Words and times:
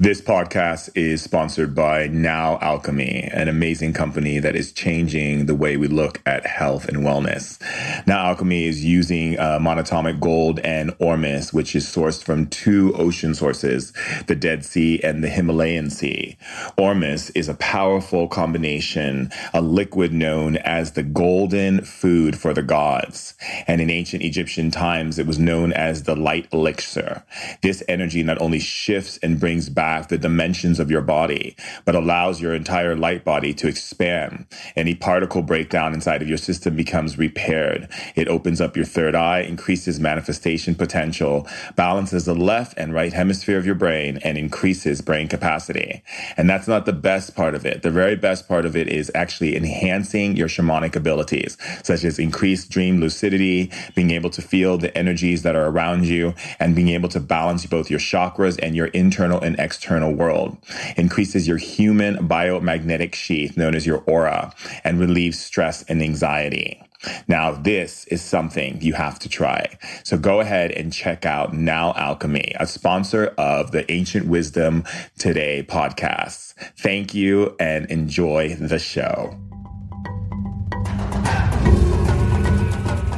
This 0.00 0.20
podcast 0.20 0.90
is 0.94 1.24
sponsored 1.24 1.74
by 1.74 2.06
Now 2.06 2.56
Alchemy, 2.60 3.30
an 3.32 3.48
amazing 3.48 3.94
company 3.94 4.38
that 4.38 4.54
is 4.54 4.70
changing 4.70 5.46
the 5.46 5.56
way 5.56 5.76
we 5.76 5.88
look 5.88 6.22
at 6.24 6.46
health 6.46 6.86
and 6.86 6.98
wellness. 6.98 7.60
Now 8.06 8.26
Alchemy 8.26 8.66
is 8.68 8.84
using 8.84 9.36
uh, 9.40 9.58
monatomic 9.58 10.20
gold 10.20 10.60
and 10.60 10.94
ormus, 11.00 11.52
which 11.52 11.74
is 11.74 11.84
sourced 11.84 12.22
from 12.22 12.46
two 12.46 12.94
ocean 12.94 13.34
sources, 13.34 13.92
the 14.28 14.36
Dead 14.36 14.64
Sea 14.64 15.00
and 15.02 15.24
the 15.24 15.28
Himalayan 15.28 15.90
Sea. 15.90 16.38
Ormus 16.76 17.30
is 17.30 17.48
a 17.48 17.54
powerful 17.54 18.28
combination, 18.28 19.32
a 19.52 19.60
liquid 19.60 20.12
known 20.12 20.58
as 20.58 20.92
the 20.92 21.02
golden 21.02 21.84
food 21.84 22.38
for 22.38 22.54
the 22.54 22.62
gods. 22.62 23.34
And 23.66 23.80
in 23.80 23.90
ancient 23.90 24.22
Egyptian 24.22 24.70
times, 24.70 25.18
it 25.18 25.26
was 25.26 25.40
known 25.40 25.72
as 25.72 26.04
the 26.04 26.14
light 26.14 26.46
elixir. 26.52 27.24
This 27.62 27.82
energy 27.88 28.22
not 28.22 28.40
only 28.40 28.60
shifts 28.60 29.18
and 29.24 29.40
brings 29.40 29.68
back 29.68 29.87
the 30.08 30.18
dimensions 30.18 30.78
of 30.78 30.90
your 30.90 31.00
body, 31.00 31.56
but 31.84 31.94
allows 31.94 32.40
your 32.40 32.54
entire 32.54 32.94
light 32.94 33.24
body 33.24 33.54
to 33.54 33.68
expand. 33.68 34.46
Any 34.76 34.94
particle 34.94 35.42
breakdown 35.42 35.94
inside 35.94 36.22
of 36.22 36.28
your 36.28 36.38
system 36.38 36.76
becomes 36.76 37.18
repaired. 37.18 37.88
It 38.14 38.28
opens 38.28 38.60
up 38.60 38.76
your 38.76 38.84
third 38.84 39.14
eye, 39.14 39.40
increases 39.40 39.98
manifestation 39.98 40.74
potential, 40.74 41.46
balances 41.74 42.26
the 42.26 42.34
left 42.34 42.76
and 42.76 42.92
right 42.92 43.12
hemisphere 43.12 43.58
of 43.58 43.66
your 43.66 43.74
brain, 43.74 44.18
and 44.22 44.36
increases 44.36 45.00
brain 45.00 45.26
capacity. 45.26 46.02
And 46.36 46.48
that's 46.48 46.68
not 46.68 46.84
the 46.84 46.92
best 46.92 47.34
part 47.34 47.54
of 47.54 47.64
it. 47.64 47.82
The 47.82 47.90
very 47.90 48.16
best 48.16 48.46
part 48.46 48.66
of 48.66 48.76
it 48.76 48.88
is 48.88 49.10
actually 49.14 49.56
enhancing 49.56 50.36
your 50.36 50.48
shamanic 50.48 50.94
abilities, 50.96 51.56
such 51.82 52.04
as 52.04 52.18
increased 52.18 52.70
dream 52.70 53.00
lucidity, 53.00 53.72
being 53.94 54.10
able 54.10 54.30
to 54.30 54.42
feel 54.42 54.76
the 54.76 54.96
energies 54.96 55.42
that 55.42 55.56
are 55.56 55.66
around 55.66 56.06
you, 56.06 56.34
and 56.60 56.76
being 56.76 56.88
able 56.88 57.08
to 57.08 57.20
balance 57.20 57.64
both 57.66 57.90
your 57.90 58.00
chakras 58.00 58.58
and 58.62 58.76
your 58.76 58.88
internal 58.88 59.40
and 59.40 59.58
external 59.58 59.77
external 59.78 60.12
world, 60.12 60.58
increases 60.96 61.46
your 61.46 61.56
human 61.56 62.16
biomagnetic 62.28 63.14
sheath 63.14 63.56
known 63.56 63.76
as 63.76 63.86
your 63.86 63.98
aura, 64.06 64.52
and 64.82 64.98
relieves 64.98 65.38
stress 65.38 65.84
and 65.84 66.02
anxiety. 66.02 66.82
Now, 67.28 67.52
this 67.52 68.04
is 68.06 68.20
something 68.20 68.82
you 68.82 68.94
have 68.94 69.20
to 69.20 69.28
try. 69.28 69.78
So 70.02 70.18
go 70.18 70.40
ahead 70.40 70.72
and 70.72 70.92
check 70.92 71.24
out 71.24 71.54
Now 71.54 71.92
Alchemy, 71.94 72.54
a 72.58 72.66
sponsor 72.66 73.32
of 73.38 73.70
the 73.70 73.88
Ancient 73.88 74.26
Wisdom 74.26 74.82
Today 75.16 75.64
podcast. 75.68 76.54
Thank 76.76 77.14
you 77.14 77.54
and 77.60 77.86
enjoy 77.86 78.56
the 78.56 78.80
show. 78.80 79.38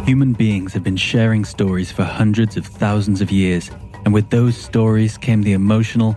Human 0.04 0.34
beings 0.34 0.74
have 0.74 0.84
been 0.84 0.98
sharing 0.98 1.46
stories 1.46 1.90
for 1.90 2.04
hundreds 2.04 2.58
of 2.58 2.66
thousands 2.66 3.22
of 3.22 3.30
years, 3.30 3.70
and 4.04 4.12
with 4.12 4.28
those 4.28 4.58
stories 4.58 5.16
came 5.16 5.40
the 5.42 5.52
emotional, 5.52 6.16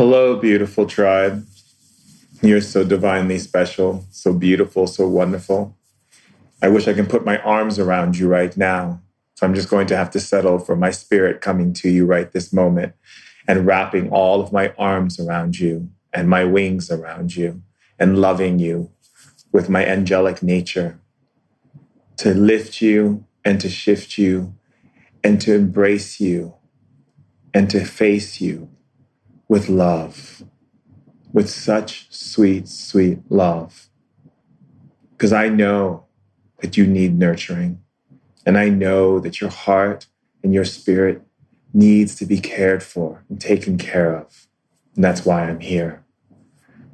Hello, 0.00 0.34
beautiful 0.34 0.86
tribe. 0.86 1.46
You're 2.40 2.62
so 2.62 2.84
divinely 2.84 3.38
special, 3.38 4.06
so 4.10 4.32
beautiful, 4.32 4.86
so 4.86 5.06
wonderful. 5.06 5.76
I 6.62 6.68
wish 6.68 6.88
I 6.88 6.94
can 6.94 7.04
put 7.04 7.26
my 7.26 7.36
arms 7.42 7.78
around 7.78 8.16
you 8.16 8.26
right 8.26 8.56
now. 8.56 9.02
So 9.34 9.46
I'm 9.46 9.54
just 9.54 9.68
going 9.68 9.86
to 9.88 9.98
have 9.98 10.10
to 10.12 10.18
settle 10.18 10.58
for 10.58 10.74
my 10.74 10.90
spirit 10.90 11.42
coming 11.42 11.74
to 11.74 11.90
you 11.90 12.06
right 12.06 12.32
this 12.32 12.50
moment 12.50 12.94
and 13.46 13.66
wrapping 13.66 14.08
all 14.08 14.40
of 14.40 14.54
my 14.54 14.72
arms 14.78 15.20
around 15.20 15.58
you 15.58 15.90
and 16.14 16.30
my 16.30 16.46
wings 16.46 16.90
around 16.90 17.36
you 17.36 17.60
and 17.98 18.22
loving 18.22 18.58
you 18.58 18.90
with 19.52 19.68
my 19.68 19.84
angelic 19.84 20.42
nature 20.42 20.98
to 22.16 22.32
lift 22.32 22.80
you 22.80 23.26
and 23.44 23.60
to 23.60 23.68
shift 23.68 24.16
you 24.16 24.54
and 25.22 25.42
to 25.42 25.54
embrace 25.54 26.18
you 26.18 26.54
and 27.52 27.68
to 27.68 27.84
face 27.84 28.40
you 28.40 28.70
with 29.50 29.68
love, 29.68 30.44
with 31.32 31.50
such 31.50 32.06
sweet, 32.08 32.68
sweet 32.68 33.18
love. 33.28 33.88
Because 35.10 35.32
I 35.32 35.48
know 35.48 36.04
that 36.60 36.76
you 36.76 36.86
need 36.86 37.18
nurturing. 37.18 37.82
And 38.46 38.56
I 38.56 38.68
know 38.68 39.18
that 39.18 39.40
your 39.40 39.50
heart 39.50 40.06
and 40.44 40.54
your 40.54 40.64
spirit 40.64 41.22
needs 41.74 42.14
to 42.14 42.26
be 42.26 42.38
cared 42.38 42.80
for 42.80 43.24
and 43.28 43.40
taken 43.40 43.76
care 43.76 44.14
of. 44.14 44.46
And 44.94 45.02
that's 45.02 45.26
why 45.26 45.42
I'm 45.42 45.58
here. 45.58 46.04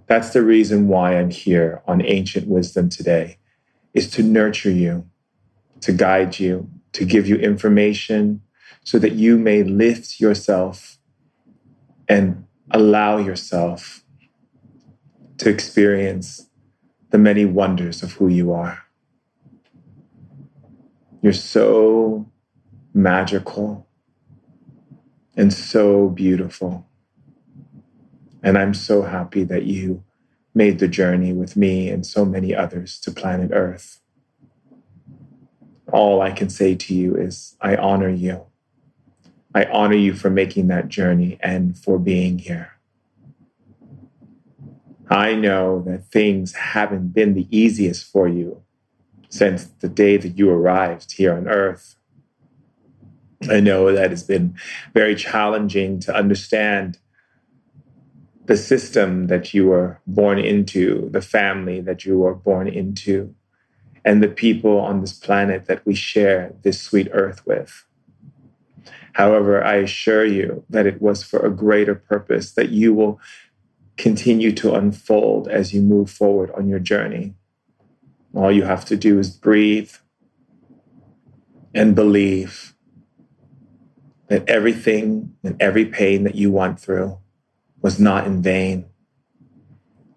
That's 0.06 0.30
the 0.30 0.42
reason 0.42 0.88
why 0.88 1.18
I'm 1.18 1.30
here 1.30 1.82
on 1.86 2.02
Ancient 2.02 2.48
Wisdom 2.48 2.88
today, 2.88 3.36
is 3.92 4.08
to 4.12 4.22
nurture 4.22 4.70
you, 4.70 5.06
to 5.82 5.92
guide 5.92 6.38
you, 6.38 6.70
to 6.94 7.04
give 7.04 7.28
you 7.28 7.36
information 7.36 8.40
so 8.82 8.98
that 8.98 9.12
you 9.12 9.36
may 9.36 9.62
lift 9.62 10.20
yourself 10.20 10.96
and 12.08 12.45
allow 12.70 13.18
yourself 13.18 14.04
to 15.38 15.48
experience 15.48 16.48
the 17.10 17.18
many 17.18 17.44
wonders 17.44 18.02
of 18.02 18.12
who 18.12 18.28
you 18.28 18.52
are. 18.52 18.82
You're 21.22 21.32
so 21.32 22.30
magical 22.94 23.86
and 25.36 25.52
so 25.52 26.08
beautiful. 26.08 26.86
And 28.42 28.56
I'm 28.56 28.74
so 28.74 29.02
happy 29.02 29.44
that 29.44 29.64
you 29.64 30.02
made 30.54 30.78
the 30.78 30.88
journey 30.88 31.32
with 31.32 31.56
me 31.56 31.88
and 31.88 32.06
so 32.06 32.24
many 32.24 32.54
others 32.54 32.98
to 33.00 33.10
planet 33.10 33.50
Earth. 33.52 34.00
All 35.92 36.22
I 36.22 36.30
can 36.30 36.48
say 36.48 36.74
to 36.74 36.94
you 36.94 37.14
is, 37.16 37.56
I 37.60 37.76
honor 37.76 38.08
you. 38.08 38.46
I 39.56 39.64
honor 39.72 39.96
you 39.96 40.12
for 40.12 40.28
making 40.28 40.66
that 40.66 40.88
journey 40.88 41.38
and 41.40 41.78
for 41.78 41.98
being 41.98 42.38
here. 42.38 42.72
I 45.08 45.34
know 45.34 45.80
that 45.86 46.04
things 46.08 46.52
haven't 46.52 47.14
been 47.14 47.32
the 47.32 47.48
easiest 47.50 48.04
for 48.04 48.28
you 48.28 48.62
since 49.30 49.64
the 49.64 49.88
day 49.88 50.18
that 50.18 50.36
you 50.36 50.50
arrived 50.50 51.12
here 51.12 51.32
on 51.32 51.48
earth. 51.48 51.96
I 53.48 53.60
know 53.60 53.90
that 53.92 54.12
it's 54.12 54.24
been 54.24 54.56
very 54.92 55.14
challenging 55.14 56.00
to 56.00 56.14
understand 56.14 56.98
the 58.44 58.58
system 58.58 59.28
that 59.28 59.54
you 59.54 59.68
were 59.68 60.02
born 60.06 60.38
into, 60.38 61.08
the 61.12 61.22
family 61.22 61.80
that 61.80 62.04
you 62.04 62.18
were 62.18 62.34
born 62.34 62.68
into, 62.68 63.34
and 64.04 64.22
the 64.22 64.28
people 64.28 64.78
on 64.78 65.00
this 65.00 65.14
planet 65.14 65.64
that 65.64 65.86
we 65.86 65.94
share 65.94 66.52
this 66.60 66.78
sweet 66.78 67.08
earth 67.12 67.46
with. 67.46 67.86
However, 69.14 69.64
I 69.64 69.76
assure 69.76 70.24
you 70.24 70.64
that 70.68 70.86
it 70.86 71.00
was 71.00 71.22
for 71.22 71.40
a 71.40 71.50
greater 71.50 71.94
purpose, 71.94 72.52
that 72.52 72.70
you 72.70 72.92
will 72.92 73.20
continue 73.96 74.52
to 74.52 74.74
unfold 74.74 75.48
as 75.48 75.72
you 75.72 75.80
move 75.80 76.10
forward 76.10 76.50
on 76.52 76.68
your 76.68 76.78
journey. 76.78 77.34
All 78.34 78.52
you 78.52 78.64
have 78.64 78.84
to 78.86 78.96
do 78.96 79.18
is 79.18 79.30
breathe 79.30 79.92
and 81.74 81.94
believe 81.94 82.74
that 84.28 84.48
everything 84.48 85.34
and 85.42 85.56
every 85.60 85.86
pain 85.86 86.24
that 86.24 86.34
you 86.34 86.50
went 86.50 86.80
through 86.80 87.18
was 87.80 88.00
not 88.00 88.26
in 88.26 88.42
vain. 88.42 88.86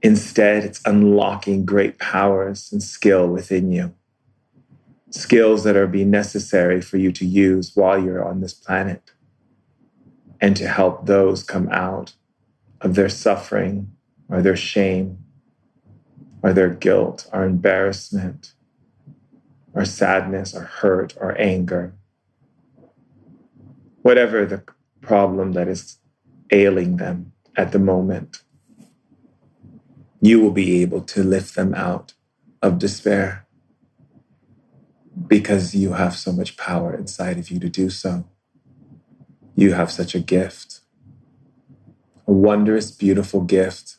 Instead, 0.02 0.64
it's 0.64 0.82
unlocking 0.86 1.66
great 1.66 2.00
powers 2.00 2.70
and 2.72 2.82
skill 2.82 3.28
within 3.28 3.72
you 3.72 3.94
skills 5.12 5.64
that 5.64 5.76
are 5.76 5.88
be 5.88 6.06
necessary 6.06 6.82
for 6.82 6.98
you 6.98 7.12
to 7.12 7.26
use 7.26 7.76
while 7.76 8.02
you're 8.02 8.24
on 8.24 8.42
this 8.42 8.54
planet 8.54 9.12
and 10.42 10.56
to 10.56 10.68
help 10.68 11.06
those 11.06 11.44
come 11.44 11.68
out 11.72 12.14
of 12.82 12.96
their 12.96 13.10
suffering 13.10 13.92
or 14.30 14.42
their 14.42 14.56
shame 14.56 15.18
or 16.42 16.54
their 16.54 16.70
guilt 16.70 17.28
or 17.34 17.44
embarrassment 17.44 18.54
or 19.74 19.84
sadness 19.84 20.56
or 20.56 20.62
hurt 20.62 21.16
or 21.20 21.40
anger. 21.40 21.94
Whatever 24.02 24.46
the 24.46 24.64
problem 25.02 25.54
that 25.54 25.68
is 25.68 25.98
ailing 26.52 26.98
them 26.98 27.34
at 27.56 27.72
the 27.72 27.80
moment, 27.80 28.44
you 30.22 30.40
will 30.40 30.52
be 30.52 30.82
able 30.82 31.02
to 31.02 31.24
lift 31.24 31.56
them 31.56 31.74
out 31.74 32.14
of 32.62 32.80
despair 32.80 33.46
because 35.28 35.76
you 35.76 35.94
have 35.94 36.16
so 36.16 36.32
much 36.32 36.58
power 36.58 36.96
inside 36.96 37.38
of 37.38 37.50
you 37.50 37.60
to 37.60 37.70
do 37.70 37.90
so. 37.90 38.26
You 39.56 39.74
have 39.74 39.92
such 39.92 40.16
a 40.16 40.20
gift, 40.20 40.82
a 42.28 42.32
wondrous, 42.32 42.92
beautiful 42.92 43.42
gift 43.42 43.98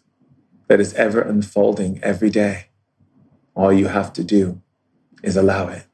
that 0.69 0.81
is 0.81 0.95
ever 0.95 1.21
unfolding 1.21 2.03
every 2.03 2.31
day. 2.31 2.67
All 3.55 3.73
you 3.73 3.89
have 3.89 4.13
to 4.15 4.25
do 4.25 4.63
is 5.23 5.37
allow 5.37 5.69
it. 5.69 5.85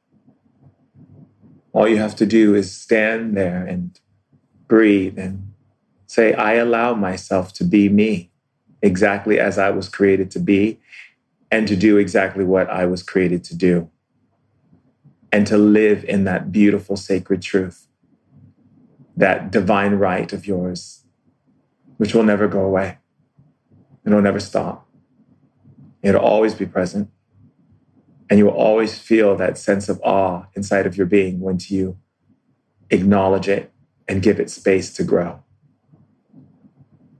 All 1.72 1.88
you 1.88 1.96
have 1.96 2.16
to 2.16 2.26
do 2.26 2.54
is 2.54 2.74
stand 2.74 3.36
there 3.36 3.64
and 3.64 3.98
breathe 4.68 5.18
and 5.18 5.52
say, 6.06 6.32
I 6.34 6.54
allow 6.54 6.94
myself 6.94 7.52
to 7.54 7.64
be 7.64 7.88
me 7.88 8.30
exactly 8.82 9.40
as 9.40 9.58
I 9.58 9.70
was 9.70 9.88
created 9.88 10.30
to 10.32 10.38
be 10.38 10.78
and 11.50 11.66
to 11.68 11.76
do 11.76 11.98
exactly 11.98 12.44
what 12.44 12.70
I 12.70 12.86
was 12.86 13.02
created 13.02 13.42
to 13.44 13.56
do 13.56 13.90
and 15.32 15.46
to 15.46 15.58
live 15.58 16.04
in 16.04 16.24
that 16.24 16.52
beautiful 16.52 16.96
sacred 16.96 17.42
truth, 17.42 17.88
that 19.16 19.50
divine 19.50 19.94
right 19.94 20.32
of 20.32 20.46
yours, 20.46 21.04
which 21.96 22.14
will 22.14 22.22
never 22.22 22.48
go 22.48 22.60
away. 22.60 22.98
It'll 24.04 24.22
never 24.22 24.40
stop. 24.40 24.88
It'll 26.02 26.20
always 26.20 26.54
be 26.54 26.66
present. 26.66 27.10
And 28.30 28.38
you 28.38 28.46
will 28.46 28.52
always 28.52 28.98
feel 28.98 29.36
that 29.36 29.58
sense 29.58 29.88
of 29.88 30.00
awe 30.02 30.46
inside 30.54 30.86
of 30.86 30.96
your 30.96 31.06
being 31.06 31.40
once 31.40 31.70
you 31.70 31.98
acknowledge 32.90 33.48
it 33.48 33.72
and 34.08 34.22
give 34.22 34.38
it 34.38 34.50
space 34.50 34.92
to 34.94 35.04
grow. 35.04 35.42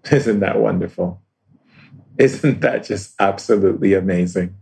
Isn't 0.11 0.41
that 0.41 0.61
wonderful? 0.61 1.23
Isn't 2.19 2.61
that 2.61 2.85
just 2.85 3.15
absolutely 3.21 3.95
amazing? 3.95 4.57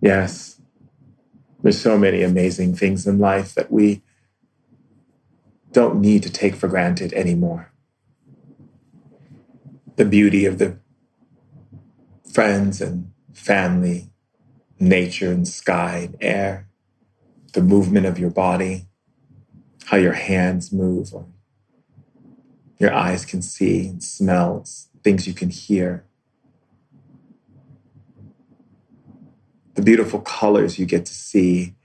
Yes. 0.00 0.57
There's 1.62 1.80
so 1.80 1.98
many 1.98 2.22
amazing 2.22 2.76
things 2.76 3.06
in 3.06 3.18
life 3.18 3.54
that 3.54 3.70
we 3.70 4.02
don't 5.72 6.00
need 6.00 6.22
to 6.22 6.30
take 6.30 6.54
for 6.54 6.68
granted 6.68 7.12
anymore. 7.12 7.72
The 9.96 10.04
beauty 10.04 10.44
of 10.44 10.58
the 10.58 10.78
friends 12.32 12.80
and 12.80 13.12
family, 13.32 14.10
nature 14.78 15.32
and 15.32 15.46
sky 15.46 16.08
and 16.08 16.16
air, 16.20 16.68
the 17.52 17.62
movement 17.62 18.06
of 18.06 18.18
your 18.18 18.30
body, 18.30 18.86
how 19.86 19.96
your 19.96 20.12
hands 20.12 20.72
move, 20.72 21.12
or 21.12 21.26
your 22.78 22.92
eyes 22.92 23.24
can 23.24 23.42
see 23.42 23.88
and 23.88 24.02
smells, 24.02 24.88
things 25.02 25.26
you 25.26 25.34
can 25.34 25.50
hear. 25.50 26.04
The 29.78 29.84
beautiful 29.84 30.18
colors 30.18 30.76
you 30.76 30.86
get 30.86 31.06
to 31.06 31.14
see 31.14 31.76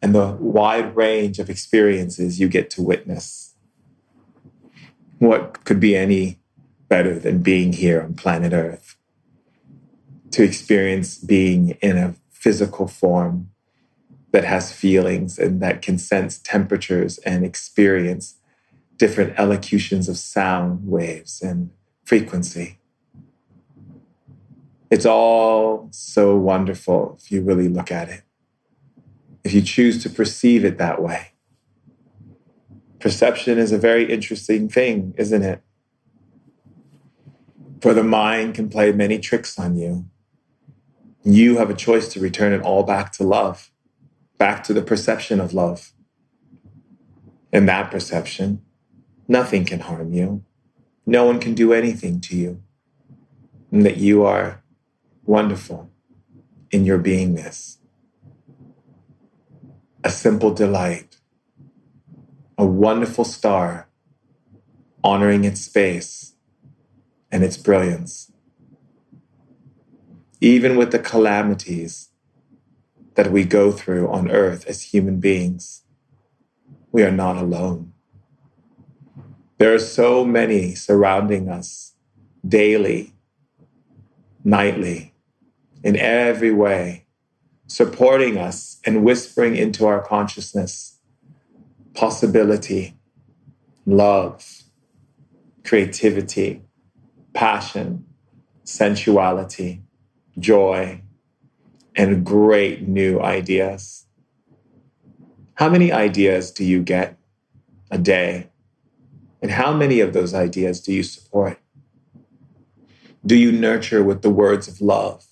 and 0.00 0.14
the 0.14 0.36
wide 0.38 0.94
range 0.94 1.40
of 1.40 1.50
experiences 1.50 2.38
you 2.38 2.46
get 2.46 2.70
to 2.70 2.80
witness. 2.80 3.56
What 5.18 5.64
could 5.64 5.80
be 5.80 5.96
any 5.96 6.38
better 6.88 7.18
than 7.18 7.42
being 7.42 7.72
here 7.72 8.00
on 8.00 8.14
planet 8.14 8.52
Earth? 8.52 8.94
To 10.30 10.44
experience 10.44 11.18
being 11.18 11.70
in 11.82 11.96
a 11.96 12.14
physical 12.30 12.86
form 12.86 13.50
that 14.30 14.44
has 14.44 14.72
feelings 14.72 15.36
and 15.36 15.60
that 15.60 15.82
can 15.82 15.98
sense 15.98 16.38
temperatures 16.38 17.18
and 17.26 17.44
experience 17.44 18.36
different 18.96 19.36
elocutions 19.40 20.08
of 20.08 20.18
sound 20.18 20.86
waves 20.86 21.42
and 21.42 21.70
frequency. 22.04 22.78
It's 24.94 25.06
all 25.06 25.88
so 25.90 26.36
wonderful 26.36 27.18
if 27.20 27.32
you 27.32 27.42
really 27.42 27.66
look 27.66 27.90
at 27.90 28.08
it, 28.08 28.22
if 29.42 29.52
you 29.52 29.60
choose 29.60 30.00
to 30.04 30.08
perceive 30.08 30.64
it 30.64 30.78
that 30.78 31.02
way. 31.02 31.32
Perception 33.00 33.58
is 33.58 33.72
a 33.72 33.76
very 33.76 34.04
interesting 34.04 34.68
thing, 34.68 35.12
isn't 35.18 35.42
it? 35.42 35.62
For 37.80 37.92
the 37.92 38.04
mind 38.04 38.54
can 38.54 38.68
play 38.68 38.92
many 38.92 39.18
tricks 39.18 39.58
on 39.58 39.76
you. 39.76 40.08
You 41.24 41.58
have 41.58 41.70
a 41.70 41.74
choice 41.74 42.06
to 42.12 42.20
return 42.20 42.52
it 42.52 42.62
all 42.62 42.84
back 42.84 43.10
to 43.14 43.24
love, 43.24 43.72
back 44.38 44.62
to 44.62 44.72
the 44.72 44.80
perception 44.80 45.40
of 45.40 45.52
love. 45.52 45.92
In 47.52 47.66
that 47.66 47.90
perception, 47.90 48.62
nothing 49.26 49.64
can 49.64 49.80
harm 49.80 50.12
you. 50.12 50.44
No 51.04 51.24
one 51.24 51.40
can 51.40 51.54
do 51.54 51.72
anything 51.72 52.20
to 52.20 52.36
you. 52.36 52.62
And 53.72 53.84
that 53.84 53.96
you 53.96 54.24
are 54.24 54.60
wonderful 55.26 55.90
in 56.70 56.84
your 56.84 56.98
beingness. 56.98 57.78
A 60.02 60.10
simple 60.10 60.52
delight, 60.52 61.16
a 62.58 62.66
wonderful 62.66 63.24
star 63.24 63.88
honoring 65.02 65.44
its 65.44 65.62
space 65.62 66.34
and 67.30 67.42
its 67.42 67.56
brilliance. 67.56 68.32
Even 70.40 70.76
with 70.76 70.92
the 70.92 70.98
calamities 70.98 72.10
that 73.14 73.30
we 73.30 73.44
go 73.44 73.72
through 73.72 74.08
on 74.08 74.30
earth 74.30 74.66
as 74.66 74.82
human 74.82 75.20
beings, 75.20 75.84
we 76.92 77.02
are 77.02 77.10
not 77.10 77.36
alone. 77.36 77.92
There 79.58 79.72
are 79.72 79.78
so 79.78 80.24
many 80.24 80.74
surrounding 80.74 81.48
us 81.48 81.94
daily, 82.46 83.14
nightly, 84.44 85.13
in 85.84 85.96
every 85.96 86.50
way, 86.50 87.04
supporting 87.66 88.38
us 88.38 88.80
and 88.84 89.04
whispering 89.04 89.54
into 89.54 89.86
our 89.86 90.02
consciousness 90.02 90.98
possibility, 91.92 92.96
love, 93.86 94.62
creativity, 95.62 96.60
passion, 97.34 98.04
sensuality, 98.64 99.82
joy, 100.38 101.00
and 101.94 102.24
great 102.24 102.88
new 102.88 103.20
ideas. 103.20 104.06
How 105.54 105.68
many 105.68 105.92
ideas 105.92 106.50
do 106.50 106.64
you 106.64 106.82
get 106.82 107.16
a 107.92 107.98
day? 107.98 108.48
And 109.40 109.52
how 109.52 109.72
many 109.72 110.00
of 110.00 110.14
those 110.14 110.34
ideas 110.34 110.80
do 110.80 110.92
you 110.92 111.04
support? 111.04 111.60
Do 113.24 113.36
you 113.36 113.52
nurture 113.52 114.02
with 114.02 114.22
the 114.22 114.30
words 114.30 114.66
of 114.66 114.80
love? 114.80 115.24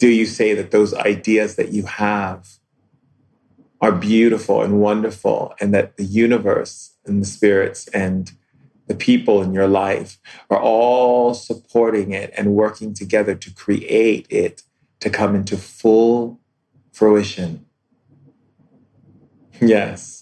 Do 0.00 0.08
you 0.08 0.26
say 0.26 0.54
that 0.54 0.72
those 0.72 0.92
ideas 0.94 1.54
that 1.56 1.70
you 1.72 1.84
have 1.84 2.48
are 3.80 3.92
beautiful 3.92 4.62
and 4.62 4.80
wonderful, 4.80 5.54
and 5.60 5.72
that 5.72 5.96
the 5.96 6.04
universe 6.04 6.96
and 7.06 7.22
the 7.22 7.26
spirits 7.26 7.86
and 7.88 8.32
the 8.88 8.94
people 8.94 9.42
in 9.42 9.52
your 9.54 9.68
life 9.68 10.18
are 10.50 10.60
all 10.60 11.32
supporting 11.34 12.10
it 12.12 12.32
and 12.36 12.54
working 12.54 12.92
together 12.92 13.36
to 13.36 13.54
create 13.54 14.26
it 14.28 14.62
to 14.98 15.08
come 15.08 15.36
into 15.36 15.56
full 15.56 16.40
fruition? 16.92 17.64
Yes 19.60 20.20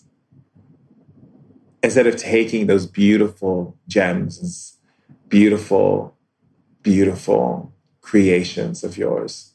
instead 1.82 2.06
of 2.06 2.16
taking 2.16 2.66
those 2.66 2.86
beautiful 2.86 3.76
gems, 3.86 4.76
beautiful, 5.28 6.16
beautiful 6.82 7.72
creations 8.00 8.82
of 8.82 8.96
yours 8.96 9.47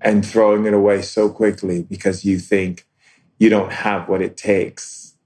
and 0.00 0.24
throwing 0.24 0.66
it 0.66 0.74
away 0.74 1.02
so 1.02 1.28
quickly 1.28 1.82
because 1.82 2.24
you 2.24 2.38
think 2.38 2.86
you 3.38 3.48
don't 3.48 3.72
have 3.72 4.08
what 4.08 4.22
it 4.22 4.36
takes 4.36 5.16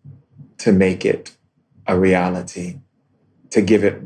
to 0.59 0.73
make 0.73 1.04
it 1.04 1.37
a 1.87 1.99
reality, 1.99 2.78
to 3.50 3.61
give 3.61 3.85
it 3.85 4.00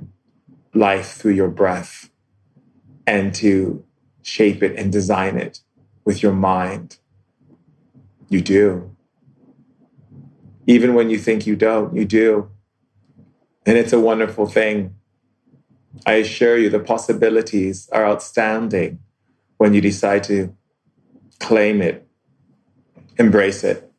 life 0.75 1.13
through 1.13 1.33
your 1.33 1.49
breath, 1.49 2.11
and 3.07 3.35
to 3.35 3.85
shape 4.23 4.63
it 4.63 4.77
and 4.79 4.93
design 4.93 5.37
it 5.37 5.61
with 6.05 6.23
your 6.23 6.33
mind. 6.33 6.99
You 8.29 8.41
do. 8.41 8.95
Even 10.67 10.95
when 10.95 11.09
you 11.09 11.19
think 11.19 11.47
you 11.47 11.57
don't, 11.57 11.97
you 11.97 12.05
do. 12.05 12.51
And 13.65 13.79
it's 13.79 13.93
a 13.93 14.01
wonderful 14.01 14.47
thing. 14.47 14.95
I 16.07 16.15
assure 16.15 16.59
you, 16.59 16.71
the 16.71 16.81
possibilities 16.81 17.89
are 17.91 18.05
outstanding 18.07 18.99
when 19.57 19.75
you 19.75 19.81
decide 19.81 20.25
to 20.25 20.55
claim 21.41 21.81
it, 21.81 22.07
embrace 23.19 23.65
it, 23.65 23.91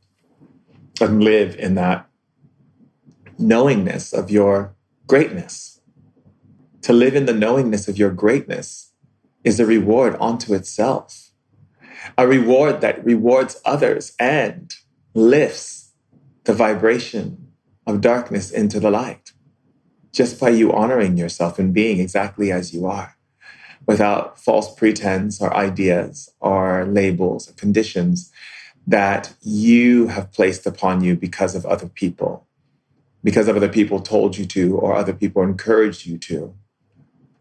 and 1.02 1.24
live 1.24 1.56
in 1.56 1.76
that 1.76 2.08
knowingness 3.38 4.14
of 4.14 4.30
your 4.30 4.76
greatness. 5.08 5.82
To 6.84 6.94
live 6.94 7.16
in 7.16 7.26
the 7.26 7.34
knowingness 7.34 7.88
of 7.88 7.98
your 7.98 8.12
greatness 8.12 8.92
is 9.44 9.60
a 9.60 9.66
reward 9.66 10.16
unto 10.20 10.54
itself, 10.54 11.32
a 12.18 12.28
reward 12.28 12.82
that 12.82 13.04
rewards 13.06 13.62
others 13.66 14.14
and 14.20 14.74
lifts 15.14 15.94
the 16.44 16.54
vibration 16.54 17.52
of 17.86 18.02
darkness 18.02 18.52
into 18.52 18.80
the 18.80 18.92
light 18.92 19.32
just 20.12 20.40
by 20.40 20.50
you 20.50 20.74
honoring 20.74 21.18
yourself 21.18 21.60
and 21.60 21.74
being 21.74 22.00
exactly 22.00 22.52
as 22.52 22.74
you 22.74 22.86
are 22.86 23.19
without 23.90 24.40
false 24.40 24.74
pretense 24.76 25.42
or 25.42 25.54
ideas 25.56 26.32
or 26.42 26.86
labels 26.88 27.50
or 27.50 27.54
conditions 27.56 28.32
that 28.88 29.34
you 29.44 30.08
have 30.10 30.32
placed 30.34 30.66
upon 30.68 31.04
you 31.04 31.16
because 31.16 31.56
of 31.56 31.66
other 31.68 31.90
people, 31.90 32.48
because 33.24 33.48
of 33.50 33.58
other 33.58 33.70
people 33.70 34.02
told 34.02 34.38
you 34.38 34.46
to 34.46 34.78
or 34.78 34.96
other 34.96 35.14
people 35.14 35.44
encouraged 35.44 36.08
you 36.08 36.18
to. 36.18 36.54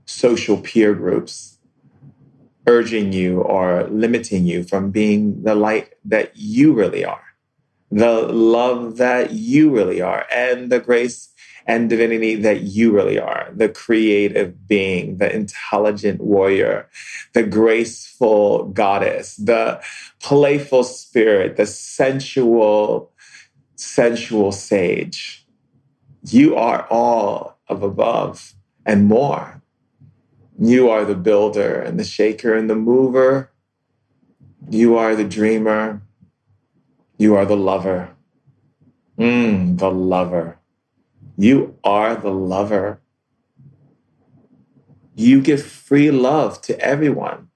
social 0.07 0.59
peer 0.59 0.95
groups 0.95 1.59
urging 2.67 3.13
you 3.13 3.41
or 3.43 3.85
limiting 3.91 4.47
you 4.47 4.65
from 4.65 4.91
being 4.91 5.43
the 5.45 5.55
light 5.55 5.95
that 6.05 6.33
you 6.37 6.73
really 6.73 7.05
are, 7.05 7.25
the 7.91 8.23
love 8.33 8.99
that 8.99 9.33
you 9.33 9.71
really 9.71 10.01
are, 10.03 10.27
and 10.33 10.71
the 10.73 10.81
grace 10.81 11.31
and 11.69 11.91
divinity 11.91 12.35
that 12.35 12.63
you 12.63 12.91
really 12.91 13.19
are 13.19 13.51
the 13.55 13.69
creative 13.69 14.67
being, 14.67 15.19
the 15.19 15.33
intelligent 15.33 16.19
warrior, 16.19 16.89
the 17.35 17.43
graceful 17.43 18.65
goddess, 18.71 19.37
the 19.37 19.81
playful 20.21 20.83
spirit, 20.83 21.59
the 21.59 21.67
sensual, 21.67 23.13
sensual 23.77 24.51
sage. 24.51 25.47
You 26.25 26.57
are 26.57 26.87
all 26.91 27.59
of 27.69 27.83
above 27.83 28.55
and 28.87 29.07
more. 29.07 29.63
You 30.59 30.89
are 30.89 31.05
the 31.05 31.15
builder 31.15 31.81
and 31.81 32.01
the 32.01 32.05
shaker 32.05 32.55
and 32.55 32.71
the 32.71 32.77
mover. 32.77 33.53
You 34.71 34.97
are 34.97 35.15
the 35.15 35.29
dreamer. 35.29 36.03
You 37.19 37.37
are 37.37 37.45
the 37.45 37.57
lover. 37.57 38.11
Mm, 39.19 39.79
the 39.79 39.91
lover. 39.91 40.58
You 41.41 41.79
are 41.85 42.17
the 42.17 42.33
lover. 42.33 43.01
You 45.15 45.41
give 45.41 45.65
free 45.65 46.11
love 46.11 46.61
to 46.63 46.77
everyone. 46.81 47.51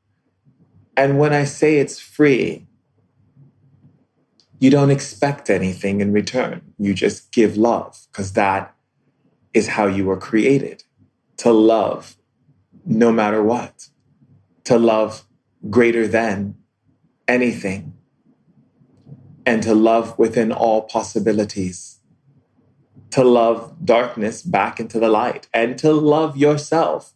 And 0.97 1.19
when 1.19 1.33
I 1.33 1.43
say 1.43 1.79
it's 1.79 1.99
free, 1.99 2.69
you 4.61 4.71
don't 4.71 4.93
expect 4.93 5.51
anything 5.51 6.01
in 6.01 6.13
return. 6.13 6.75
You 6.79 6.95
just 6.95 7.33
give 7.33 7.57
love 7.57 8.07
because 8.13 8.35
that 8.35 8.73
is 9.53 9.67
how 9.67 9.89
you 9.89 10.05
were 10.05 10.17
created 10.17 10.85
to 11.39 11.51
love 11.51 12.17
no 12.87 13.11
matter 13.11 13.43
what, 13.43 13.89
to 14.63 14.79
love 14.79 15.25
greater 15.71 16.07
than 16.07 16.55
anything, 17.27 17.95
and 19.45 19.61
to 19.65 19.75
love 19.75 20.17
within 20.21 20.53
all 20.53 20.83
possibilities 20.83 21.99
to 23.13 23.25
love 23.25 23.75
darkness 23.85 24.43
back 24.43 24.81
into 24.81 24.99
the 24.99 25.09
light 25.09 25.47
and 25.53 25.79
to 25.79 25.93
love 25.93 26.37
yourself 26.37 27.15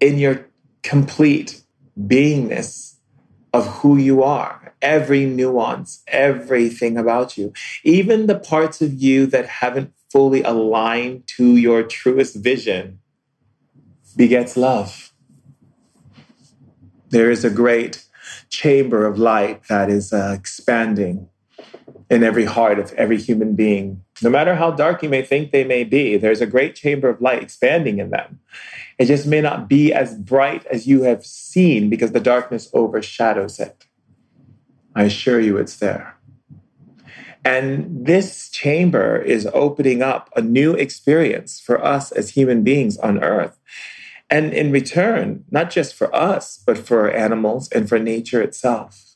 in 0.00 0.18
your 0.18 0.46
complete 0.82 1.62
beingness 1.98 2.96
of 3.52 3.66
who 3.78 3.96
you 3.96 4.22
are, 4.22 4.74
every 4.82 5.24
nuance, 5.24 6.02
everything 6.08 6.96
about 6.96 7.36
you, 7.38 7.52
even 7.84 8.26
the 8.26 8.38
parts 8.38 8.82
of 8.82 8.92
you 8.94 9.26
that 9.26 9.46
haven't 9.46 9.92
fully 10.10 10.42
aligned 10.42 11.26
to 11.26 11.56
your 11.56 11.82
truest 11.82 12.36
vision 12.36 12.98
begets 14.16 14.56
love. 14.56 15.12
There 17.08 17.30
is 17.30 17.44
a 17.44 17.50
great 17.50 18.04
chamber 18.50 19.06
of 19.06 19.18
light 19.18 19.66
that 19.68 19.90
is 19.90 20.12
uh, 20.12 20.34
expanding 20.38 21.28
in 22.08 22.22
every 22.22 22.44
heart 22.44 22.78
of 22.78 22.92
every 22.92 23.18
human 23.18 23.54
being. 23.54 24.02
No 24.22 24.30
matter 24.30 24.54
how 24.54 24.70
dark 24.70 25.02
you 25.02 25.08
may 25.08 25.22
think 25.22 25.50
they 25.50 25.64
may 25.64 25.82
be, 25.82 26.16
there's 26.16 26.40
a 26.40 26.46
great 26.46 26.74
chamber 26.74 27.08
of 27.08 27.20
light 27.20 27.42
expanding 27.42 27.98
in 27.98 28.10
them. 28.10 28.38
It 28.98 29.06
just 29.06 29.26
may 29.26 29.40
not 29.40 29.68
be 29.68 29.92
as 29.92 30.14
bright 30.14 30.64
as 30.66 30.86
you 30.86 31.02
have 31.02 31.26
seen 31.26 31.90
because 31.90 32.12
the 32.12 32.20
darkness 32.20 32.70
overshadows 32.72 33.58
it. 33.58 33.86
I 34.94 35.04
assure 35.04 35.40
you 35.40 35.58
it's 35.58 35.76
there. 35.76 36.16
And 37.44 38.06
this 38.06 38.48
chamber 38.48 39.20
is 39.20 39.48
opening 39.52 40.02
up 40.02 40.30
a 40.34 40.42
new 40.42 40.74
experience 40.74 41.60
for 41.60 41.84
us 41.84 42.10
as 42.10 42.30
human 42.30 42.64
beings 42.64 42.96
on 42.98 43.22
earth. 43.22 43.58
And 44.28 44.52
in 44.52 44.72
return, 44.72 45.44
not 45.50 45.70
just 45.70 45.94
for 45.94 46.12
us, 46.14 46.60
but 46.66 46.78
for 46.78 47.08
animals 47.08 47.70
and 47.70 47.88
for 47.88 47.98
nature 47.98 48.42
itself. 48.42 49.14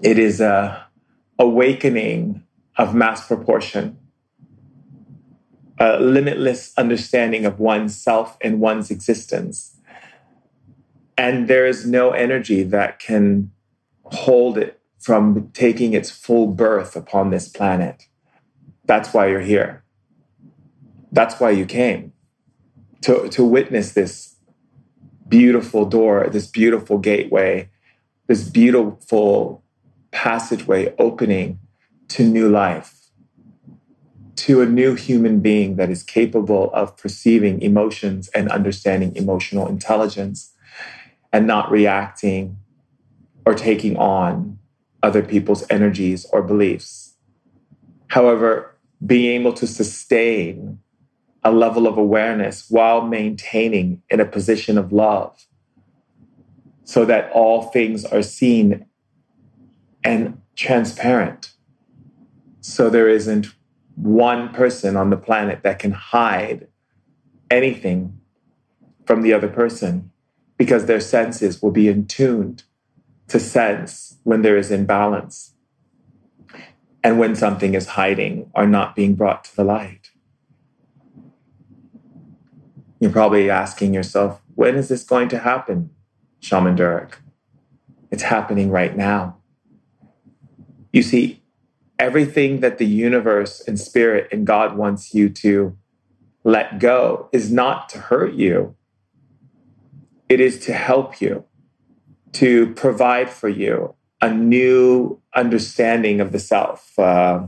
It 0.00 0.18
is 0.18 0.40
a 0.40 0.86
awakening 1.40 2.44
of 2.76 2.94
mass 2.94 3.26
proportion, 3.26 3.98
a 5.78 5.98
limitless 5.98 6.72
understanding 6.76 7.46
of 7.46 7.58
oneself 7.58 8.36
and 8.42 8.60
one's 8.60 8.90
existence. 8.90 9.76
And 11.16 11.48
there 11.48 11.66
is 11.66 11.86
no 11.86 12.10
energy 12.10 12.62
that 12.64 12.98
can 12.98 13.50
hold 14.04 14.58
it 14.58 14.80
from 14.98 15.50
taking 15.52 15.94
its 15.94 16.10
full 16.10 16.46
birth 16.46 16.94
upon 16.94 17.30
this 17.30 17.48
planet. 17.48 18.04
That's 18.84 19.14
why 19.14 19.28
you're 19.28 19.40
here. 19.40 19.82
That's 21.10 21.40
why 21.40 21.50
you 21.50 21.64
came 21.64 22.12
to, 23.02 23.28
to 23.30 23.44
witness 23.44 23.92
this 23.92 24.36
beautiful 25.26 25.86
door, 25.86 26.28
this 26.30 26.46
beautiful 26.46 26.98
gateway, 26.98 27.70
this 28.26 28.48
beautiful 28.48 29.64
passageway 30.12 30.94
opening 30.98 31.58
to 32.08 32.24
new 32.24 32.48
life, 32.48 33.10
to 34.36 34.60
a 34.60 34.66
new 34.66 34.94
human 34.94 35.40
being 35.40 35.76
that 35.76 35.90
is 35.90 36.02
capable 36.02 36.70
of 36.72 36.96
perceiving 36.96 37.60
emotions 37.62 38.28
and 38.28 38.48
understanding 38.50 39.14
emotional 39.16 39.68
intelligence 39.68 40.52
and 41.32 41.46
not 41.46 41.70
reacting 41.70 42.56
or 43.46 43.54
taking 43.54 43.96
on 43.96 44.58
other 45.02 45.22
people's 45.22 45.64
energies 45.70 46.26
or 46.32 46.42
beliefs. 46.42 47.14
However, 48.08 48.76
being 49.04 49.40
able 49.40 49.52
to 49.54 49.66
sustain 49.66 50.78
a 51.42 51.50
level 51.50 51.86
of 51.86 51.96
awareness 51.96 52.68
while 52.68 53.02
maintaining 53.02 54.02
in 54.10 54.20
a 54.20 54.26
position 54.26 54.76
of 54.76 54.92
love 54.92 55.46
so 56.84 57.04
that 57.04 57.30
all 57.32 57.62
things 57.62 58.04
are 58.04 58.22
seen 58.22 58.84
and 60.04 60.40
transparent. 60.56 61.52
So 62.60 62.90
there 62.90 63.08
isn't 63.08 63.48
one 63.96 64.52
person 64.52 64.96
on 64.96 65.10
the 65.10 65.16
planet 65.16 65.62
that 65.62 65.78
can 65.78 65.92
hide 65.92 66.68
anything 67.50 68.18
from 69.06 69.22
the 69.22 69.32
other 69.32 69.48
person 69.48 70.10
because 70.56 70.86
their 70.86 71.00
senses 71.00 71.62
will 71.62 71.70
be 71.70 71.88
in 71.88 72.06
tuned 72.06 72.64
to 73.28 73.40
sense 73.40 74.18
when 74.24 74.42
there 74.42 74.56
is 74.56 74.70
imbalance 74.70 75.54
and 77.02 77.18
when 77.18 77.34
something 77.34 77.74
is 77.74 77.88
hiding 77.88 78.50
or 78.54 78.66
not 78.66 78.94
being 78.94 79.14
brought 79.14 79.44
to 79.44 79.56
the 79.56 79.64
light. 79.64 80.10
You're 83.00 83.10
probably 83.10 83.48
asking 83.48 83.94
yourself, 83.94 84.42
when 84.54 84.76
is 84.76 84.88
this 84.88 85.02
going 85.02 85.28
to 85.30 85.38
happen, 85.38 85.90
Shaman 86.40 86.76
Durek? 86.76 87.14
It's 88.10 88.24
happening 88.24 88.70
right 88.70 88.94
now. 88.94 89.39
You 90.92 91.02
see, 91.02 91.42
everything 91.98 92.60
that 92.60 92.78
the 92.78 92.86
universe 92.86 93.60
and 93.66 93.78
spirit 93.78 94.28
and 94.32 94.46
God 94.46 94.76
wants 94.76 95.14
you 95.14 95.28
to 95.28 95.76
let 96.42 96.78
go 96.78 97.28
is 97.32 97.52
not 97.52 97.88
to 97.90 97.98
hurt 97.98 98.34
you, 98.34 98.74
it 100.28 100.40
is 100.40 100.58
to 100.60 100.72
help 100.72 101.20
you, 101.20 101.44
to 102.32 102.72
provide 102.74 103.28
for 103.28 103.48
you 103.48 103.94
a 104.20 104.32
new 104.32 105.20
understanding 105.34 106.20
of 106.20 106.32
the 106.32 106.38
self, 106.38 106.98
uh, 106.98 107.46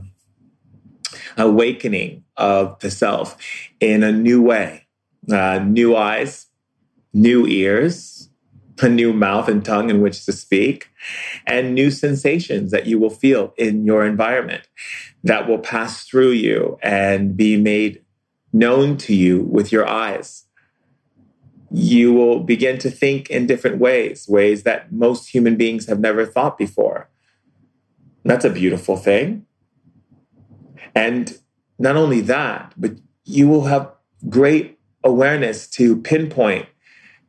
awakening 1.37 2.23
of 2.37 2.79
the 2.79 2.91
self 2.91 3.37
in 3.79 4.03
a 4.03 4.11
new 4.11 4.41
way, 4.41 4.87
uh, 5.31 5.59
new 5.59 5.95
eyes, 5.95 6.47
new 7.13 7.45
ears, 7.47 8.29
a 8.81 8.89
new 8.89 9.13
mouth 9.13 9.47
and 9.47 9.63
tongue 9.63 9.89
in 9.89 10.01
which 10.01 10.25
to 10.25 10.31
speak, 10.31 10.89
and 11.45 11.75
new 11.75 11.91
sensations 11.91 12.71
that 12.71 12.87
you 12.87 12.97
will 12.97 13.09
feel 13.09 13.53
in 13.57 13.85
your 13.85 14.05
environment 14.05 14.67
that 15.23 15.47
will 15.47 15.59
pass 15.59 16.05
through 16.05 16.31
you 16.31 16.77
and 16.81 17.37
be 17.37 17.55
made 17.57 18.03
known 18.51 18.97
to 18.97 19.13
you 19.13 19.41
with 19.43 19.71
your 19.71 19.87
eyes. 19.87 20.45
You 21.71 22.13
will 22.13 22.39
begin 22.39 22.77
to 22.79 22.91
think 22.91 23.29
in 23.29 23.47
different 23.47 23.79
ways, 23.79 24.27
ways 24.27 24.63
that 24.63 24.91
most 24.91 25.29
human 25.29 25.55
beings 25.55 25.87
have 25.87 25.99
never 25.99 26.25
thought 26.25 26.57
before. 26.57 27.09
That's 28.23 28.45
a 28.45 28.49
beautiful 28.49 28.95
thing. 28.95 29.45
And 30.95 31.37
not 31.79 31.95
only 31.95 32.21
that, 32.21 32.73
but 32.77 32.93
you 33.25 33.47
will 33.47 33.65
have 33.65 33.91
great 34.29 34.79
awareness 35.03 35.67
to 35.67 35.97
pinpoint 35.97 36.67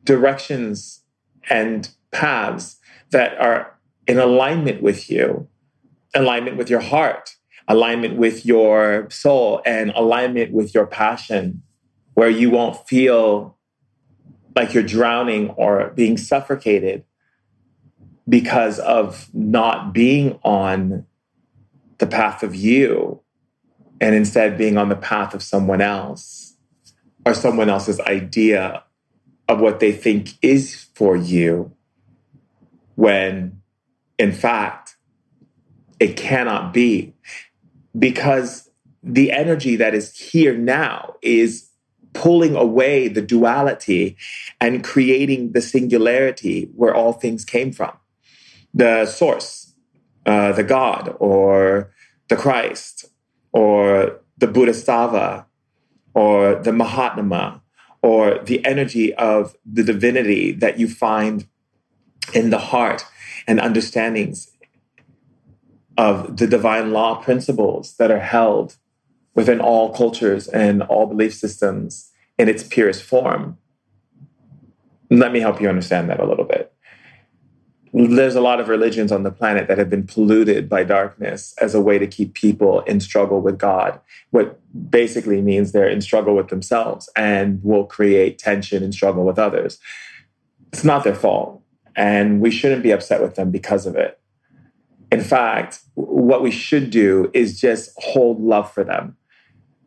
directions 0.03 1.01
and 1.49 1.89
paths 2.11 2.77
that 3.11 3.37
are 3.39 3.77
in 4.07 4.19
alignment 4.19 4.81
with 4.81 5.09
you, 5.09 5.47
alignment 6.13 6.57
with 6.57 6.69
your 6.69 6.79
heart, 6.79 7.35
alignment 7.67 8.15
with 8.17 8.45
your 8.45 9.09
soul, 9.09 9.61
and 9.65 9.91
alignment 9.91 10.51
with 10.51 10.73
your 10.73 10.85
passion, 10.85 11.61
where 12.13 12.29
you 12.29 12.49
won't 12.49 12.87
feel 12.87 13.57
like 14.55 14.73
you're 14.73 14.83
drowning 14.83 15.49
or 15.51 15.89
being 15.95 16.17
suffocated 16.17 17.03
because 18.27 18.79
of 18.79 19.29
not 19.33 19.93
being 19.93 20.39
on 20.43 21.05
the 21.97 22.07
path 22.07 22.43
of 22.43 22.55
you 22.55 23.21
and 24.01 24.15
instead 24.15 24.57
being 24.57 24.77
on 24.77 24.89
the 24.89 24.95
path 24.95 25.33
of 25.33 25.43
someone 25.43 25.81
else. 25.81 26.41
or 27.27 27.33
someone 27.33 27.69
else's 27.69 27.99
idea 28.01 28.83
of 29.47 29.59
what 29.59 29.79
they 29.79 29.91
think 29.91 30.33
is 30.41 30.87
for 30.93 31.15
you 31.15 31.71
when 32.95 33.61
in 34.17 34.31
fact 34.31 34.95
it 35.99 36.17
cannot 36.17 36.73
be. 36.73 37.13
Because 37.97 38.69
the 39.03 39.31
energy 39.31 39.75
that 39.77 39.93
is 39.93 40.17
here 40.17 40.57
now 40.57 41.15
is 41.21 41.69
pulling 42.13 42.55
away 42.55 43.07
the 43.07 43.21
duality 43.21 44.17
and 44.59 44.83
creating 44.83 45.51
the 45.51 45.61
singularity 45.61 46.69
where 46.75 46.93
all 46.93 47.13
things 47.13 47.45
came 47.45 47.71
from. 47.71 47.93
The 48.73 49.05
source 49.05 49.65
uh, 50.25 50.51
the 50.53 50.63
god 50.63 51.15
or 51.19 51.91
the 52.29 52.35
christ 52.35 53.05
or 53.51 54.19
the 54.37 54.47
bodhisattva 54.47 55.45
or 56.13 56.55
the 56.55 56.73
mahatma 56.73 57.61
or 58.05 58.37
the 58.43 58.63
energy 58.63 59.15
of 59.15 59.55
the 59.65 59.81
divinity 59.81 60.51
that 60.51 60.77
you 60.77 60.87
find 60.87 61.47
in 62.35 62.51
the 62.51 62.59
heart 62.59 63.03
and 63.47 63.59
understandings 63.59 64.51
of 65.97 66.37
the 66.37 66.45
divine 66.45 66.91
law 66.91 67.15
principles 67.15 67.95
that 67.97 68.11
are 68.11 68.19
held 68.19 68.75
within 69.33 69.59
all 69.59 69.91
cultures 69.91 70.47
and 70.47 70.83
all 70.83 71.07
belief 71.07 71.33
systems 71.33 72.11
in 72.37 72.47
its 72.47 72.61
purest 72.61 73.01
form. 73.01 73.57
Let 75.09 75.31
me 75.33 75.39
help 75.39 75.59
you 75.59 75.67
understand 75.67 76.07
that 76.11 76.19
a 76.19 76.27
little 76.27 76.45
bit. 76.45 76.64
There's 77.97 78.35
a 78.35 78.41
lot 78.41 78.59
of 78.59 78.67
religions 78.67 79.09
on 79.13 79.23
the 79.23 79.31
planet 79.31 79.69
that 79.69 79.77
have 79.77 79.89
been 79.89 80.05
polluted 80.05 80.67
by 80.67 80.83
darkness 80.83 81.53
as 81.61 81.73
a 81.73 81.79
way 81.79 81.97
to 81.97 82.05
keep 82.05 82.33
people 82.33 82.81
in 82.81 82.99
struggle 82.99 83.39
with 83.39 83.57
God, 83.57 84.01
what 84.31 84.59
basically 84.89 85.41
means 85.41 85.71
they're 85.71 85.87
in 85.87 86.01
struggle 86.01 86.35
with 86.35 86.49
themselves 86.49 87.09
and 87.15 87.63
will 87.63 87.85
create 87.85 88.37
tension 88.37 88.83
and 88.83 88.93
struggle 88.93 89.23
with 89.23 89.39
others. 89.39 89.79
It's 90.73 90.83
not 90.83 91.05
their 91.05 91.15
fault, 91.15 91.61
and 91.95 92.41
we 92.41 92.51
shouldn't 92.51 92.83
be 92.83 92.91
upset 92.91 93.21
with 93.21 93.35
them 93.35 93.49
because 93.49 93.85
of 93.85 93.95
it. 93.95 94.19
In 95.09 95.21
fact, 95.21 95.79
what 95.93 96.43
we 96.43 96.51
should 96.51 96.89
do 96.89 97.31
is 97.33 97.61
just 97.61 97.91
hold 97.95 98.41
love 98.41 98.69
for 98.69 98.83
them. 98.83 99.15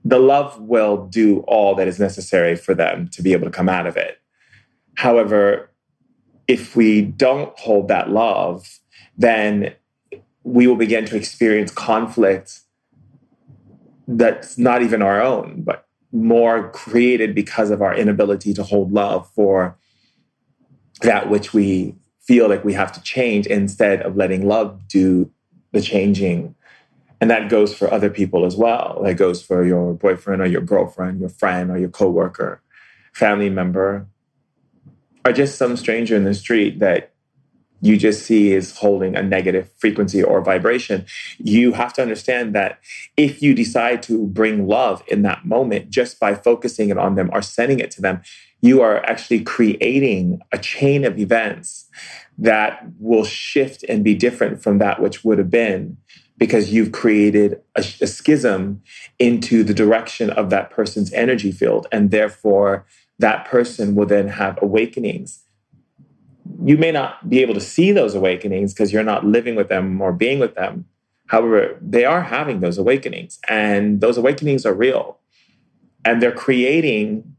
The 0.02 0.18
love 0.18 0.58
will 0.58 1.06
do 1.08 1.40
all 1.40 1.74
that 1.74 1.86
is 1.86 2.00
necessary 2.00 2.56
for 2.56 2.72
them 2.72 3.08
to 3.08 3.22
be 3.22 3.34
able 3.34 3.44
to 3.44 3.50
come 3.50 3.68
out 3.68 3.86
of 3.86 3.98
it. 3.98 4.16
However, 4.94 5.68
if 6.48 6.74
we 6.74 7.02
don't 7.02 7.56
hold 7.58 7.88
that 7.88 8.10
love, 8.10 8.80
then 9.16 9.74
we 10.42 10.66
will 10.66 10.76
begin 10.76 11.04
to 11.04 11.16
experience 11.16 11.70
conflict 11.70 12.60
that's 14.08 14.56
not 14.56 14.82
even 14.82 15.02
our 15.02 15.20
own, 15.20 15.62
but 15.62 15.86
more 16.10 16.70
created 16.70 17.34
because 17.34 17.70
of 17.70 17.82
our 17.82 17.94
inability 17.94 18.54
to 18.54 18.62
hold 18.62 18.90
love 18.90 19.30
for 19.34 19.76
that 21.02 21.28
which 21.28 21.52
we 21.52 21.94
feel 22.18 22.48
like 22.48 22.64
we 22.64 22.72
have 22.72 22.90
to 22.92 23.02
change 23.02 23.46
instead 23.46 24.00
of 24.00 24.16
letting 24.16 24.48
love 24.48 24.88
do 24.88 25.30
the 25.72 25.82
changing. 25.82 26.54
And 27.20 27.30
that 27.30 27.50
goes 27.50 27.74
for 27.74 27.92
other 27.92 28.08
people 28.08 28.46
as 28.46 28.56
well. 28.56 29.02
That 29.04 29.14
goes 29.14 29.42
for 29.42 29.66
your 29.66 29.92
boyfriend 29.92 30.40
or 30.40 30.46
your 30.46 30.62
girlfriend, 30.62 31.20
your 31.20 31.28
friend 31.28 31.70
or 31.70 31.76
your 31.76 31.90
coworker, 31.90 32.62
family 33.12 33.50
member, 33.50 34.06
or 35.24 35.32
just 35.32 35.56
some 35.56 35.76
stranger 35.76 36.16
in 36.16 36.24
the 36.24 36.34
street 36.34 36.78
that 36.80 37.12
you 37.80 37.96
just 37.96 38.24
see 38.24 38.52
is 38.52 38.76
holding 38.76 39.16
a 39.16 39.22
negative 39.22 39.70
frequency 39.76 40.22
or 40.22 40.40
vibration, 40.40 41.06
you 41.38 41.72
have 41.72 41.92
to 41.92 42.02
understand 42.02 42.54
that 42.54 42.80
if 43.16 43.40
you 43.40 43.54
decide 43.54 44.02
to 44.02 44.26
bring 44.26 44.66
love 44.66 45.02
in 45.06 45.22
that 45.22 45.44
moment 45.44 45.90
just 45.90 46.18
by 46.18 46.34
focusing 46.34 46.88
it 46.88 46.98
on 46.98 47.14
them 47.14 47.30
or 47.32 47.40
sending 47.40 47.78
it 47.78 47.90
to 47.92 48.02
them, 48.02 48.20
you 48.60 48.80
are 48.82 49.04
actually 49.06 49.40
creating 49.40 50.40
a 50.50 50.58
chain 50.58 51.04
of 51.04 51.18
events 51.18 51.88
that 52.36 52.84
will 52.98 53.24
shift 53.24 53.84
and 53.88 54.02
be 54.02 54.14
different 54.14 54.62
from 54.62 54.78
that 54.78 55.00
which 55.00 55.24
would 55.24 55.38
have 55.38 55.50
been 55.50 55.96
because 56.36 56.72
you've 56.72 56.92
created 56.92 57.60
a, 57.76 57.80
a 58.00 58.06
schism 58.06 58.80
into 59.18 59.64
the 59.64 59.74
direction 59.74 60.30
of 60.30 60.50
that 60.50 60.70
person's 60.70 61.12
energy 61.12 61.50
field. 61.50 61.86
And 61.90 62.10
therefore, 62.10 62.86
that 63.18 63.44
person 63.46 63.94
will 63.94 64.06
then 64.06 64.28
have 64.28 64.58
awakenings 64.62 65.42
you 66.64 66.76
may 66.76 66.90
not 66.90 67.28
be 67.28 67.40
able 67.40 67.54
to 67.54 67.60
see 67.60 67.92
those 67.92 68.14
awakenings 68.14 68.72
because 68.72 68.92
you're 68.92 69.02
not 69.02 69.24
living 69.24 69.54
with 69.54 69.68
them 69.68 70.00
or 70.00 70.12
being 70.12 70.38
with 70.38 70.54
them. 70.54 70.86
However, 71.26 71.78
they 71.80 72.04
are 72.04 72.22
having 72.22 72.60
those 72.60 72.78
awakenings, 72.78 73.38
and 73.48 74.00
those 74.00 74.16
awakenings 74.16 74.64
are 74.64 74.72
real. 74.72 75.18
And 76.04 76.22
they're 76.22 76.32
creating 76.32 77.36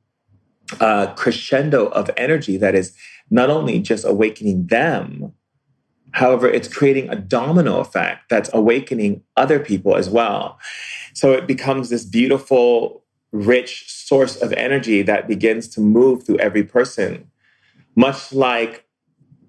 a 0.79 1.11
crescendo 1.17 1.87
of 1.87 2.11
energy 2.15 2.57
that 2.57 2.75
is 2.75 2.95
not 3.31 3.49
only 3.49 3.79
just 3.79 4.05
awakening 4.05 4.67
them, 4.67 5.33
however, 6.11 6.47
it's 6.47 6.67
creating 6.67 7.09
a 7.09 7.15
domino 7.15 7.79
effect 7.79 8.29
that's 8.29 8.49
awakening 8.53 9.23
other 9.35 9.59
people 9.59 9.95
as 9.95 10.09
well. 10.09 10.59
So 11.13 11.33
it 11.33 11.47
becomes 11.47 11.89
this 11.89 12.05
beautiful, 12.05 13.03
rich 13.31 13.85
source 13.87 14.35
of 14.37 14.53
energy 14.53 15.01
that 15.03 15.27
begins 15.27 15.67
to 15.69 15.81
move 15.81 16.23
through 16.23 16.37
every 16.39 16.63
person, 16.63 17.29
much 17.95 18.33
like 18.33 18.85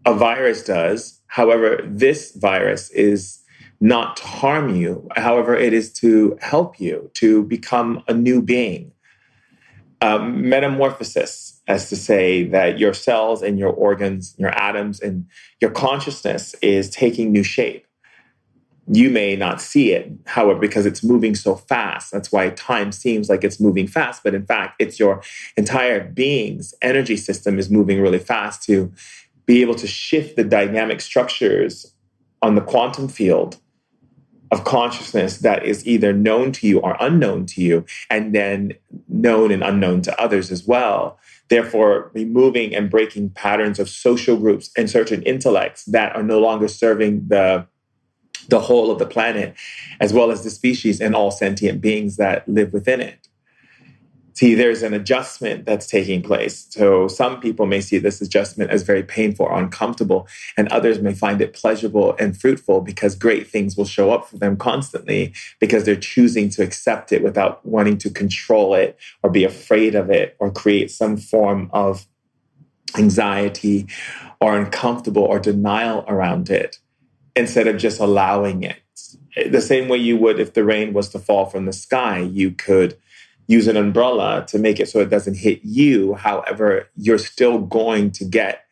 a 0.05 0.15
virus 0.15 0.65
does. 0.65 1.21
However, 1.27 1.81
this 1.85 2.33
virus 2.33 2.91
is 2.91 3.41
not 3.81 4.17
to 4.19 4.27
harm 4.27 4.75
you. 4.75 5.09
However, 5.17 5.57
it 5.57 5.73
is 5.73 5.93
to 5.95 6.37
help 6.41 6.79
you 6.79 7.11
to 7.15 7.45
become 7.45 8.03
a 8.09 8.15
new 8.15 8.43
being. 8.43 8.93
Um, 10.03 10.49
metamorphosis, 10.49 11.61
as 11.69 11.91
to 11.91 11.97
say 11.97 12.45
that 12.45 12.79
your 12.79 12.95
cells 12.95 13.43
and 13.43 13.59
your 13.59 13.71
organs, 13.71 14.35
your 14.39 14.51
atoms, 14.51 14.99
and 15.01 15.27
your 15.61 15.71
consciousness 15.71 16.55
is 16.63 16.89
taking 16.89 17.33
new 17.33 17.43
shape. 17.43 17.87
You 18.93 19.09
may 19.09 19.37
not 19.37 19.61
see 19.61 19.93
it, 19.93 20.11
however, 20.27 20.59
because 20.59 20.85
it's 20.85 21.05
moving 21.05 21.37
so 21.37 21.55
fast. 21.55 22.11
That's 22.11 22.33
why 22.33 22.51
time 22.51 22.91
seems 22.91 23.29
like 23.29 23.45
it's 23.45 23.61
moving 23.61 23.87
fast, 23.87 24.25
but 24.25 24.35
in 24.35 24.45
fact, 24.45 24.75
it's 24.81 24.99
your 24.99 25.23
entire 25.57 26.03
being's 26.03 26.75
energy 26.83 27.17
system 27.17 27.59
is 27.61 27.71
moving 27.71 28.01
really 28.01 28.19
fast 28.19 28.65
to 28.65 28.93
be 29.47 29.63
able 29.63 29.77
to 29.77 29.87
shift 29.87 30.35
the 30.35 30.43
dynamic 30.43 31.01
structures 31.01 31.95
on 32.43 32.57
the 32.57 32.61
quantum 32.61 33.07
field 33.07 33.59
of 34.51 34.65
consciousness 34.65 35.39
that 35.39 35.65
is 35.65 35.87
either 35.87 36.13
known 36.13 36.51
to 36.51 36.67
you 36.67 36.81
or 36.81 36.97
unknown 36.99 37.47
to 37.47 37.63
you, 37.63 37.85
and 38.11 38.35
then 38.35 38.73
known 39.09 39.53
and 39.53 39.63
unknown 39.63 40.03
to 40.03 40.21
others 40.21 40.51
as 40.51 40.67
well. 40.67 41.17
Therefore, 41.49 42.11
removing 42.15 42.75
and 42.75 42.91
breaking 42.91 43.31
patterns 43.31 43.79
of 43.79 43.89
social 43.89 44.37
groups 44.37 44.71
and 44.77 44.91
certain 44.91 45.23
intellects 45.23 45.85
that 45.85 46.17
are 46.17 46.25
no 46.25 46.41
longer 46.41 46.67
serving 46.67 47.29
the 47.29 47.67
the 48.51 48.61
whole 48.61 48.91
of 48.91 48.99
the 48.99 49.07
planet, 49.07 49.55
as 50.01 50.13
well 50.13 50.31
as 50.31 50.45
the 50.45 50.51
species 50.51 51.01
and 51.01 51.15
all 51.15 51.31
sentient 51.31 51.81
beings 51.81 52.17
that 52.17 52.49
live 52.49 52.73
within 52.73 53.01
it 53.01 53.29
see 54.41 54.55
there's 54.55 54.83
an 54.83 54.95
adjustment 54.95 55.67
that's 55.67 55.87
taking 55.87 56.23
place. 56.23 56.67
So 56.71 57.09
some 57.09 57.41
people 57.41 57.67
may 57.67 57.83
see 57.83 57.99
this 57.99 58.23
adjustment 58.23 58.71
as 58.71 58.83
very 58.83 59.03
painful 59.03 59.45
or 59.45 59.59
uncomfortable, 59.59 60.27
and 60.57 60.67
others 60.69 60.99
may 60.99 61.13
find 61.13 61.43
it 61.43 61.53
pleasurable 61.53 62.17
and 62.19 62.35
fruitful 62.35 62.81
because 62.81 63.15
great 63.15 63.47
things 63.47 63.77
will 63.77 63.85
show 63.85 64.13
up 64.13 64.27
for 64.27 64.39
them 64.39 64.57
constantly 64.57 65.35
because 65.59 65.85
they're 65.85 65.95
choosing 65.95 66.49
to 66.51 66.63
accept 66.63 67.13
it 67.13 67.23
without 67.23 67.65
wanting 67.67 67.99
to 67.99 68.09
control 68.09 68.75
it 68.75 68.99
or 69.23 69.29
be 69.29 69.45
afraid 69.45 69.95
of 69.95 70.09
it 70.09 70.37
or 70.39 70.51
create 70.51 70.91
some 70.91 71.19
form 71.19 71.69
of 71.75 72.07
anxiety 72.97 73.87
or 74.41 74.59
uncomfortable 74.59 75.23
or 75.23 75.39
denial 75.39 76.03
around 76.09 76.49
it 76.49 76.79
instead 77.41 77.67
of 77.67 77.79
just 77.79 77.99
allowing 77.99 78.63
it. 78.63 78.77
The 79.51 79.61
same 79.63 79.89
way 79.89 79.99
you 79.99 80.17
would 80.19 80.39
if 80.39 80.55
the 80.55 80.65
rain 80.65 80.93
was 80.93 81.09
to 81.11 81.19
fall 81.19 81.47
from 81.47 81.65
the 81.67 81.73
sky, 81.73 82.19
you 82.21 82.53
could 82.53 82.97
use 83.47 83.67
an 83.67 83.77
umbrella 83.77 84.45
to 84.49 84.59
make 84.59 84.79
it 84.79 84.89
so 84.89 85.01
it 85.01 85.11
doesn't 85.11 85.39
hit 85.39 85.61
you. 85.65 86.15
However, 86.15 86.89
you're 86.97 87.19
still 87.19 87.59
going 87.59 88.13
to 88.13 88.25
get 88.25 88.65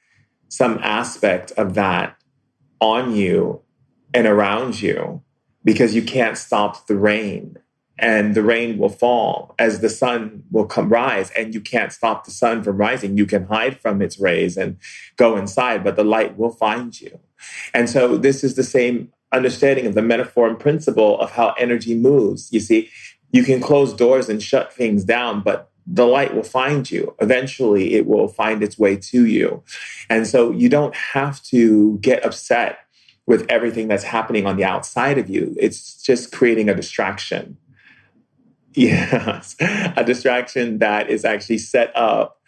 some 0.49 0.79
aspect 0.83 1.51
of 1.53 1.75
that 1.75 2.17
on 2.81 3.17
you 3.17 3.63
and 4.15 4.27
around 4.27 4.81
you 4.81 5.23
because 5.65 5.95
you 5.95 6.03
can't 6.03 6.39
stop 6.39 6.87
the 6.87 6.97
rain 6.97 7.57
and 7.99 8.35
the 8.35 8.43
rain 8.43 8.79
will 8.79 8.89
fall 8.89 9.55
as 9.59 9.81
the 9.81 9.89
sun 9.89 10.45
will 10.53 10.65
come 10.67 10.89
rise 10.89 11.31
and 11.33 11.53
you 11.53 11.61
can't 11.61 11.93
stop 11.93 12.25
the 12.25 12.31
sun 12.31 12.63
from 12.63 12.77
rising 12.77 13.19
you 13.19 13.27
can 13.27 13.47
hide 13.47 13.81
from 13.81 14.01
its 14.01 14.21
rays 14.21 14.57
and 14.57 14.77
go 15.17 15.37
inside 15.37 15.83
but 15.83 15.97
the 15.97 16.05
light 16.05 16.39
will 16.39 16.53
find 16.53 17.01
you 17.01 17.19
and 17.75 17.89
so 17.89 18.17
this 18.17 18.43
is 18.43 18.55
the 18.55 18.65
same 18.65 19.13
understanding 19.33 19.87
of 19.87 19.95
the 19.95 20.03
metaphor 20.03 20.49
and 20.49 20.59
principle 20.59 21.21
of 21.21 21.33
how 21.33 21.55
energy 21.59 21.95
moves 21.95 22.51
you 22.53 22.61
see 22.61 22.91
you 23.33 23.43
can 23.43 23.61
close 23.61 23.93
doors 23.93 24.29
and 24.29 24.43
shut 24.43 24.73
things 24.73 25.05
down, 25.05 25.41
but 25.41 25.71
the 25.87 26.07
light 26.07 26.35
will 26.35 26.43
find 26.43 26.91
you. 26.91 27.15
Eventually, 27.19 27.95
it 27.95 28.07
will 28.07 28.29
find 28.29 28.63
its 28.63 28.79
way 28.79 28.97
to 28.97 29.27
you. 29.27 29.63
And 30.11 30.27
so 30.27 30.51
you 30.51 30.69
don't 30.69 30.95
have 30.95 31.43
to 31.45 31.99
get 31.99 32.25
upset 32.25 32.81
with 33.27 33.47
everything 33.49 33.89
that's 33.89 34.05
happening 34.05 34.47
on 34.47 34.57
the 34.57 34.65
outside 34.65 35.19
of 35.19 35.29
you. 35.29 35.55
It's 35.59 36.03
just 36.03 36.33
creating 36.33 36.69
a 36.69 36.75
distraction. 36.75 37.57
Yes, 38.75 39.57
a 39.61 40.05
distraction 40.05 40.79
that 40.79 41.11
is 41.11 41.25
actually 41.25 41.59
set 41.59 41.91
up 41.97 42.39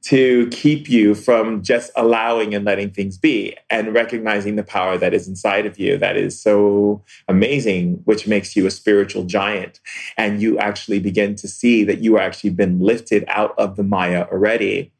to 0.00 0.46
keep 0.48 0.88
you 0.88 1.14
from 1.14 1.62
just 1.62 1.90
allowing 1.96 2.54
and 2.54 2.64
letting 2.64 2.90
things 2.90 3.18
be 3.18 3.56
and 3.68 3.92
recognizing 3.92 4.56
the 4.56 4.62
power 4.62 4.96
that 4.96 5.12
is 5.12 5.26
inside 5.26 5.66
of 5.66 5.78
you 5.78 5.98
that 5.98 6.16
is 6.16 6.40
so 6.40 7.02
amazing, 7.26 8.00
which 8.04 8.26
makes 8.26 8.54
you 8.54 8.66
a 8.66 8.70
spiritual 8.70 9.24
giant. 9.24 9.80
And 10.16 10.40
you 10.40 10.58
actually 10.58 11.00
begin 11.00 11.34
to 11.36 11.48
see 11.48 11.82
that 11.84 11.98
you 11.98 12.16
are 12.16 12.20
actually 12.20 12.50
been 12.50 12.80
lifted 12.80 13.24
out 13.28 13.54
of 13.58 13.76
the 13.76 13.82
Maya 13.82 14.26
already 14.30 14.92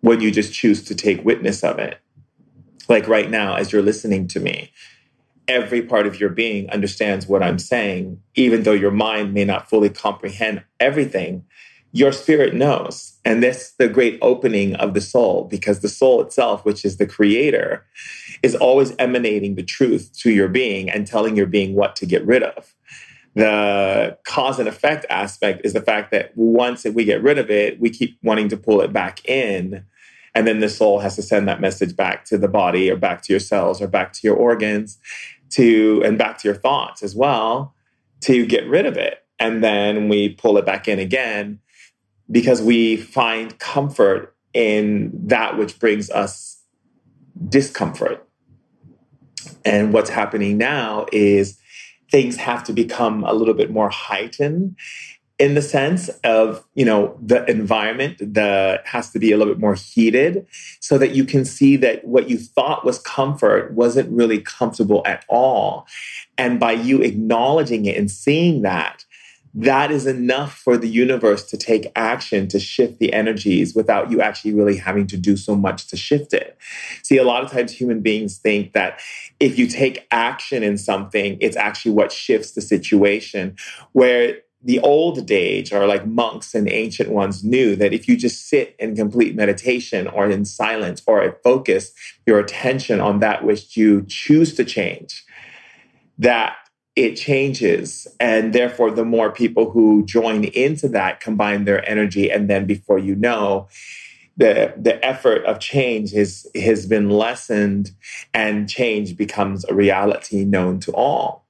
when 0.00 0.20
you 0.20 0.30
just 0.30 0.52
choose 0.52 0.82
to 0.84 0.94
take 0.94 1.24
witness 1.24 1.62
of 1.62 1.78
it. 1.78 1.98
Like 2.88 3.08
right 3.08 3.30
now, 3.30 3.54
as 3.54 3.72
you're 3.72 3.82
listening 3.82 4.26
to 4.28 4.40
me, 4.40 4.72
every 5.48 5.82
part 5.82 6.06
of 6.06 6.18
your 6.20 6.28
being 6.28 6.68
understands 6.70 7.26
what 7.26 7.42
I'm 7.42 7.58
saying, 7.58 8.20
even 8.34 8.64
though 8.64 8.72
your 8.72 8.90
mind 8.90 9.32
may 9.32 9.44
not 9.44 9.70
fully 9.70 9.90
comprehend 9.90 10.64
everything 10.80 11.44
your 11.94 12.10
spirit 12.10 12.54
knows. 12.54 13.16
And 13.24 13.40
that's 13.40 13.70
the 13.74 13.88
great 13.88 14.18
opening 14.20 14.74
of 14.76 14.94
the 14.94 15.00
soul 15.00 15.44
because 15.44 15.78
the 15.78 15.88
soul 15.88 16.20
itself, 16.20 16.64
which 16.64 16.84
is 16.84 16.96
the 16.96 17.06
creator, 17.06 17.86
is 18.42 18.56
always 18.56 18.92
emanating 18.98 19.54
the 19.54 19.62
truth 19.62 20.10
to 20.18 20.32
your 20.32 20.48
being 20.48 20.90
and 20.90 21.06
telling 21.06 21.36
your 21.36 21.46
being 21.46 21.76
what 21.76 21.94
to 21.96 22.04
get 22.04 22.26
rid 22.26 22.42
of. 22.42 22.74
The 23.34 24.18
cause 24.24 24.58
and 24.58 24.68
effect 24.68 25.06
aspect 25.08 25.60
is 25.64 25.72
the 25.72 25.80
fact 25.80 26.10
that 26.10 26.36
once 26.36 26.84
we 26.84 27.04
get 27.04 27.22
rid 27.22 27.38
of 27.38 27.48
it, 27.48 27.78
we 27.78 27.90
keep 27.90 28.18
wanting 28.24 28.48
to 28.48 28.56
pull 28.56 28.80
it 28.80 28.92
back 28.92 29.24
in. 29.28 29.84
And 30.34 30.48
then 30.48 30.58
the 30.58 30.68
soul 30.68 30.98
has 30.98 31.14
to 31.14 31.22
send 31.22 31.46
that 31.46 31.60
message 31.60 31.94
back 31.94 32.24
to 32.24 32.36
the 32.36 32.48
body 32.48 32.90
or 32.90 32.96
back 32.96 33.22
to 33.22 33.32
your 33.32 33.40
cells 33.40 33.80
or 33.80 33.86
back 33.86 34.12
to 34.14 34.20
your 34.24 34.36
organs 34.36 34.98
to 35.50 36.02
and 36.04 36.18
back 36.18 36.38
to 36.38 36.48
your 36.48 36.56
thoughts 36.56 37.04
as 37.04 37.14
well 37.14 37.72
to 38.22 38.44
get 38.46 38.66
rid 38.66 38.84
of 38.84 38.96
it. 38.96 39.24
And 39.38 39.62
then 39.62 40.08
we 40.08 40.30
pull 40.30 40.58
it 40.58 40.66
back 40.66 40.88
in 40.88 40.98
again 40.98 41.60
because 42.30 42.62
we 42.62 42.96
find 42.96 43.58
comfort 43.58 44.34
in 44.52 45.10
that 45.26 45.58
which 45.58 45.78
brings 45.78 46.10
us 46.10 46.62
discomfort. 47.48 48.26
And 49.64 49.92
what's 49.92 50.10
happening 50.10 50.56
now 50.56 51.06
is 51.12 51.58
things 52.10 52.36
have 52.36 52.64
to 52.64 52.72
become 52.72 53.24
a 53.24 53.32
little 53.32 53.54
bit 53.54 53.70
more 53.70 53.90
heightened 53.90 54.76
in 55.38 55.54
the 55.54 55.62
sense 55.62 56.08
of 56.22 56.64
you 56.74 56.84
know 56.84 57.18
the 57.20 57.44
environment 57.50 58.18
the 58.18 58.80
has 58.84 59.10
to 59.10 59.18
be 59.18 59.32
a 59.32 59.36
little 59.36 59.52
bit 59.52 59.60
more 59.60 59.74
heated 59.74 60.46
so 60.78 60.96
that 60.96 61.10
you 61.10 61.24
can 61.24 61.44
see 61.44 61.76
that 61.76 62.04
what 62.04 62.30
you 62.30 62.38
thought 62.38 62.84
was 62.84 63.00
comfort 63.00 63.72
wasn't 63.72 64.08
really 64.12 64.40
comfortable 64.40 65.02
at 65.04 65.24
all 65.28 65.86
and 66.38 66.60
by 66.60 66.70
you 66.70 67.02
acknowledging 67.02 67.84
it 67.86 67.96
and 67.96 68.10
seeing 68.10 68.62
that 68.62 69.04
that 69.54 69.92
is 69.92 70.06
enough 70.06 70.58
for 70.58 70.76
the 70.76 70.88
universe 70.88 71.44
to 71.44 71.56
take 71.56 71.92
action 71.94 72.48
to 72.48 72.58
shift 72.58 72.98
the 72.98 73.12
energies 73.12 73.74
without 73.74 74.10
you 74.10 74.20
actually 74.20 74.52
really 74.52 74.76
having 74.76 75.06
to 75.06 75.16
do 75.16 75.36
so 75.36 75.54
much 75.54 75.86
to 75.86 75.96
shift 75.96 76.32
it. 76.32 76.58
See, 77.04 77.18
a 77.18 77.24
lot 77.24 77.44
of 77.44 77.52
times 77.52 77.70
human 77.70 78.00
beings 78.00 78.38
think 78.38 78.72
that 78.72 79.00
if 79.38 79.56
you 79.56 79.68
take 79.68 80.06
action 80.10 80.64
in 80.64 80.76
something, 80.76 81.38
it's 81.40 81.56
actually 81.56 81.92
what 81.92 82.10
shifts 82.10 82.52
the 82.52 82.60
situation. 82.60 83.56
Where 83.92 84.38
the 84.60 84.80
old 84.80 85.26
days, 85.26 85.72
or 85.72 85.86
like 85.86 86.06
monks 86.06 86.54
and 86.54 86.68
ancient 86.68 87.10
ones, 87.10 87.44
knew 87.44 87.76
that 87.76 87.92
if 87.92 88.08
you 88.08 88.16
just 88.16 88.48
sit 88.48 88.74
in 88.78 88.96
complete 88.96 89.36
meditation 89.36 90.08
or 90.08 90.28
in 90.28 90.44
silence 90.44 91.02
or 91.06 91.38
focus 91.44 91.92
your 92.26 92.40
attention 92.40 92.98
on 92.98 93.20
that 93.20 93.44
which 93.44 93.76
you 93.76 94.04
choose 94.08 94.54
to 94.54 94.64
change, 94.64 95.24
that 96.18 96.56
it 96.96 97.16
changes. 97.16 98.06
And 98.20 98.52
therefore, 98.52 98.90
the 98.90 99.04
more 99.04 99.32
people 99.32 99.70
who 99.70 100.04
join 100.04 100.44
into 100.44 100.88
that 100.88 101.20
combine 101.20 101.64
their 101.64 101.88
energy. 101.88 102.30
And 102.30 102.48
then 102.48 102.66
before 102.66 102.98
you 102.98 103.16
know, 103.16 103.68
the, 104.36 104.74
the 104.76 105.04
effort 105.04 105.44
of 105.44 105.60
change 105.60 106.12
is, 106.12 106.48
has 106.54 106.86
been 106.86 107.10
lessened 107.10 107.92
and 108.32 108.68
change 108.68 109.16
becomes 109.16 109.64
a 109.64 109.74
reality 109.74 110.44
known 110.44 110.80
to 110.80 110.92
all. 110.92 111.43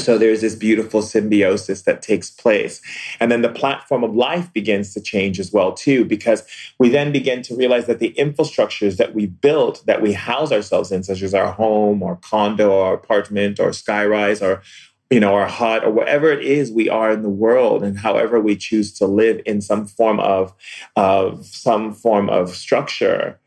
So 0.00 0.18
there's 0.18 0.40
this 0.40 0.54
beautiful 0.54 1.02
symbiosis 1.02 1.82
that 1.82 2.02
takes 2.02 2.30
place. 2.30 2.80
And 3.20 3.30
then 3.30 3.42
the 3.42 3.48
platform 3.48 4.02
of 4.02 4.14
life 4.14 4.52
begins 4.52 4.94
to 4.94 5.00
change 5.00 5.38
as 5.38 5.52
well, 5.52 5.72
too, 5.72 6.04
because 6.04 6.42
we 6.78 6.88
then 6.88 7.12
begin 7.12 7.42
to 7.42 7.56
realize 7.56 7.86
that 7.86 7.98
the 7.98 8.14
infrastructures 8.18 8.96
that 8.96 9.14
we 9.14 9.26
built, 9.26 9.84
that 9.86 10.02
we 10.02 10.12
house 10.12 10.50
ourselves 10.50 10.90
in, 10.90 11.02
such 11.02 11.22
as 11.22 11.34
our 11.34 11.52
home 11.52 12.02
or 12.02 12.16
condo 12.16 12.70
or 12.70 12.94
apartment 12.94 13.60
or 13.60 13.70
skyrise 13.70 14.42
or 14.42 14.62
you 15.10 15.20
know, 15.20 15.34
our 15.34 15.46
hut 15.46 15.84
or 15.84 15.90
whatever 15.90 16.32
it 16.32 16.42
is 16.42 16.72
we 16.72 16.88
are 16.88 17.12
in 17.12 17.20
the 17.20 17.28
world, 17.28 17.84
and 17.84 17.98
however 17.98 18.40
we 18.40 18.56
choose 18.56 18.94
to 18.94 19.06
live 19.06 19.42
in 19.44 19.60
some 19.60 19.84
form 19.84 20.18
of, 20.18 20.54
of 20.96 21.44
some 21.44 21.92
form 21.92 22.30
of 22.30 22.56
structure, 22.56 23.38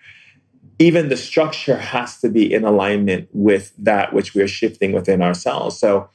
even 0.77 1.09
the 1.09 1.17
structure 1.17 1.77
has 1.77 2.19
to 2.19 2.29
be 2.29 2.53
in 2.53 2.63
alignment 2.63 3.27
with 3.33 3.73
that 3.79 4.13
which 4.13 4.35
we're 4.35 4.47
shifting 4.47 4.91
within 4.91 5.23
ourselves. 5.23 5.75
So 5.75 6.07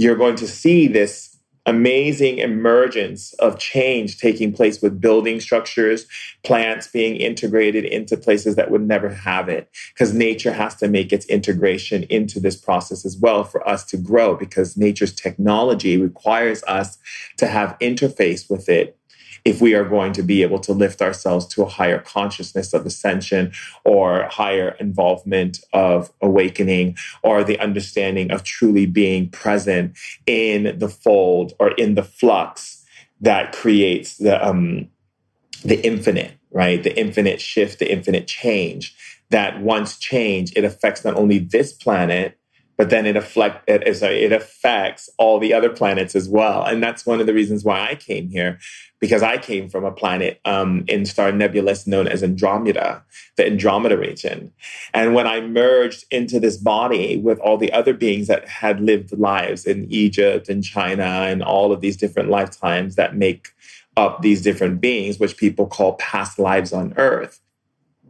you're 0.00 0.16
going 0.16 0.36
to 0.36 0.48
see 0.48 0.88
this 0.88 1.36
amazing 1.66 2.38
emergence 2.38 3.34
of 3.34 3.58
change 3.58 4.18
taking 4.18 4.50
place 4.50 4.80
with 4.80 4.98
building 4.98 5.38
structures, 5.40 6.06
plants 6.42 6.86
being 6.86 7.16
integrated 7.16 7.84
into 7.84 8.16
places 8.16 8.56
that 8.56 8.70
would 8.70 8.80
never 8.80 9.10
have 9.10 9.50
it. 9.50 9.68
Because 9.92 10.14
nature 10.14 10.52
has 10.52 10.74
to 10.76 10.88
make 10.88 11.12
its 11.12 11.26
integration 11.26 12.04
into 12.04 12.40
this 12.40 12.56
process 12.56 13.04
as 13.04 13.18
well 13.18 13.44
for 13.44 13.66
us 13.68 13.84
to 13.84 13.98
grow, 13.98 14.34
because 14.34 14.74
nature's 14.74 15.14
technology 15.14 15.98
requires 15.98 16.62
us 16.64 16.96
to 17.36 17.46
have 17.46 17.78
interface 17.78 18.48
with 18.48 18.70
it 18.70 18.96
if 19.44 19.60
we 19.60 19.74
are 19.74 19.84
going 19.84 20.12
to 20.12 20.22
be 20.22 20.42
able 20.42 20.58
to 20.60 20.72
lift 20.72 21.00
ourselves 21.02 21.46
to 21.46 21.62
a 21.62 21.68
higher 21.68 21.98
consciousness 21.98 22.72
of 22.72 22.86
ascension 22.86 23.52
or 23.84 24.24
higher 24.30 24.70
involvement 24.80 25.60
of 25.72 26.12
awakening 26.20 26.96
or 27.22 27.44
the 27.44 27.58
understanding 27.58 28.30
of 28.30 28.42
truly 28.42 28.86
being 28.86 29.28
present 29.30 29.96
in 30.26 30.78
the 30.78 30.88
fold 30.88 31.52
or 31.58 31.72
in 31.72 31.94
the 31.94 32.02
flux 32.02 32.84
that 33.20 33.52
creates 33.52 34.16
the 34.16 34.46
um, 34.46 34.88
the 35.64 35.84
infinite, 35.84 36.32
right? 36.50 36.82
The 36.82 36.98
infinite 36.98 37.40
shift, 37.40 37.78
the 37.78 37.90
infinite 37.90 38.26
change. 38.26 38.96
That 39.30 39.60
once 39.62 39.96
change, 39.96 40.52
it 40.56 40.64
affects 40.64 41.04
not 41.04 41.14
only 41.14 41.38
this 41.38 41.72
planet, 41.72 42.39
but 42.80 42.88
then 42.88 43.04
it 43.04 43.14
affect 43.14 43.68
it, 43.68 43.94
sorry, 43.94 44.22
it 44.22 44.32
affects 44.32 45.10
all 45.18 45.38
the 45.38 45.52
other 45.52 45.68
planets 45.68 46.16
as 46.16 46.30
well. 46.30 46.64
And 46.64 46.82
that's 46.82 47.04
one 47.04 47.20
of 47.20 47.26
the 47.26 47.34
reasons 47.34 47.62
why 47.62 47.86
I 47.86 47.94
came 47.94 48.30
here, 48.30 48.58
because 49.00 49.22
I 49.22 49.36
came 49.36 49.68
from 49.68 49.84
a 49.84 49.92
planet 49.92 50.40
um, 50.46 50.86
in 50.88 51.04
star 51.04 51.30
nebulous 51.30 51.86
known 51.86 52.08
as 52.08 52.22
Andromeda, 52.22 53.04
the 53.36 53.44
Andromeda 53.44 53.98
region. 53.98 54.50
And 54.94 55.14
when 55.14 55.26
I 55.26 55.42
merged 55.42 56.06
into 56.10 56.40
this 56.40 56.56
body 56.56 57.18
with 57.18 57.38
all 57.40 57.58
the 57.58 57.70
other 57.70 57.92
beings 57.92 58.28
that 58.28 58.48
had 58.48 58.80
lived 58.80 59.12
lives 59.12 59.66
in 59.66 59.84
Egypt 59.92 60.48
and 60.48 60.64
China 60.64 61.04
and 61.04 61.42
all 61.42 61.72
of 61.72 61.82
these 61.82 61.98
different 61.98 62.30
lifetimes 62.30 62.94
that 62.94 63.14
make 63.14 63.48
up 63.98 64.22
these 64.22 64.40
different 64.40 64.80
beings, 64.80 65.18
which 65.18 65.36
people 65.36 65.66
call 65.66 65.96
past 65.96 66.38
lives 66.38 66.72
on 66.72 66.94
Earth. 66.96 67.42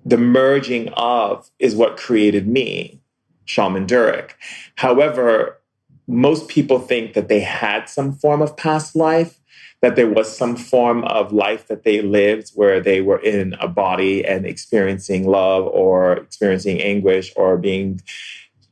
The 0.04 0.16
merging 0.16 0.90
of 0.90 1.50
is 1.58 1.74
what 1.74 1.96
created 1.96 2.46
me 2.46 2.99
Shaman 3.44 3.86
Durek. 3.86 4.30
However, 4.76 5.60
most 6.06 6.48
people 6.48 6.78
think 6.78 7.14
that 7.14 7.28
they 7.28 7.40
had 7.40 7.88
some 7.88 8.12
form 8.12 8.42
of 8.42 8.56
past 8.56 8.96
life, 8.96 9.40
that 9.80 9.96
there 9.96 10.08
was 10.08 10.36
some 10.36 10.56
form 10.56 11.04
of 11.04 11.32
life 11.32 11.68
that 11.68 11.84
they 11.84 12.02
lived 12.02 12.50
where 12.54 12.80
they 12.80 13.00
were 13.00 13.20
in 13.20 13.54
a 13.60 13.68
body 13.68 14.24
and 14.24 14.44
experiencing 14.44 15.28
love 15.28 15.66
or 15.66 16.14
experiencing 16.14 16.80
anguish 16.80 17.32
or 17.36 17.56
being 17.56 18.00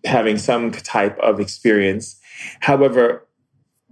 having 0.04 0.38
some 0.38 0.70
type 0.70 1.18
of 1.20 1.40
experience. 1.40 2.20
However, 2.61 3.27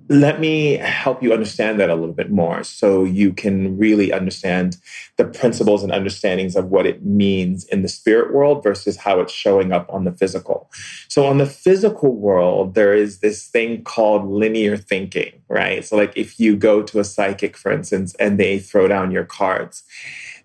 let 0.09 0.39
me 0.39 0.77
help 0.77 1.23
you 1.23 1.33
understand 1.33 1.81
that 1.81 1.91
a 1.91 1.95
little 1.95 2.15
bit 2.15 2.31
more 2.31 2.63
so 2.63 3.03
you 3.03 3.33
can 3.33 3.77
really 3.77 4.13
understand 4.13 4.77
the 5.17 5.25
principles 5.25 5.83
and 5.83 5.93
understandings 5.93 6.55
of 6.55 6.67
what 6.67 6.87
it 6.87 7.05
means 7.05 7.65
in 7.67 7.83
the 7.83 7.89
spirit 7.89 8.33
world 8.33 8.63
versus 8.63 8.97
how 8.97 9.21
it's 9.21 9.33
showing 9.33 9.73
up 9.73 9.93
on 9.93 10.05
the 10.05 10.13
physical. 10.13 10.71
So, 11.09 11.27
on 11.27 11.39
the 11.39 11.47
physical 11.47 12.15
world, 12.15 12.75
there 12.75 12.95
is 12.95 13.19
this 13.19 13.49
thing 13.49 13.83
called 13.83 14.31
linear 14.31 14.77
thinking, 14.77 15.43
right? 15.49 15.85
So, 15.85 15.97
like 15.97 16.17
if 16.17 16.39
you 16.39 16.57
go 16.57 16.83
to 16.83 17.01
a 17.01 17.05
psychic, 17.05 17.57
for 17.57 17.73
instance, 17.73 18.15
and 18.17 18.39
they 18.39 18.59
throw 18.59 18.87
down 18.87 19.11
your 19.11 19.25
cards, 19.25 19.83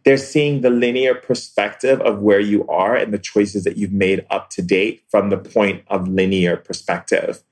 they're 0.03 0.17
seeing 0.17 0.61
the 0.61 0.71
linear 0.71 1.13
perspective 1.13 2.01
of 2.01 2.19
where 2.19 2.39
you 2.39 2.67
are 2.67 2.95
and 2.95 3.13
the 3.13 3.19
choices 3.19 3.63
that 3.65 3.77
you've 3.77 3.91
made 3.91 4.25
up 4.31 4.49
to 4.51 4.63
date 4.63 5.03
from 5.09 5.29
the 5.29 5.37
point 5.37 5.83
of 5.87 6.07
linear 6.07 6.57
perspective 6.57 7.43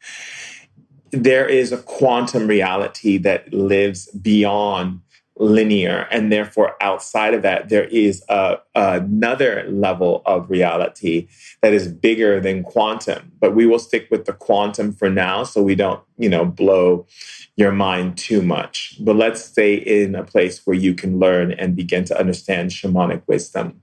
there 1.12 1.48
is 1.48 1.72
a 1.72 1.78
quantum 1.78 2.48
reality 2.48 3.17
that 3.19 3.54
lives 3.54 4.08
beyond 4.12 5.02
linear. 5.39 6.06
And 6.12 6.32
therefore, 6.32 6.76
outside 6.82 7.34
of 7.34 7.41
that, 7.43 7.69
there 7.69 7.86
is 7.86 8.24
a, 8.30 8.58
another 8.76 9.65
level 9.69 10.22
of 10.26 10.50
reality 10.50 11.30
that 11.62 11.74
is 11.74 11.88
bigger 11.88 12.39
than 12.41 12.63
quantum. 12.63 13.32
But 13.39 13.56
we 13.56 13.65
will 13.65 13.80
stick 13.80 14.08
with 14.12 14.26
the 14.26 14.34
quantum 14.34 14.91
for 14.91 15.10
now 15.10 15.43
so 15.43 15.63
we 15.63 15.76
don't, 15.76 16.02
you 16.17 16.30
know, 16.30 16.45
blow 16.45 17.08
your 17.56 17.72
mind 17.72 18.17
too 18.17 18.41
much. 18.41 18.98
But 19.00 19.15
let's 19.15 19.43
stay 19.43 19.76
in 19.76 20.13
a 20.13 20.24
place 20.24 20.65
where 20.65 20.76
you 20.76 20.93
can 20.93 21.19
learn 21.19 21.54
and 21.54 21.76
begin 21.76 22.04
to 22.06 22.19
understand 22.19 22.72
shamanic 22.72 23.24
wisdom. 23.28 23.82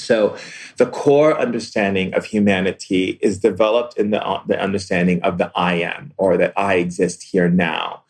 So, 0.00 0.36
the 0.76 0.86
core 0.86 1.38
understanding 1.38 2.14
of 2.14 2.24
humanity 2.24 3.18
is 3.20 3.38
developed 3.38 3.96
in 3.98 4.10
the, 4.10 4.24
uh, 4.26 4.42
the 4.46 4.60
understanding 4.60 5.22
of 5.22 5.38
the 5.38 5.52
I 5.54 5.74
am, 5.74 6.12
or 6.16 6.36
that 6.36 6.52
I 6.56 6.74
exist 6.74 7.22
here 7.22 7.48
now. 7.48 8.02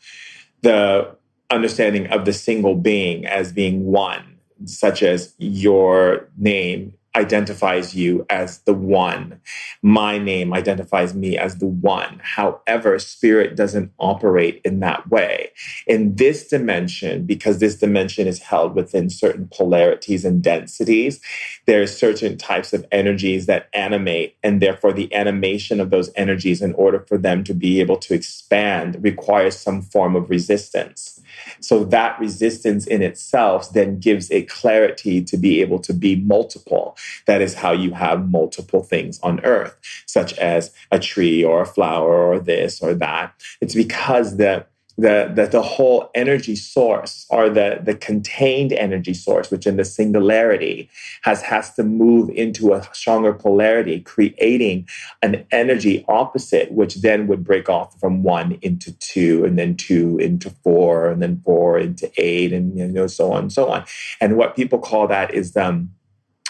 The 0.62 1.16
understanding 1.50 2.06
of 2.08 2.24
the 2.24 2.32
single 2.32 2.74
being 2.76 3.26
as 3.26 3.52
being 3.52 3.86
one, 3.86 4.38
such 4.64 5.02
as 5.02 5.34
your 5.38 6.28
name 6.38 6.94
identifies 7.16 7.94
you 7.94 8.24
as 8.30 8.60
the 8.60 8.72
one. 8.72 9.40
My 9.82 10.16
name 10.18 10.52
identifies 10.54 11.12
me 11.12 11.36
as 11.36 11.58
the 11.58 11.66
one. 11.66 12.20
However, 12.22 12.98
spirit 13.00 13.56
doesn't 13.56 13.92
operate 13.98 14.60
in 14.64 14.80
that 14.80 15.10
way. 15.10 15.50
In 15.86 16.14
this 16.16 16.46
dimension, 16.46 17.26
because 17.26 17.58
this 17.58 17.76
dimension 17.76 18.28
is 18.28 18.38
held 18.38 18.76
within 18.76 19.10
certain 19.10 19.48
polarities 19.52 20.24
and 20.24 20.40
densities, 20.40 21.20
there 21.66 21.82
are 21.82 21.86
certain 21.86 22.38
types 22.38 22.72
of 22.72 22.86
energies 22.92 23.46
that 23.46 23.68
animate, 23.74 24.36
and 24.42 24.62
therefore 24.62 24.92
the 24.92 25.12
animation 25.12 25.80
of 25.80 25.90
those 25.90 26.10
energies, 26.14 26.62
in 26.62 26.74
order 26.74 27.04
for 27.08 27.18
them 27.18 27.42
to 27.44 27.54
be 27.54 27.80
able 27.80 27.96
to 27.96 28.14
expand, 28.14 29.02
requires 29.02 29.58
some 29.58 29.82
form 29.82 30.14
of 30.14 30.30
resistance. 30.30 31.20
So 31.60 31.84
that 31.84 32.18
resistance 32.20 32.86
in 32.86 33.02
itself 33.02 33.72
then 33.72 33.98
gives 33.98 34.30
a 34.30 34.42
clarity 34.42 35.22
to 35.24 35.36
be 35.36 35.60
able 35.60 35.80
to 35.80 35.92
be 35.92 36.16
multiple. 36.16 36.96
That 37.26 37.40
is 37.40 37.54
how 37.54 37.72
you 37.72 37.92
have 37.92 38.30
multiple 38.30 38.82
things 38.82 39.20
on 39.22 39.44
earth, 39.44 39.76
such 40.06 40.32
as 40.34 40.72
a 40.90 40.98
tree 40.98 41.44
or 41.44 41.62
a 41.62 41.66
flower 41.66 42.14
or 42.14 42.38
this 42.38 42.80
or 42.80 42.94
that. 42.94 43.34
It's 43.60 43.74
because 43.74 44.36
the 44.36 44.66
the, 45.00 45.32
the, 45.34 45.46
the 45.46 45.62
whole 45.62 46.10
energy 46.14 46.54
source 46.54 47.26
or 47.30 47.48
the, 47.48 47.80
the 47.82 47.94
contained 47.94 48.72
energy 48.72 49.14
source, 49.14 49.50
which 49.50 49.66
in 49.66 49.76
the 49.76 49.84
singularity 49.84 50.90
has, 51.22 51.40
has 51.42 51.72
to 51.74 51.82
move 51.82 52.28
into 52.30 52.74
a 52.74 52.86
stronger 52.92 53.32
polarity, 53.32 54.00
creating 54.00 54.86
an 55.22 55.46
energy 55.52 56.04
opposite, 56.08 56.70
which 56.72 56.96
then 56.96 57.26
would 57.28 57.44
break 57.44 57.68
off 57.70 57.98
from 57.98 58.22
one 58.22 58.58
into 58.60 58.92
two, 58.98 59.44
and 59.44 59.58
then 59.58 59.74
two 59.74 60.18
into 60.18 60.50
four, 60.62 61.08
and 61.08 61.22
then 61.22 61.40
four 61.44 61.78
into 61.78 62.10
eight, 62.18 62.52
and 62.52 62.76
you 62.76 62.86
know, 62.86 63.06
so 63.06 63.32
on 63.32 63.44
and 63.44 63.52
so 63.52 63.70
on. 63.70 63.84
And 64.20 64.36
what 64.36 64.54
people 64.54 64.78
call 64.78 65.08
that 65.08 65.32
is 65.32 65.56
um, 65.56 65.90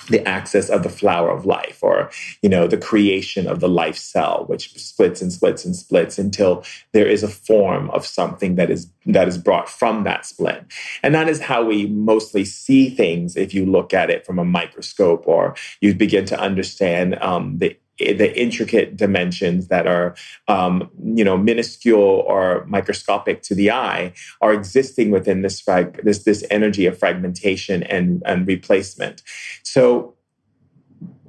the 0.09 0.27
axis 0.27 0.69
of 0.69 0.83
the 0.83 0.89
flower 0.89 1.31
of 1.31 1.45
life 1.45 1.79
or 1.83 2.11
you 2.43 2.49
know 2.49 2.67
the 2.67 2.77
creation 2.77 3.47
of 3.47 3.61
the 3.61 3.69
life 3.69 3.97
cell 3.97 4.45
which 4.47 4.73
splits 4.79 5.21
and 5.23 5.33
splits 5.33 5.65
and 5.65 5.77
splits 5.77 6.19
until 6.19 6.65
there 6.93 7.07
is 7.07 7.23
a 7.23 7.29
form 7.29 7.91
of 7.91 8.07
something 8.07 8.57
that 8.57 8.71
is 8.71 8.91
that 9.07 9.29
is 9.29 9.39
brought 9.39 9.69
from 9.69 10.05
that 10.05 10.27
split. 10.27 10.65
And 11.03 11.15
that 11.15 11.29
is 11.29 11.41
how 11.41 11.65
we 11.65 11.87
mostly 11.87 12.45
see 12.45 12.91
things 12.91 13.37
if 13.37 13.55
you 13.55 13.67
look 13.67 13.95
at 13.95 14.11
it 14.11 14.27
from 14.27 14.39
a 14.39 14.45
microscope 14.45 15.27
or 15.27 15.55
you 15.81 15.95
begin 15.95 16.25
to 16.27 16.39
understand 16.39 17.17
um, 17.21 17.59
the 17.59 17.77
the 17.99 18.35
intricate 18.35 18.97
dimensions 18.97 19.69
that 19.69 19.87
are 19.87 20.15
um, 20.49 20.91
you 21.05 21.23
know 21.23 21.37
minuscule 21.37 22.25
or 22.27 22.65
microscopic 22.67 23.43
to 23.43 23.55
the 23.55 23.71
eye 23.71 24.15
are 24.41 24.55
existing 24.55 25.11
within 25.11 25.43
this 25.43 25.61
frag- 25.61 26.03
this 26.03 26.21
this 26.21 26.43
energy 26.51 26.87
of 26.87 26.99
fragmentation 26.99 27.83
and 27.83 28.23
and 28.25 28.47
replacement 28.47 29.23
so 29.71 30.15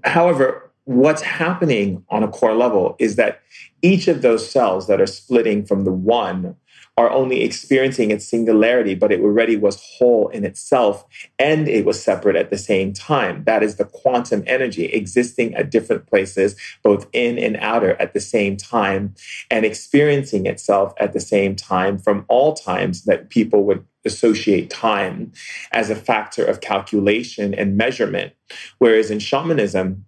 however 0.03 0.71
what's 0.85 1.21
happening 1.21 2.03
on 2.09 2.23
a 2.23 2.27
core 2.27 2.55
level 2.55 2.95
is 2.97 3.15
that 3.15 3.41
each 3.83 4.07
of 4.07 4.23
those 4.23 4.49
cells 4.49 4.87
that 4.87 4.99
are 4.99 5.05
splitting 5.05 5.63
from 5.63 5.83
the 5.83 5.91
one 5.91 6.55
are 7.01 7.09
only 7.09 7.41
experiencing 7.41 8.11
its 8.11 8.27
singularity, 8.27 8.93
but 8.93 9.11
it 9.11 9.21
already 9.21 9.57
was 9.57 9.81
whole 9.97 10.27
in 10.29 10.45
itself 10.45 11.03
and 11.39 11.67
it 11.67 11.83
was 11.83 12.01
separate 12.01 12.35
at 12.35 12.51
the 12.51 12.57
same 12.57 12.93
time. 12.93 13.43
That 13.45 13.63
is 13.63 13.77
the 13.77 13.85
quantum 13.85 14.43
energy 14.45 14.85
existing 14.85 15.55
at 15.55 15.71
different 15.71 16.05
places, 16.05 16.55
both 16.83 17.07
in 17.11 17.39
and 17.39 17.57
outer 17.57 17.95
at 17.99 18.13
the 18.13 18.19
same 18.19 18.55
time, 18.55 19.15
and 19.49 19.65
experiencing 19.65 20.45
itself 20.45 20.93
at 20.97 21.13
the 21.13 21.19
same 21.19 21.55
time 21.55 21.97
from 21.97 22.23
all 22.27 22.53
times 22.53 23.05
that 23.05 23.29
people 23.29 23.63
would 23.63 23.83
associate 24.05 24.69
time 24.69 25.31
as 25.71 25.89
a 25.89 25.95
factor 25.95 26.45
of 26.45 26.61
calculation 26.61 27.55
and 27.55 27.77
measurement. 27.77 28.33
Whereas 28.77 29.09
in 29.09 29.17
shamanism, 29.17 30.05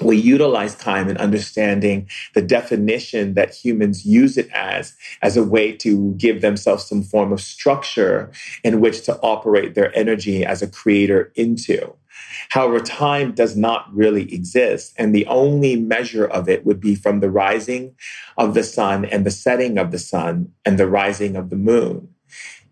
we 0.00 0.16
utilize 0.16 0.74
time 0.76 1.08
in 1.08 1.16
understanding 1.16 2.08
the 2.34 2.42
definition 2.42 3.34
that 3.34 3.54
humans 3.54 4.06
use 4.06 4.36
it 4.36 4.48
as, 4.52 4.94
as 5.22 5.36
a 5.36 5.44
way 5.44 5.72
to 5.72 6.14
give 6.14 6.40
themselves 6.40 6.84
some 6.84 7.02
form 7.02 7.32
of 7.32 7.40
structure 7.40 8.30
in 8.62 8.80
which 8.80 9.02
to 9.04 9.18
operate 9.20 9.74
their 9.74 9.96
energy 9.96 10.44
as 10.44 10.62
a 10.62 10.68
creator 10.68 11.32
into. 11.34 11.94
However, 12.50 12.80
time 12.80 13.32
does 13.32 13.56
not 13.56 13.92
really 13.94 14.32
exist, 14.32 14.92
and 14.96 15.14
the 15.14 15.26
only 15.26 15.76
measure 15.76 16.26
of 16.26 16.48
it 16.48 16.64
would 16.64 16.80
be 16.80 16.94
from 16.94 17.20
the 17.20 17.30
rising 17.30 17.94
of 18.36 18.54
the 18.54 18.64
sun 18.64 19.04
and 19.04 19.24
the 19.24 19.30
setting 19.30 19.78
of 19.78 19.90
the 19.90 19.98
sun 19.98 20.52
and 20.64 20.78
the 20.78 20.88
rising 20.88 21.36
of 21.36 21.50
the 21.50 21.56
moon. 21.56 22.08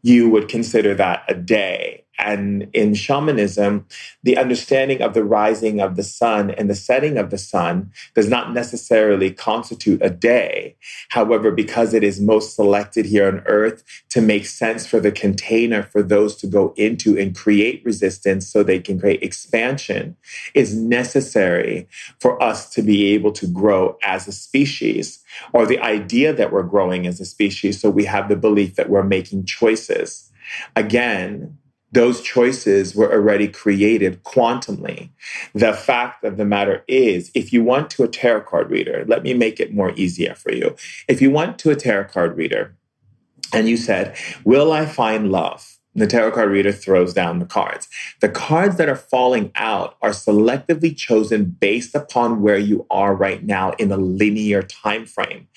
You 0.02 0.28
would 0.30 0.48
consider 0.48 0.94
that 0.94 1.24
a 1.28 1.34
day 1.34 2.05
and 2.18 2.68
in 2.72 2.94
shamanism, 2.94 3.86
the 4.22 4.38
understanding 4.38 5.02
of 5.02 5.14
the 5.14 5.24
rising 5.24 5.80
of 5.80 5.96
the 5.96 6.02
sun 6.02 6.50
and 6.50 6.70
the 6.70 6.74
setting 6.74 7.18
of 7.18 7.30
the 7.30 7.38
sun 7.38 7.90
does 8.14 8.28
not 8.28 8.52
necessarily 8.52 9.30
constitute 9.30 10.00
a 10.02 10.10
day. 10.10 10.76
However, 11.10 11.50
because 11.50 11.92
it 11.92 12.02
is 12.02 12.20
most 12.20 12.54
selected 12.54 13.06
here 13.06 13.28
on 13.28 13.42
earth 13.46 13.84
to 14.10 14.20
make 14.20 14.46
sense 14.46 14.86
for 14.86 15.00
the 15.00 15.12
container 15.12 15.82
for 15.82 16.02
those 16.02 16.36
to 16.36 16.46
go 16.46 16.72
into 16.76 17.18
and 17.18 17.36
create 17.36 17.84
resistance 17.84 18.46
so 18.46 18.62
they 18.62 18.80
can 18.80 18.98
create 18.98 19.22
expansion, 19.22 20.16
is 20.54 20.74
necessary 20.74 21.86
for 22.20 22.42
us 22.42 22.70
to 22.70 22.82
be 22.82 23.14
able 23.14 23.32
to 23.32 23.46
grow 23.46 23.96
as 24.02 24.26
a 24.26 24.32
species 24.32 25.22
or 25.52 25.66
the 25.66 25.78
idea 25.80 26.32
that 26.32 26.52
we're 26.52 26.62
growing 26.62 27.06
as 27.06 27.20
a 27.20 27.24
species. 27.24 27.80
So 27.80 27.90
we 27.90 28.04
have 28.04 28.28
the 28.28 28.36
belief 28.36 28.76
that 28.76 28.88
we're 28.88 29.02
making 29.02 29.44
choices. 29.44 30.30
Again, 30.74 31.58
those 31.92 32.20
choices 32.20 32.94
were 32.94 33.12
already 33.12 33.48
created 33.48 34.22
quantumly. 34.24 35.10
The 35.54 35.72
fact 35.72 36.24
of 36.24 36.36
the 36.36 36.44
matter 36.44 36.84
is, 36.88 37.30
if 37.34 37.52
you 37.52 37.62
want 37.62 37.90
to 37.90 38.02
a 38.02 38.08
tarot 38.08 38.42
card 38.42 38.70
reader, 38.70 39.04
let 39.06 39.22
me 39.22 39.34
make 39.34 39.60
it 39.60 39.72
more 39.72 39.92
easier 39.92 40.34
for 40.34 40.52
you. 40.52 40.76
If 41.08 41.22
you 41.22 41.30
went 41.30 41.58
to 41.60 41.70
a 41.70 41.76
tarot 41.76 42.08
card 42.08 42.36
reader 42.36 42.76
and 43.52 43.68
you 43.68 43.76
said, 43.76 44.16
Will 44.44 44.72
I 44.72 44.86
find 44.86 45.30
love? 45.30 45.76
The 45.96 46.06
tarot 46.06 46.32
card 46.32 46.50
reader 46.50 46.72
throws 46.72 47.14
down 47.14 47.38
the 47.38 47.46
cards. 47.46 47.88
The 48.20 48.28
cards 48.28 48.76
that 48.76 48.90
are 48.90 48.96
falling 48.96 49.50
out 49.54 49.96
are 50.02 50.10
selectively 50.10 50.94
chosen 50.94 51.46
based 51.46 51.94
upon 51.94 52.42
where 52.42 52.58
you 52.58 52.86
are 52.90 53.14
right 53.14 53.42
now 53.42 53.70
in 53.78 53.90
a 53.90 53.96
linear 53.96 54.60
time 54.60 55.06
frame. 55.06 55.48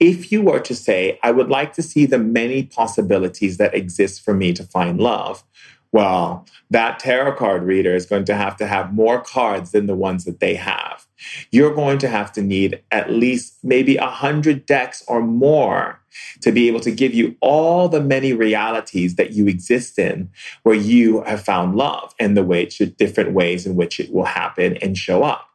If 0.00 0.32
you 0.32 0.40
were 0.40 0.60
to 0.60 0.74
say, 0.74 1.18
I 1.22 1.30
would 1.30 1.50
like 1.50 1.74
to 1.74 1.82
see 1.82 2.06
the 2.06 2.18
many 2.18 2.62
possibilities 2.62 3.58
that 3.58 3.74
exist 3.74 4.24
for 4.24 4.32
me 4.32 4.54
to 4.54 4.64
find 4.64 4.98
love, 4.98 5.44
well, 5.92 6.46
that 6.70 6.98
tarot 6.98 7.36
card 7.36 7.62
reader 7.64 7.94
is 7.94 8.06
going 8.06 8.24
to 8.24 8.34
have 8.34 8.56
to 8.56 8.66
have 8.66 8.94
more 8.94 9.20
cards 9.20 9.72
than 9.72 9.86
the 9.86 9.94
ones 9.94 10.24
that 10.24 10.40
they 10.40 10.54
have. 10.54 11.06
You're 11.50 11.74
going 11.74 11.98
to 11.98 12.08
have 12.08 12.32
to 12.32 12.42
need 12.42 12.82
at 12.90 13.10
least 13.10 13.58
maybe 13.62 13.96
a 13.96 14.06
hundred 14.06 14.64
decks 14.64 15.04
or 15.06 15.20
more 15.20 16.00
to 16.40 16.50
be 16.50 16.66
able 16.68 16.80
to 16.80 16.90
give 16.90 17.14
you 17.14 17.36
all 17.40 17.88
the 17.88 18.00
many 18.00 18.32
realities 18.32 19.16
that 19.16 19.32
you 19.32 19.46
exist 19.46 19.98
in 19.98 20.30
where 20.62 20.74
you 20.74 21.22
have 21.22 21.44
found 21.44 21.76
love 21.76 22.14
and 22.18 22.36
the 22.36 22.42
way 22.42 22.68
should 22.68 22.96
different 22.96 23.32
ways 23.32 23.66
in 23.66 23.76
which 23.76 24.00
it 24.00 24.12
will 24.12 24.24
happen 24.24 24.78
and 24.78 24.96
show 24.96 25.22
up. 25.22 25.48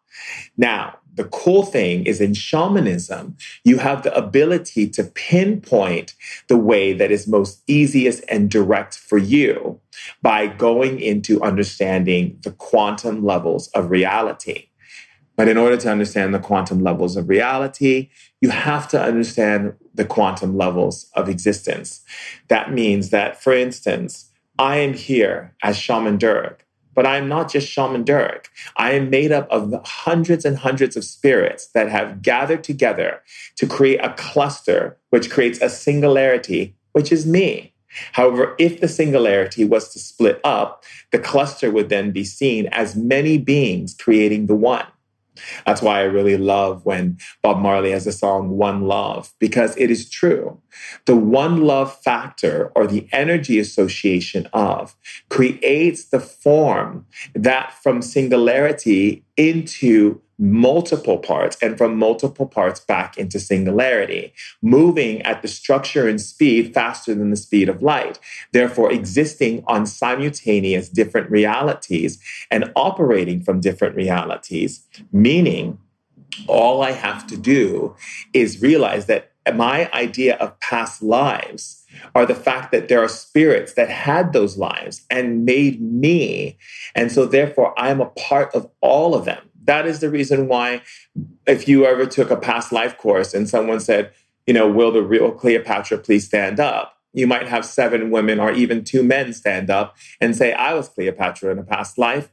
Now, 0.56 0.98
the 1.18 1.26
cool 1.26 1.64
thing 1.64 2.06
is 2.06 2.22
in 2.22 2.34
shamanism, 2.34 3.36
you 3.64 3.80
have 3.80 4.04
the 4.04 4.16
ability 4.16 4.88
to 4.90 5.04
pinpoint 5.04 6.14
the 6.48 6.58
way 6.58 6.94
that 6.94 7.12
is 7.12 7.28
most 7.28 7.62
easiest 7.68 8.24
and 8.30 8.50
direct 8.50 8.96
for 8.96 9.18
you 9.18 9.80
by 10.22 10.48
going 10.48 11.00
into 11.00 11.42
understanding 11.42 12.38
the 12.44 12.52
quantum 12.52 13.26
levels 13.26 13.68
of 13.70 13.90
reality. 13.90 14.68
But 15.36 15.48
in 15.48 15.58
order 15.58 15.78
to 15.78 15.92
understand 15.92 16.34
the 16.34 16.40
quantum 16.40 16.82
levels 16.82 17.16
of 17.16 17.30
reality, 17.30 18.10
you 18.42 18.50
have 18.50 18.88
to 18.90 19.02
understand 19.02 19.74
the 19.94 20.06
quantum 20.06 20.56
levels 20.56 21.10
of 21.16 21.30
existence. 21.30 22.02
That 22.48 22.72
means 22.72 23.10
that, 23.10 23.42
for 23.42 23.54
instance, 23.54 24.32
I 24.60 24.78
am 24.78 24.94
here 24.94 25.54
as 25.62 25.78
Shaman 25.78 26.18
Durek 26.18 26.62
but 26.98 27.06
I 27.06 27.18
am 27.18 27.30
not 27.30 27.52
just 27.52 27.70
Shaman 27.70 28.06
Durek. 28.06 28.48
I 28.76 28.94
am 28.94 29.12
made 29.12 29.32
up 29.32 29.48
of 29.52 29.72
hundreds 29.86 30.46
and 30.46 30.58
hundreds 30.58 30.98
of 30.98 31.06
spirits 31.06 31.68
that 31.76 31.90
have 31.92 32.24
gathered 32.24 32.64
together 32.64 33.22
to 33.58 33.68
create 33.68 34.00
a 34.04 34.16
cluster, 34.16 34.98
which 35.12 35.30
creates 35.30 35.62
a 35.62 35.70
singularity, 35.70 36.76
which 36.94 37.12
is 37.12 37.28
me. 37.28 37.72
However, 38.14 38.56
if 38.58 38.82
the 38.82 38.88
singularity 38.88 39.64
was 39.64 39.94
to 39.94 40.00
split 40.00 40.42
up, 40.44 40.84
the 41.12 41.20
cluster 41.20 41.70
would 41.70 41.90
then 41.90 42.10
be 42.10 42.24
seen 42.24 42.66
as 42.72 42.96
many 42.96 43.38
beings 43.38 43.94
creating 43.94 44.48
the 44.48 44.56
one. 44.56 44.88
That's 45.68 45.84
why 45.84 46.00
I 46.00 46.04
really 46.06 46.38
love 46.38 46.84
when 46.84 47.20
Bob 47.44 47.60
Marley 47.60 47.92
has 47.92 48.08
a 48.08 48.12
song, 48.12 48.58
One 48.58 48.82
Love, 48.82 49.32
because 49.40 49.78
it 49.78 49.92
is 49.92 50.10
true. 50.10 50.60
The 51.06 51.16
one 51.16 51.62
love 51.62 51.96
factor 52.02 52.72
or 52.76 52.88
the 52.88 53.08
energy 53.12 53.60
association 53.60 54.48
of 54.54 54.96
creates 55.30 56.06
the 56.06 56.20
form 56.20 57.06
that 57.34 57.74
from 57.82 58.02
singularity 58.02 59.24
into 59.36 60.22
multiple 60.40 61.18
parts 61.18 61.58
and 61.62 61.78
from 61.78 61.98
multiple 61.98 62.46
parts 62.46 62.80
back 62.80 63.18
into 63.18 63.40
singularity, 63.40 64.34
moving 64.62 65.22
at 65.24 65.42
the 65.42 65.48
structure 65.48 66.08
and 66.08 66.22
speed 66.22 66.74
faster 66.74 67.16
than 67.16 67.32
the 67.32 67.36
speed 67.36 67.70
of 67.70 67.82
light, 67.82 68.20
therefore 68.54 68.92
existing 68.92 69.64
on 69.68 69.86
simultaneous 69.86 70.90
different 70.90 71.30
realities 71.32 72.20
and 72.52 72.72
operating 72.76 73.42
from 73.42 73.60
different 73.60 73.96
realities, 73.96 74.86
meaning 75.12 75.80
all 76.48 76.84
I 76.84 76.92
have 76.92 77.26
to 77.28 77.38
do 77.38 77.96
is 78.34 78.62
realize 78.62 79.08
that 79.08 79.32
my 79.56 79.90
idea 79.94 80.36
of 80.38 80.60
past 80.60 81.02
lives 81.02 81.86
are 82.16 82.26
the 82.26 82.36
fact 82.36 82.72
that 82.72 82.90
there 82.90 83.02
are 83.02 83.08
spirits 83.08 83.74
that 83.74 83.90
had 83.90 84.34
those 84.34 84.58
lives 84.58 85.06
and 85.10 85.46
made 85.46 85.82
me. 85.82 86.58
And 86.96 87.12
so, 87.12 87.26
therefore, 87.26 87.74
I'm 87.80 88.02
a 88.02 88.08
part 88.08 88.54
of 88.54 88.70
all 88.82 89.16
of 89.16 89.26
them 89.26 89.48
that 89.68 89.86
is 89.86 90.00
the 90.00 90.10
reason 90.10 90.48
why, 90.48 90.82
if 91.46 91.68
you 91.68 91.86
ever 91.86 92.06
took 92.06 92.32
a 92.32 92.38
past 92.38 92.72
life 92.72 92.98
course 92.98 93.34
and 93.34 93.48
someone 93.48 93.80
said, 93.80 94.12
you 94.48 94.54
know, 94.54 94.68
will 94.68 94.92
the 94.92 95.04
real 95.04 95.32
Cleopatra 95.32 96.00
please 96.00 96.26
stand 96.26 96.60
up? 96.60 96.98
You 97.14 97.28
might 97.28 97.48
have 97.48 97.66
seven 97.66 98.10
women 98.10 98.40
or 98.40 98.52
even 98.52 98.84
two 98.84 99.04
men 99.04 99.34
stand 99.34 99.70
up 99.70 99.96
and 100.22 100.36
say, 100.36 100.54
I 100.54 100.74
was 100.74 100.88
Cleopatra 100.88 101.52
in 101.52 101.60
a 101.60 101.64
past 101.64 101.98
life. 101.98 102.32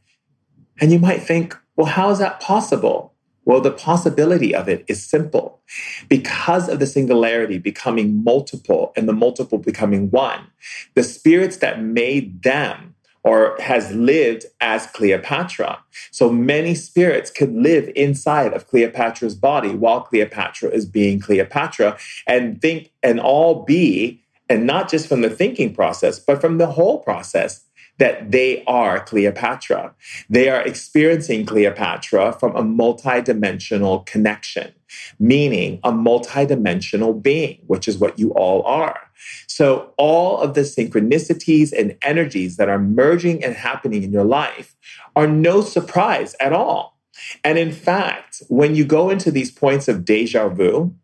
And 0.80 0.92
you 0.92 0.98
might 0.98 1.22
think, 1.22 1.56
well, 1.76 1.86
how 1.86 2.10
is 2.10 2.18
that 2.20 2.40
possible? 2.40 3.13
Well, 3.44 3.60
the 3.60 3.70
possibility 3.70 4.54
of 4.54 4.68
it 4.68 4.84
is 4.88 5.04
simple. 5.04 5.60
Because 6.08 6.68
of 6.68 6.78
the 6.78 6.86
singularity 6.86 7.58
becoming 7.58 8.22
multiple 8.24 8.92
and 8.96 9.08
the 9.08 9.12
multiple 9.12 9.58
becoming 9.58 10.10
one, 10.10 10.46
the 10.94 11.02
spirits 11.02 11.58
that 11.58 11.82
made 11.82 12.42
them 12.42 12.94
or 13.24 13.56
has 13.58 13.90
lived 13.92 14.44
as 14.60 14.86
Cleopatra. 14.88 15.78
So 16.10 16.30
many 16.30 16.74
spirits 16.74 17.30
could 17.30 17.54
live 17.54 17.90
inside 17.96 18.52
of 18.52 18.68
Cleopatra's 18.68 19.34
body 19.34 19.70
while 19.70 20.02
Cleopatra 20.02 20.70
is 20.70 20.84
being 20.84 21.20
Cleopatra 21.20 21.96
and 22.26 22.60
think 22.60 22.92
and 23.02 23.18
all 23.18 23.64
be, 23.64 24.22
and 24.50 24.66
not 24.66 24.90
just 24.90 25.08
from 25.08 25.22
the 25.22 25.30
thinking 25.30 25.74
process, 25.74 26.18
but 26.18 26.38
from 26.40 26.58
the 26.58 26.66
whole 26.66 26.98
process 26.98 27.64
that 27.98 28.30
they 28.30 28.64
are 28.64 29.00
Cleopatra. 29.00 29.94
They 30.28 30.48
are 30.48 30.62
experiencing 30.62 31.46
Cleopatra 31.46 32.32
from 32.32 32.56
a 32.56 32.62
multidimensional 32.62 34.04
connection, 34.06 34.72
meaning 35.18 35.80
a 35.84 35.92
multidimensional 35.92 37.22
being, 37.22 37.60
which 37.66 37.86
is 37.86 37.98
what 37.98 38.18
you 38.18 38.32
all 38.32 38.62
are. 38.62 39.00
So, 39.46 39.92
all 39.96 40.38
of 40.38 40.54
the 40.54 40.62
synchronicities 40.62 41.72
and 41.72 41.96
energies 42.02 42.56
that 42.56 42.68
are 42.68 42.78
merging 42.78 43.44
and 43.44 43.54
happening 43.54 44.02
in 44.02 44.12
your 44.12 44.24
life 44.24 44.74
are 45.16 45.26
no 45.26 45.60
surprise 45.60 46.34
at 46.40 46.52
all. 46.52 46.98
And 47.44 47.58
in 47.58 47.72
fact, 47.72 48.42
when 48.48 48.74
you 48.74 48.84
go 48.84 49.08
into 49.10 49.30
these 49.30 49.50
points 49.50 49.88
of 49.88 50.04
deja 50.04 50.48
vu, 50.48 50.94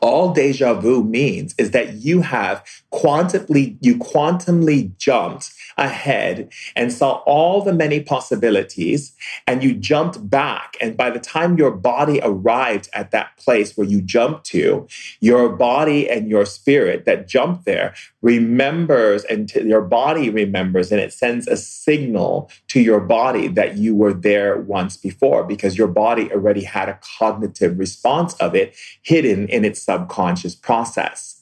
all 0.00 0.32
deja 0.32 0.74
vu 0.74 1.02
means 1.02 1.54
is 1.58 1.72
that 1.72 1.94
you 1.94 2.22
have 2.22 2.64
quantumly, 2.92 3.76
you 3.80 3.96
quantumly 3.96 4.96
jumped 4.98 5.52
ahead 5.76 6.52
and 6.76 6.92
saw 6.92 7.22
all 7.26 7.62
the 7.62 7.72
many 7.72 8.00
possibilities 8.00 9.12
and 9.46 9.62
you 9.62 9.74
jumped 9.74 10.28
back. 10.28 10.76
And 10.80 10.96
by 10.96 11.10
the 11.10 11.18
time 11.18 11.58
your 11.58 11.70
body 11.70 12.20
arrived 12.22 12.88
at 12.92 13.10
that 13.10 13.36
place 13.36 13.76
where 13.76 13.86
you 13.86 14.00
jumped 14.02 14.44
to, 14.46 14.86
your 15.20 15.48
body 15.48 16.08
and 16.08 16.28
your 16.28 16.44
spirit 16.44 17.04
that 17.04 17.28
jumped 17.28 17.64
there 17.64 17.94
remembers 18.22 19.24
and 19.24 19.48
t- 19.48 19.62
your 19.62 19.80
body 19.80 20.28
remembers 20.28 20.92
and 20.92 21.00
it 21.00 21.12
sends 21.12 21.48
a 21.48 21.56
signal 21.56 22.50
to 22.68 22.80
your 22.80 23.00
body 23.00 23.48
that 23.48 23.76
you 23.76 23.94
were 23.94 24.12
there 24.12 24.58
once 24.58 24.96
before 24.96 25.44
because 25.44 25.78
your 25.78 25.88
body 25.88 26.30
already 26.32 26.62
had 26.62 26.88
a 26.88 26.98
cognitive 27.18 27.78
response 27.78 28.34
of 28.34 28.54
it 28.54 28.76
hidden 29.02 29.48
in 29.48 29.64
its 29.64 29.79
subconscious 29.80 30.54
process 30.54 31.40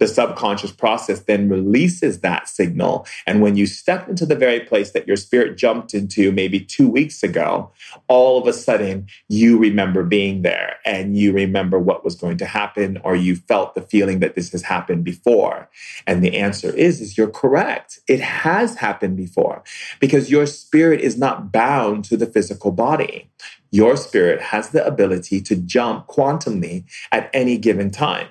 the 0.00 0.08
subconscious 0.08 0.72
process 0.72 1.20
then 1.20 1.48
releases 1.48 2.20
that 2.20 2.48
signal. 2.48 3.06
And 3.26 3.42
when 3.42 3.56
you 3.56 3.66
step 3.66 4.08
into 4.08 4.24
the 4.24 4.34
very 4.34 4.60
place 4.60 4.92
that 4.92 5.06
your 5.06 5.16
spirit 5.16 5.58
jumped 5.58 5.92
into 5.92 6.32
maybe 6.32 6.58
two 6.58 6.88
weeks 6.88 7.22
ago, 7.22 7.70
all 8.08 8.40
of 8.40 8.46
a 8.46 8.52
sudden 8.54 9.06
you 9.28 9.58
remember 9.58 10.02
being 10.02 10.40
there 10.40 10.76
and 10.86 11.18
you 11.18 11.32
remember 11.32 11.78
what 11.78 12.02
was 12.02 12.14
going 12.14 12.38
to 12.38 12.46
happen, 12.46 12.98
or 13.04 13.14
you 13.14 13.36
felt 13.36 13.74
the 13.74 13.82
feeling 13.82 14.20
that 14.20 14.34
this 14.34 14.50
has 14.52 14.62
happened 14.62 15.04
before. 15.04 15.68
And 16.06 16.24
the 16.24 16.36
answer 16.38 16.74
is, 16.74 17.02
is 17.02 17.18
you're 17.18 17.30
correct. 17.30 18.00
It 18.08 18.20
has 18.20 18.76
happened 18.76 19.18
before 19.18 19.62
because 20.00 20.30
your 20.30 20.46
spirit 20.46 21.02
is 21.02 21.18
not 21.18 21.52
bound 21.52 22.04
to 22.06 22.16
the 22.16 22.26
physical 22.26 22.72
body. 22.72 23.30
Your 23.70 23.96
spirit 23.96 24.40
has 24.40 24.70
the 24.70 24.84
ability 24.84 25.40
to 25.42 25.56
jump 25.56 26.06
quantumly 26.06 26.84
at 27.12 27.30
any 27.32 27.56
given 27.56 27.90
time. 27.90 28.28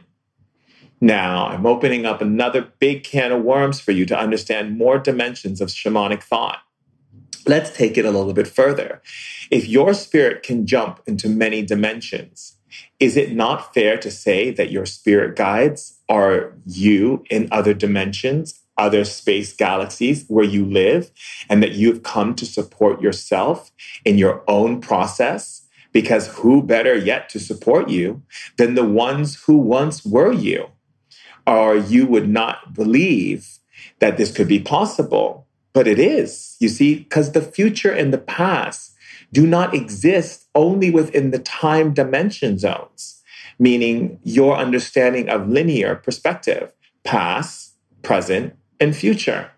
Now, 1.02 1.48
I'm 1.48 1.66
opening 1.66 2.06
up 2.06 2.22
another 2.22 2.74
big 2.80 3.04
can 3.04 3.32
of 3.32 3.44
worms 3.44 3.80
for 3.80 3.92
you 3.92 4.06
to 4.08 4.20
understand 4.20 4.78
more 4.78 5.00
dimensions 5.00 5.62
of 5.62 5.70
shamanic 5.70 6.22
thought. 6.22 6.60
Let's 7.48 7.76
take 7.76 7.98
it 7.98 8.06
a 8.06 8.12
little 8.12 8.34
bit 8.34 8.48
further. 8.48 9.02
If 9.50 9.68
your 9.68 9.94
spirit 9.94 10.44
can 10.44 10.68
jump 10.68 11.02
into 11.08 11.30
many 11.30 11.62
dimensions, 11.62 12.58
is 13.00 13.16
it 13.16 13.32
not 13.32 13.74
fair 13.74 13.98
to 13.98 14.12
say 14.12 14.52
that 14.52 14.72
your 14.72 14.86
spirit 14.86 15.36
guides 15.36 16.00
are 16.10 16.54
you 16.66 17.24
in 17.30 17.48
other 17.52 17.74
dimensions, 17.74 18.59
other 18.80 19.06
space 19.06 19.54
galaxies 19.54 20.26
where 20.28 20.46
you 20.46 20.66
live, 20.66 21.12
and 21.50 21.62
that 21.62 21.74
you've 21.74 22.04
come 22.04 22.34
to 22.36 22.46
support 22.46 23.02
yourself 23.02 23.72
in 24.06 24.18
your 24.18 24.44
own 24.48 24.82
process? 24.82 25.68
Because 25.92 26.28
who 26.28 26.64
better 26.64 26.96
yet 26.96 27.30
to 27.30 27.40
support 27.40 27.90
you 27.90 28.22
than 28.58 28.76
the 28.76 28.86
ones 28.86 29.44
who 29.44 29.58
once 29.58 30.06
were 30.06 30.32
you? 30.32 30.70
or 31.50 31.76
you 31.76 32.06
would 32.06 32.30
not 32.30 32.74
believe 32.76 33.60
that 34.00 34.18
this 34.18 34.32
could 34.32 34.48
be 34.48 34.60
possible. 34.60 35.48
But 35.74 35.88
it 35.88 36.00
is, 36.00 36.56
you 36.60 36.70
see, 36.70 36.96
because 36.96 37.32
the 37.32 37.42
future 37.42 37.92
and 37.92 38.14
the 38.14 38.20
past 38.20 38.96
do 39.32 39.46
not 39.46 39.74
exist 39.74 40.48
only 40.56 40.92
within 40.92 41.32
the 41.32 41.40
time 41.40 41.94
dimension 41.94 42.58
zones, 42.58 43.22
meaning 43.58 44.20
your 44.24 44.58
understanding 44.58 45.30
of 45.30 45.50
linear 45.50 45.96
perspective, 45.96 46.72
past, 47.04 47.74
present, 48.04 48.56
and 48.80 48.96
future. 48.96 49.52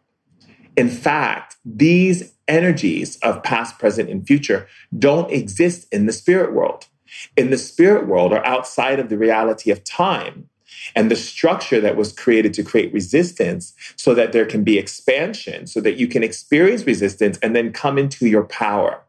In 0.78 0.90
fact, 0.90 1.58
these 1.66 2.34
energies 2.48 3.18
of 3.18 3.44
past, 3.44 3.80
present, 3.80 4.10
and 4.10 4.26
future 4.26 4.68
don't 4.98 5.32
exist 5.32 5.88
in 5.92 6.06
the 6.06 6.14
spirit 6.14 6.54
world. 6.54 6.88
In 7.36 7.50
the 7.50 7.58
spirit 7.58 8.08
world 8.08 8.32
or 8.32 8.46
outside 8.46 9.00
of 9.00 9.10
the 9.10 9.18
reality 9.18 9.70
of 9.72 9.84
time, 9.84 10.50
and 10.96 11.12
the 11.12 11.16
structure 11.16 11.80
that 11.82 11.98
was 11.98 12.14
created 12.14 12.54
to 12.56 12.64
create 12.64 12.94
resistance 12.94 13.74
so 13.98 14.14
that 14.14 14.32
there 14.32 14.46
can 14.46 14.64
be 14.64 14.78
expansion, 14.78 15.68
so 15.68 15.82
that 15.82 15.98
you 15.98 16.08
can 16.08 16.24
experience 16.24 16.86
resistance 16.86 17.38
and 17.40 17.56
then 17.56 17.72
come 17.74 17.98
into 17.98 18.28
your 18.28 18.44
power 18.44 19.04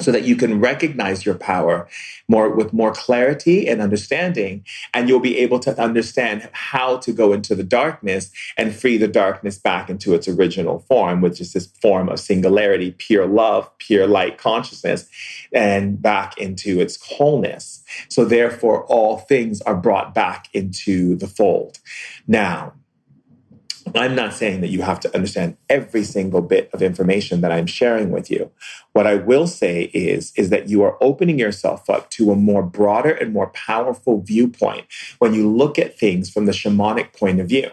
so 0.00 0.12
that 0.12 0.24
you 0.24 0.36
can 0.36 0.60
recognize 0.60 1.24
your 1.24 1.34
power 1.34 1.88
more 2.28 2.54
with 2.54 2.72
more 2.72 2.92
clarity 2.92 3.68
and 3.68 3.80
understanding 3.80 4.64
and 4.94 5.08
you'll 5.08 5.20
be 5.20 5.38
able 5.38 5.58
to 5.60 5.80
understand 5.80 6.48
how 6.52 6.96
to 6.98 7.12
go 7.12 7.32
into 7.32 7.54
the 7.54 7.64
darkness 7.64 8.30
and 8.56 8.74
free 8.74 8.96
the 8.96 9.08
darkness 9.08 9.58
back 9.58 9.88
into 9.88 10.14
its 10.14 10.28
original 10.28 10.80
form 10.80 11.20
which 11.20 11.40
is 11.40 11.52
this 11.52 11.66
form 11.80 12.08
of 12.08 12.18
singularity 12.18 12.92
pure 12.98 13.26
love 13.26 13.70
pure 13.78 14.06
light 14.06 14.38
consciousness 14.38 15.08
and 15.52 16.00
back 16.00 16.38
into 16.38 16.80
its 16.80 17.00
wholeness. 17.02 17.84
So 18.08 18.24
therefore 18.24 18.84
all 18.84 19.18
things 19.18 19.60
are 19.62 19.76
brought 19.76 20.14
back 20.14 20.48
into 20.52 21.16
the 21.16 21.26
fold. 21.26 21.78
Now 22.26 22.74
I'm 23.98 24.14
not 24.14 24.34
saying 24.34 24.60
that 24.62 24.70
you 24.70 24.82
have 24.82 25.00
to 25.00 25.14
understand 25.14 25.56
every 25.68 26.02
single 26.02 26.40
bit 26.40 26.70
of 26.72 26.82
information 26.82 27.40
that 27.40 27.52
I'm 27.52 27.66
sharing 27.66 28.10
with 28.10 28.30
you. 28.30 28.50
What 28.92 29.06
I 29.06 29.16
will 29.16 29.46
say 29.46 29.90
is, 29.94 30.32
is 30.36 30.50
that 30.50 30.68
you 30.68 30.82
are 30.82 30.96
opening 31.02 31.38
yourself 31.38 31.88
up 31.88 32.10
to 32.10 32.32
a 32.32 32.36
more 32.36 32.62
broader 32.62 33.10
and 33.10 33.32
more 33.32 33.48
powerful 33.48 34.20
viewpoint 34.20 34.86
when 35.18 35.34
you 35.34 35.48
look 35.48 35.78
at 35.78 35.98
things 35.98 36.30
from 36.30 36.46
the 36.46 36.52
shamanic 36.52 37.16
point 37.16 37.40
of 37.40 37.48
view. 37.48 37.70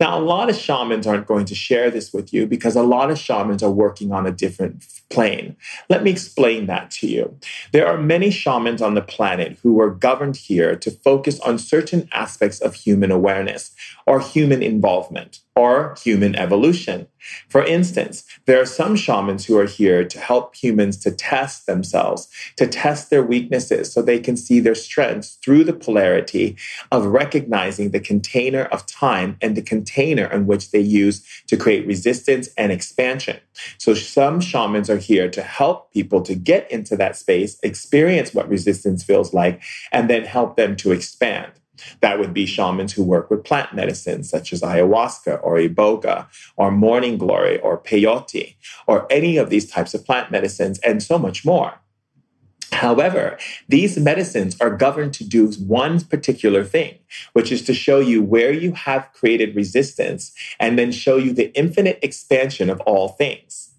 Now, 0.00 0.18
a 0.18 0.20
lot 0.20 0.50
of 0.50 0.56
shamans 0.56 1.06
aren't 1.06 1.26
going 1.26 1.46
to 1.46 1.54
share 1.54 1.90
this 1.90 2.12
with 2.12 2.32
you 2.32 2.46
because 2.46 2.76
a 2.76 2.82
lot 2.82 3.10
of 3.10 3.18
shamans 3.18 3.62
are 3.62 3.70
working 3.70 4.12
on 4.12 4.26
a 4.26 4.32
different 4.32 4.84
plane. 5.10 5.56
Let 5.88 6.02
me 6.02 6.10
explain 6.10 6.66
that 6.66 6.90
to 6.92 7.06
you. 7.06 7.38
There 7.72 7.86
are 7.86 7.98
many 7.98 8.30
shamans 8.30 8.82
on 8.82 8.94
the 8.94 9.02
planet 9.02 9.58
who 9.62 9.80
are 9.80 9.90
governed 9.90 10.36
here 10.36 10.76
to 10.76 10.90
focus 10.90 11.38
on 11.40 11.58
certain 11.58 12.08
aspects 12.12 12.60
of 12.60 12.74
human 12.74 13.10
awareness 13.10 13.72
or 14.06 14.20
human 14.20 14.62
involvement. 14.62 15.40
Or 15.54 15.94
human 16.02 16.34
evolution. 16.36 17.06
For 17.48 17.62
instance, 17.64 18.24
there 18.46 18.60
are 18.60 18.66
some 18.66 18.96
shamans 18.96 19.44
who 19.44 19.58
are 19.58 19.66
here 19.66 20.02
to 20.04 20.18
help 20.18 20.56
humans 20.56 20.96
to 20.98 21.10
test 21.10 21.66
themselves, 21.66 22.28
to 22.56 22.66
test 22.66 23.10
their 23.10 23.22
weaknesses 23.22 23.92
so 23.92 24.00
they 24.00 24.18
can 24.18 24.36
see 24.36 24.60
their 24.60 24.74
strengths 24.74 25.38
through 25.44 25.64
the 25.64 25.74
polarity 25.74 26.56
of 26.90 27.06
recognizing 27.06 27.90
the 27.90 28.00
container 28.00 28.64
of 28.64 28.86
time 28.86 29.36
and 29.42 29.54
the 29.54 29.62
container 29.62 30.24
in 30.32 30.46
which 30.46 30.70
they 30.70 30.80
use 30.80 31.22
to 31.46 31.56
create 31.56 31.86
resistance 31.86 32.48
and 32.56 32.72
expansion. 32.72 33.38
So 33.78 33.94
some 33.94 34.40
shamans 34.40 34.88
are 34.88 34.96
here 34.96 35.28
to 35.30 35.42
help 35.42 35.92
people 35.92 36.22
to 36.22 36.34
get 36.34 36.70
into 36.70 36.96
that 36.96 37.16
space, 37.16 37.58
experience 37.62 38.32
what 38.32 38.48
resistance 38.48 39.04
feels 39.04 39.34
like, 39.34 39.62
and 39.92 40.08
then 40.08 40.24
help 40.24 40.56
them 40.56 40.76
to 40.76 40.92
expand. 40.92 41.52
That 42.00 42.18
would 42.18 42.34
be 42.34 42.46
shamans 42.46 42.92
who 42.92 43.02
work 43.02 43.30
with 43.30 43.44
plant 43.44 43.74
medicines 43.74 44.28
such 44.28 44.52
as 44.52 44.60
ayahuasca 44.60 45.40
or 45.42 45.56
iboga 45.56 46.26
or 46.56 46.70
morning 46.70 47.18
glory 47.18 47.58
or 47.60 47.78
peyote 47.78 48.56
or 48.86 49.06
any 49.10 49.36
of 49.36 49.50
these 49.50 49.70
types 49.70 49.94
of 49.94 50.04
plant 50.04 50.30
medicines 50.30 50.78
and 50.80 51.02
so 51.02 51.18
much 51.18 51.44
more. 51.44 51.80
However, 52.72 53.38
these 53.68 53.98
medicines 53.98 54.58
are 54.60 54.74
governed 54.74 55.12
to 55.14 55.24
do 55.24 55.52
one 55.52 56.00
particular 56.00 56.64
thing, 56.64 56.98
which 57.34 57.52
is 57.52 57.62
to 57.64 57.74
show 57.74 58.00
you 58.00 58.22
where 58.22 58.52
you 58.52 58.72
have 58.72 59.12
created 59.12 59.54
resistance 59.54 60.32
and 60.58 60.78
then 60.78 60.90
show 60.90 61.16
you 61.16 61.32
the 61.32 61.52
infinite 61.54 61.98
expansion 62.02 62.70
of 62.70 62.80
all 62.80 63.08
things. 63.08 63.71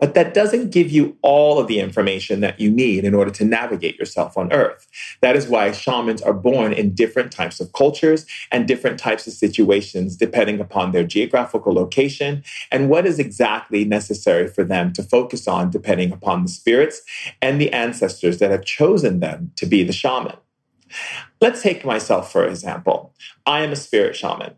But 0.00 0.14
that 0.14 0.32
doesn't 0.32 0.70
give 0.70 0.90
you 0.90 1.16
all 1.22 1.58
of 1.58 1.68
the 1.68 1.78
information 1.78 2.40
that 2.40 2.58
you 2.58 2.70
need 2.70 3.04
in 3.04 3.14
order 3.14 3.30
to 3.32 3.44
navigate 3.44 3.98
yourself 3.98 4.36
on 4.38 4.52
earth. 4.52 4.88
That 5.20 5.36
is 5.36 5.46
why 5.46 5.72
shamans 5.72 6.22
are 6.22 6.32
born 6.32 6.72
in 6.72 6.94
different 6.94 7.30
types 7.30 7.60
of 7.60 7.72
cultures 7.74 8.24
and 8.50 8.66
different 8.66 8.98
types 8.98 9.26
of 9.26 9.34
situations, 9.34 10.16
depending 10.16 10.58
upon 10.58 10.92
their 10.92 11.04
geographical 11.04 11.74
location 11.74 12.42
and 12.72 12.88
what 12.88 13.06
is 13.06 13.18
exactly 13.18 13.84
necessary 13.84 14.48
for 14.48 14.64
them 14.64 14.92
to 14.94 15.02
focus 15.02 15.46
on, 15.46 15.70
depending 15.70 16.12
upon 16.12 16.42
the 16.42 16.48
spirits 16.48 17.02
and 17.42 17.60
the 17.60 17.72
ancestors 17.72 18.38
that 18.38 18.50
have 18.50 18.64
chosen 18.64 19.20
them 19.20 19.52
to 19.56 19.66
be 19.66 19.82
the 19.84 19.92
shaman. 19.92 20.36
Let's 21.40 21.62
take 21.62 21.84
myself, 21.84 22.32
for 22.32 22.44
example. 22.46 23.14
I 23.46 23.60
am 23.60 23.72
a 23.72 23.76
spirit 23.76 24.16
shaman. 24.16 24.54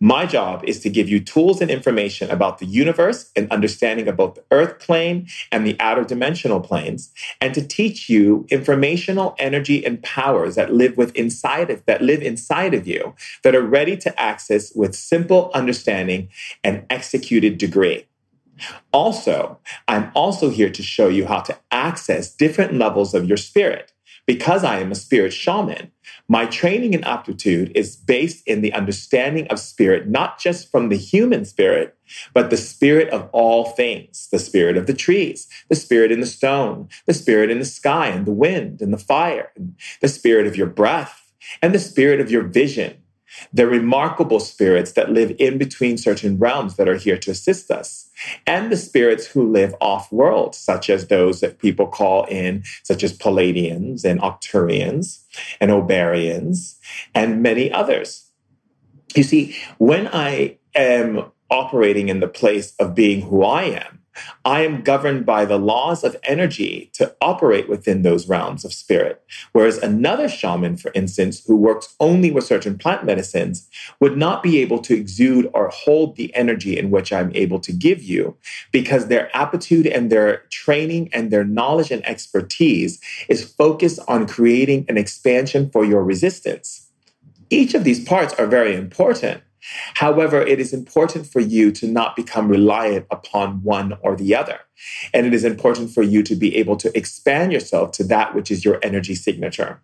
My 0.00 0.26
job 0.26 0.64
is 0.64 0.80
to 0.80 0.90
give 0.90 1.08
you 1.08 1.20
tools 1.20 1.60
and 1.60 1.70
information 1.70 2.30
about 2.30 2.58
the 2.58 2.66
universe 2.66 3.30
and 3.34 3.50
understanding 3.50 4.08
of 4.08 4.16
both 4.16 4.34
the 4.34 4.44
earth 4.50 4.78
plane 4.78 5.28
and 5.50 5.66
the 5.66 5.76
outer 5.80 6.04
dimensional 6.04 6.60
planes, 6.60 7.12
and 7.40 7.54
to 7.54 7.66
teach 7.66 8.08
you 8.08 8.46
informational 8.50 9.34
energy 9.38 9.84
and 9.84 10.02
powers 10.02 10.54
that 10.54 10.72
live 10.72 10.96
with 10.96 11.14
inside 11.16 11.70
of 11.70 11.84
that 11.86 12.02
live 12.02 12.22
inside 12.22 12.74
of 12.74 12.86
you 12.86 13.14
that 13.42 13.54
are 13.54 13.62
ready 13.62 13.96
to 13.96 14.20
access 14.20 14.72
with 14.74 14.94
simple 14.94 15.50
understanding 15.54 16.28
and 16.62 16.84
executed 16.90 17.58
degree. 17.58 18.06
Also, 18.92 19.58
I'm 19.88 20.12
also 20.14 20.50
here 20.50 20.70
to 20.70 20.82
show 20.82 21.08
you 21.08 21.26
how 21.26 21.40
to 21.40 21.58
access 21.72 22.32
different 22.32 22.74
levels 22.74 23.14
of 23.14 23.24
your 23.24 23.36
spirit 23.36 23.93
because 24.26 24.64
I 24.64 24.80
am 24.80 24.90
a 24.90 24.94
spirit 24.96 25.32
shaman, 25.32 25.90
my 26.28 26.46
training 26.46 26.94
and 26.94 27.04
aptitude 27.04 27.72
is 27.74 27.96
based 27.96 28.46
in 28.46 28.62
the 28.62 28.72
understanding 28.72 29.46
of 29.48 29.58
spirit, 29.58 30.08
not 30.08 30.38
just 30.38 30.70
from 30.70 30.88
the 30.88 30.96
human 30.96 31.44
spirit, 31.44 31.96
but 32.32 32.50
the 32.50 32.56
spirit 32.56 33.08
of 33.10 33.28
all 33.32 33.66
things 33.66 34.28
the 34.30 34.38
spirit 34.38 34.76
of 34.76 34.86
the 34.86 34.94
trees, 34.94 35.48
the 35.68 35.76
spirit 35.76 36.12
in 36.12 36.20
the 36.20 36.26
stone, 36.26 36.88
the 37.06 37.14
spirit 37.14 37.50
in 37.50 37.58
the 37.58 37.64
sky 37.64 38.08
and 38.08 38.26
the 38.26 38.32
wind 38.32 38.80
and 38.80 38.92
the 38.92 38.98
fire, 38.98 39.52
the 40.00 40.08
spirit 40.08 40.46
of 40.46 40.56
your 40.56 40.66
breath, 40.66 41.32
and 41.62 41.74
the 41.74 41.78
spirit 41.78 42.20
of 42.20 42.30
your 42.30 42.42
vision. 42.42 42.96
They're 43.52 43.66
remarkable 43.66 44.40
spirits 44.40 44.92
that 44.92 45.10
live 45.10 45.34
in 45.38 45.58
between 45.58 45.98
certain 45.98 46.38
realms 46.38 46.76
that 46.76 46.88
are 46.88 46.96
here 46.96 47.18
to 47.18 47.30
assist 47.30 47.70
us 47.70 48.10
and 48.46 48.70
the 48.70 48.76
spirits 48.76 49.26
who 49.26 49.50
live 49.50 49.74
off 49.80 50.10
world, 50.12 50.54
such 50.54 50.88
as 50.90 51.08
those 51.08 51.40
that 51.40 51.58
people 51.58 51.86
call 51.86 52.24
in, 52.24 52.62
such 52.82 53.02
as 53.02 53.16
Pleiadians 53.16 54.04
and 54.04 54.20
Arcturians 54.20 55.24
and 55.60 55.70
Oberians 55.70 56.76
and 57.14 57.42
many 57.42 57.72
others. 57.72 58.30
You 59.14 59.22
see, 59.22 59.56
when 59.78 60.08
I 60.08 60.58
am 60.74 61.30
operating 61.50 62.08
in 62.08 62.20
the 62.20 62.28
place 62.28 62.74
of 62.78 62.94
being 62.94 63.22
who 63.22 63.44
I 63.44 63.64
am, 63.64 64.00
I 64.44 64.62
am 64.62 64.82
governed 64.82 65.26
by 65.26 65.44
the 65.44 65.58
laws 65.58 66.04
of 66.04 66.16
energy 66.24 66.90
to 66.94 67.14
operate 67.20 67.68
within 67.68 68.02
those 68.02 68.28
realms 68.28 68.64
of 68.64 68.72
spirit. 68.72 69.22
Whereas 69.52 69.78
another 69.78 70.28
shaman, 70.28 70.76
for 70.76 70.90
instance, 70.94 71.44
who 71.46 71.56
works 71.56 71.94
only 72.00 72.30
with 72.30 72.44
certain 72.44 72.78
plant 72.78 73.04
medicines, 73.04 73.68
would 74.00 74.16
not 74.16 74.42
be 74.42 74.58
able 74.58 74.78
to 74.80 74.94
exude 74.94 75.50
or 75.54 75.68
hold 75.68 76.16
the 76.16 76.34
energy 76.34 76.78
in 76.78 76.90
which 76.90 77.12
I'm 77.12 77.34
able 77.34 77.60
to 77.60 77.72
give 77.72 78.02
you 78.02 78.36
because 78.72 79.06
their 79.06 79.34
aptitude 79.36 79.86
and 79.86 80.10
their 80.10 80.44
training 80.50 81.10
and 81.12 81.30
their 81.30 81.44
knowledge 81.44 81.90
and 81.90 82.06
expertise 82.06 83.00
is 83.28 83.44
focused 83.44 84.00
on 84.08 84.26
creating 84.26 84.86
an 84.88 84.98
expansion 84.98 85.70
for 85.70 85.84
your 85.84 86.04
resistance. 86.04 86.90
Each 87.50 87.74
of 87.74 87.84
these 87.84 88.04
parts 88.04 88.34
are 88.34 88.46
very 88.46 88.74
important. 88.74 89.42
However, 89.94 90.40
it 90.40 90.60
is 90.60 90.72
important 90.72 91.26
for 91.26 91.40
you 91.40 91.72
to 91.72 91.86
not 91.86 92.16
become 92.16 92.48
reliant 92.48 93.06
upon 93.10 93.62
one 93.62 93.96
or 94.02 94.16
the 94.16 94.34
other. 94.34 94.60
And 95.12 95.26
it 95.26 95.34
is 95.34 95.44
important 95.44 95.90
for 95.90 96.02
you 96.02 96.22
to 96.22 96.34
be 96.34 96.56
able 96.56 96.76
to 96.76 96.96
expand 96.96 97.52
yourself 97.52 97.92
to 97.92 98.04
that 98.04 98.34
which 98.34 98.50
is 98.50 98.64
your 98.64 98.78
energy 98.82 99.14
signature. 99.14 99.80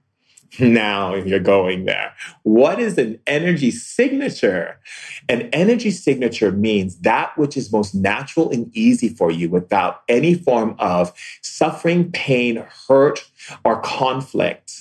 Now 0.59 1.15
you're 1.15 1.39
going 1.39 1.85
there. 1.85 2.13
What 2.43 2.81
is 2.81 2.99
an 2.99 3.21
energy 3.27 3.71
signature? 3.71 4.81
An 5.29 5.43
energy 5.53 5.93
signature 5.93 6.51
means 6.51 6.99
that 7.01 7.37
which 7.39 7.57
is 7.57 7.73
most 7.73 7.95
natural 7.95 8.51
and 8.51 8.69
easy 8.77 9.11
for 9.11 9.31
you 9.31 9.49
without 9.49 10.03
any 10.09 10.35
form 10.35 10.75
of 10.81 11.13
suffering, 11.41 12.11
pain, 12.11 12.67
hurt, 12.89 13.31
or 13.65 13.81
conflict. 13.81 14.73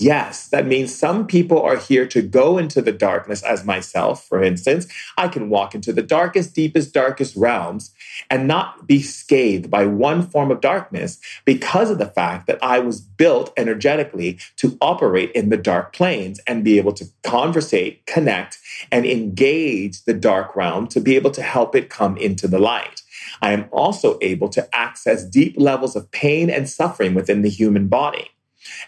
Yes, 0.00 0.46
that 0.50 0.68
means 0.68 0.94
some 0.94 1.26
people 1.26 1.60
are 1.60 1.76
here 1.76 2.06
to 2.06 2.22
go 2.22 2.56
into 2.56 2.80
the 2.80 2.92
darkness, 2.92 3.42
as 3.42 3.64
myself, 3.64 4.24
for 4.24 4.44
instance. 4.44 4.86
I 5.16 5.26
can 5.26 5.50
walk 5.50 5.74
into 5.74 5.92
the 5.92 6.02
darkest, 6.02 6.54
deepest, 6.54 6.94
darkest 6.94 7.34
realms 7.34 7.92
and 8.30 8.46
not 8.46 8.86
be 8.86 9.02
scathed 9.02 9.72
by 9.72 9.86
one 9.86 10.22
form 10.22 10.52
of 10.52 10.60
darkness 10.60 11.18
because 11.44 11.90
of 11.90 11.98
the 11.98 12.06
fact 12.06 12.46
that 12.46 12.62
I 12.62 12.78
was 12.78 13.00
built 13.00 13.52
energetically 13.56 14.38
to 14.58 14.78
operate 14.80 15.32
in 15.32 15.48
the 15.48 15.56
dark 15.56 15.92
planes 15.92 16.38
and 16.46 16.62
be 16.62 16.78
able 16.78 16.92
to 16.92 17.06
conversate, 17.24 18.06
connect, 18.06 18.58
and 18.92 19.04
engage 19.04 20.04
the 20.04 20.14
dark 20.14 20.54
realm 20.54 20.86
to 20.88 21.00
be 21.00 21.16
able 21.16 21.32
to 21.32 21.42
help 21.42 21.74
it 21.74 21.90
come 21.90 22.16
into 22.18 22.46
the 22.46 22.60
light. 22.60 23.02
I 23.42 23.50
am 23.50 23.68
also 23.72 24.16
able 24.22 24.48
to 24.50 24.68
access 24.72 25.24
deep 25.24 25.56
levels 25.58 25.96
of 25.96 26.08
pain 26.12 26.50
and 26.50 26.68
suffering 26.68 27.14
within 27.14 27.42
the 27.42 27.50
human 27.50 27.88
body 27.88 28.30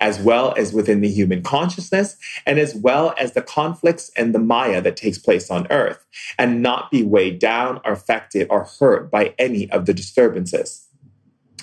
as 0.01 0.19
well 0.19 0.55
as 0.57 0.73
within 0.73 1.01
the 1.01 1.09
human 1.09 1.43
consciousness, 1.43 2.17
and 2.47 2.59
as 2.59 2.75
well 2.75 3.15
as 3.19 3.33
the 3.33 3.43
conflicts 3.43 4.11
and 4.17 4.35
the 4.35 4.39
Maya 4.39 4.81
that 4.81 4.97
takes 4.97 5.19
place 5.19 5.51
on 5.51 5.67
earth, 5.71 6.05
and 6.39 6.63
not 6.63 6.91
be 6.91 7.03
weighed 7.03 7.39
down 7.39 7.81
or 7.85 7.93
affected 7.93 8.47
or 8.51 8.69
hurt 8.79 9.11
by 9.11 9.35
any 9.39 9.71
of 9.71 9.87
the 9.87 9.95
disturbances. 9.95 10.87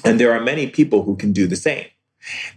And 0.04 0.20
there 0.20 0.32
are 0.34 0.40
many 0.40 0.68
people 0.68 1.04
who 1.04 1.16
can 1.16 1.34
do 1.34 1.48
the 1.48 1.56
same. 1.56 1.88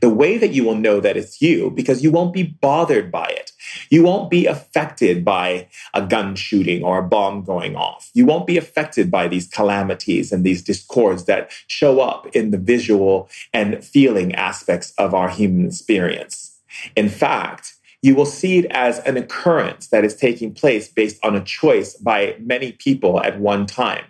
The 0.01 0.11
way 0.11 0.39
that 0.39 0.53
you 0.53 0.65
will 0.65 0.75
know 0.75 1.01
that 1.01 1.17
it's 1.17 1.41
you, 1.41 1.71
because 1.71 2.03
you 2.03 2.11
won't 2.11 2.33
be 2.33 2.43
bothered 2.43 3.11
by 3.11 3.27
it. 3.27 3.53
You 3.91 4.03
won't 4.03 4.31
be 4.31 4.47
affected 4.47 5.25
by 5.25 5.69
a 5.95 6.07
gun 6.07 6.35
shooting 6.35 6.83
or 6.83 6.99
a 6.99 7.09
bomb 7.09 7.45
going 7.45 7.77
off. 7.77 8.11
You 8.15 8.27
won't 8.27 8.47
be 8.47 8.57
affected 8.57 9.11
by 9.11 9.29
these 9.29 9.49
calamities 9.49 10.33
and 10.33 10.45
these 10.45 10.63
discords 10.63 11.25
that 11.25 11.51
show 11.67 12.01
up 12.01 12.27
in 12.35 12.51
the 12.51 12.59
visual 12.59 13.29
and 13.53 13.85
feeling 13.85 14.35
aspects 14.35 14.93
of 14.99 15.15
our 15.15 15.29
human 15.29 15.67
experience. 15.67 16.59
In 16.97 17.09
fact, 17.09 17.75
you 18.03 18.15
will 18.15 18.27
see 18.27 18.59
it 18.59 18.67
as 18.71 18.99
an 19.01 19.17
occurrence 19.17 19.89
that 19.89 20.05
is 20.05 20.17
taking 20.17 20.55
place 20.55 20.89
based 20.89 21.23
on 21.23 21.37
a 21.37 21.45
choice 21.45 21.95
by 21.95 22.37
many 22.41 22.73
people 22.73 23.23
at 23.23 23.39
one 23.39 23.67
time. 23.67 24.05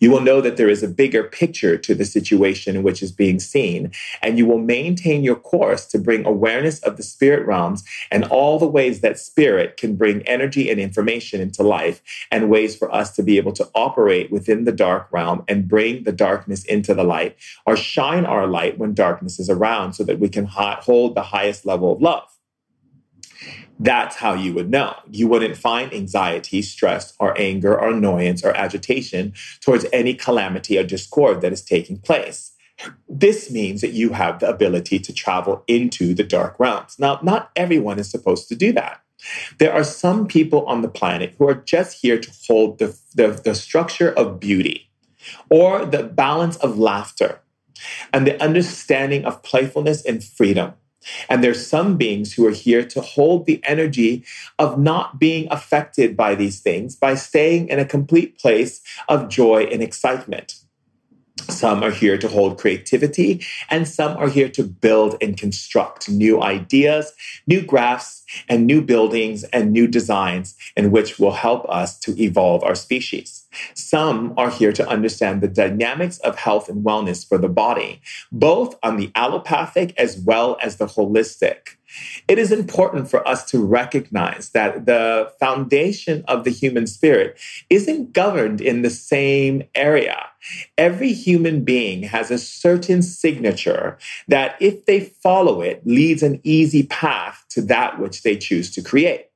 You 0.00 0.10
will 0.10 0.20
know 0.20 0.40
that 0.40 0.56
there 0.56 0.68
is 0.68 0.82
a 0.82 0.88
bigger 0.88 1.24
picture 1.24 1.76
to 1.76 1.94
the 1.94 2.04
situation 2.04 2.82
which 2.82 3.02
is 3.02 3.12
being 3.12 3.40
seen, 3.40 3.92
and 4.22 4.38
you 4.38 4.46
will 4.46 4.58
maintain 4.58 5.24
your 5.24 5.36
course 5.36 5.86
to 5.86 5.98
bring 5.98 6.24
awareness 6.24 6.80
of 6.80 6.96
the 6.96 7.02
spirit 7.02 7.46
realms 7.46 7.84
and 8.10 8.24
all 8.24 8.58
the 8.58 8.66
ways 8.66 9.00
that 9.00 9.18
spirit 9.18 9.76
can 9.76 9.96
bring 9.96 10.22
energy 10.22 10.70
and 10.70 10.80
information 10.80 11.40
into 11.40 11.62
life, 11.62 12.02
and 12.30 12.50
ways 12.50 12.76
for 12.76 12.92
us 12.94 13.14
to 13.16 13.22
be 13.22 13.36
able 13.36 13.52
to 13.52 13.68
operate 13.74 14.30
within 14.30 14.64
the 14.64 14.72
dark 14.72 15.08
realm 15.10 15.42
and 15.48 15.68
bring 15.68 16.04
the 16.04 16.12
darkness 16.12 16.64
into 16.64 16.94
the 16.94 17.04
light, 17.04 17.36
or 17.64 17.76
shine 17.76 18.24
our 18.24 18.46
light 18.46 18.78
when 18.78 18.94
darkness 18.94 19.38
is 19.38 19.50
around 19.50 19.92
so 19.94 20.04
that 20.04 20.18
we 20.18 20.28
can 20.28 20.44
hold 20.46 21.14
the 21.14 21.22
highest 21.22 21.66
level 21.66 21.92
of 21.92 22.00
love 22.00 22.35
that's 23.78 24.16
how 24.16 24.34
you 24.34 24.54
would 24.54 24.70
know. 24.70 24.94
You 25.10 25.28
wouldn't 25.28 25.56
find 25.56 25.92
anxiety, 25.92 26.62
stress, 26.62 27.14
or 27.18 27.38
anger, 27.38 27.78
or 27.78 27.90
annoyance, 27.90 28.42
or 28.44 28.56
agitation 28.56 29.34
towards 29.60 29.84
any 29.92 30.14
calamity 30.14 30.78
or 30.78 30.84
discord 30.84 31.40
that 31.42 31.52
is 31.52 31.62
taking 31.62 31.98
place. 31.98 32.52
This 33.08 33.50
means 33.50 33.80
that 33.80 33.92
you 33.92 34.10
have 34.10 34.40
the 34.40 34.48
ability 34.48 34.98
to 35.00 35.12
travel 35.12 35.62
into 35.66 36.14
the 36.14 36.24
dark 36.24 36.58
realms. 36.58 36.96
Now, 36.98 37.18
not 37.22 37.50
everyone 37.56 37.98
is 37.98 38.10
supposed 38.10 38.48
to 38.48 38.56
do 38.56 38.72
that. 38.72 39.00
There 39.58 39.72
are 39.72 39.84
some 39.84 40.26
people 40.26 40.64
on 40.66 40.82
the 40.82 40.88
planet 40.88 41.34
who 41.38 41.48
are 41.48 41.54
just 41.54 42.00
here 42.00 42.18
to 42.18 42.30
hold 42.46 42.78
the, 42.78 42.96
the, 43.14 43.28
the 43.28 43.54
structure 43.54 44.12
of 44.12 44.38
beauty 44.38 44.90
or 45.50 45.84
the 45.84 46.02
balance 46.02 46.56
of 46.58 46.78
laughter 46.78 47.40
and 48.12 48.26
the 48.26 48.40
understanding 48.42 49.24
of 49.24 49.42
playfulness 49.42 50.04
and 50.04 50.22
freedom. 50.22 50.74
And 51.28 51.42
there's 51.42 51.66
some 51.66 51.96
beings 51.96 52.32
who 52.32 52.46
are 52.46 52.52
here 52.52 52.84
to 52.84 53.00
hold 53.00 53.46
the 53.46 53.60
energy 53.64 54.24
of 54.58 54.78
not 54.78 55.18
being 55.18 55.48
affected 55.50 56.16
by 56.16 56.34
these 56.34 56.60
things 56.60 56.96
by 56.96 57.14
staying 57.14 57.68
in 57.68 57.78
a 57.78 57.84
complete 57.84 58.38
place 58.38 58.80
of 59.08 59.28
joy 59.28 59.64
and 59.64 59.82
excitement. 59.82 60.56
Some 61.48 61.84
are 61.84 61.90
here 61.90 62.18
to 62.18 62.28
hold 62.28 62.58
creativity, 62.58 63.44
and 63.70 63.86
some 63.86 64.16
are 64.16 64.28
here 64.28 64.48
to 64.48 64.64
build 64.64 65.16
and 65.20 65.36
construct 65.36 66.08
new 66.08 66.42
ideas, 66.42 67.12
new 67.46 67.62
graphs, 67.62 68.24
and 68.48 68.66
new 68.66 68.82
buildings 68.82 69.44
and 69.44 69.72
new 69.72 69.86
designs 69.86 70.56
in 70.76 70.90
which 70.90 71.18
will 71.18 71.32
help 71.32 71.64
us 71.68 71.98
to 72.00 72.20
evolve 72.20 72.64
our 72.64 72.74
species. 72.74 73.45
Some 73.74 74.34
are 74.36 74.50
here 74.50 74.72
to 74.72 74.88
understand 74.88 75.40
the 75.40 75.48
dynamics 75.48 76.18
of 76.18 76.36
health 76.36 76.68
and 76.68 76.84
wellness 76.84 77.26
for 77.26 77.38
the 77.38 77.48
body, 77.48 78.00
both 78.30 78.76
on 78.82 78.96
the 78.96 79.10
allopathic 79.14 79.94
as 79.98 80.18
well 80.18 80.56
as 80.62 80.76
the 80.76 80.86
holistic. 80.86 81.76
It 82.26 82.38
is 82.38 82.50
important 82.50 83.08
for 83.08 83.26
us 83.26 83.44
to 83.50 83.64
recognize 83.64 84.50
that 84.50 84.86
the 84.86 85.32
foundation 85.38 86.24
of 86.26 86.44
the 86.44 86.50
human 86.50 86.86
spirit 86.86 87.38
isn't 87.70 88.12
governed 88.12 88.60
in 88.60 88.82
the 88.82 88.90
same 88.90 89.62
area. 89.74 90.26
Every 90.76 91.12
human 91.12 91.64
being 91.64 92.02
has 92.04 92.30
a 92.30 92.38
certain 92.38 93.02
signature 93.02 93.98
that, 94.28 94.56
if 94.60 94.86
they 94.86 95.00
follow 95.00 95.60
it, 95.60 95.86
leads 95.86 96.22
an 96.22 96.40
easy 96.42 96.84
path 96.84 97.44
to 97.50 97.62
that 97.62 97.98
which 97.98 98.22
they 98.22 98.36
choose 98.36 98.70
to 98.72 98.82
create. 98.82 99.26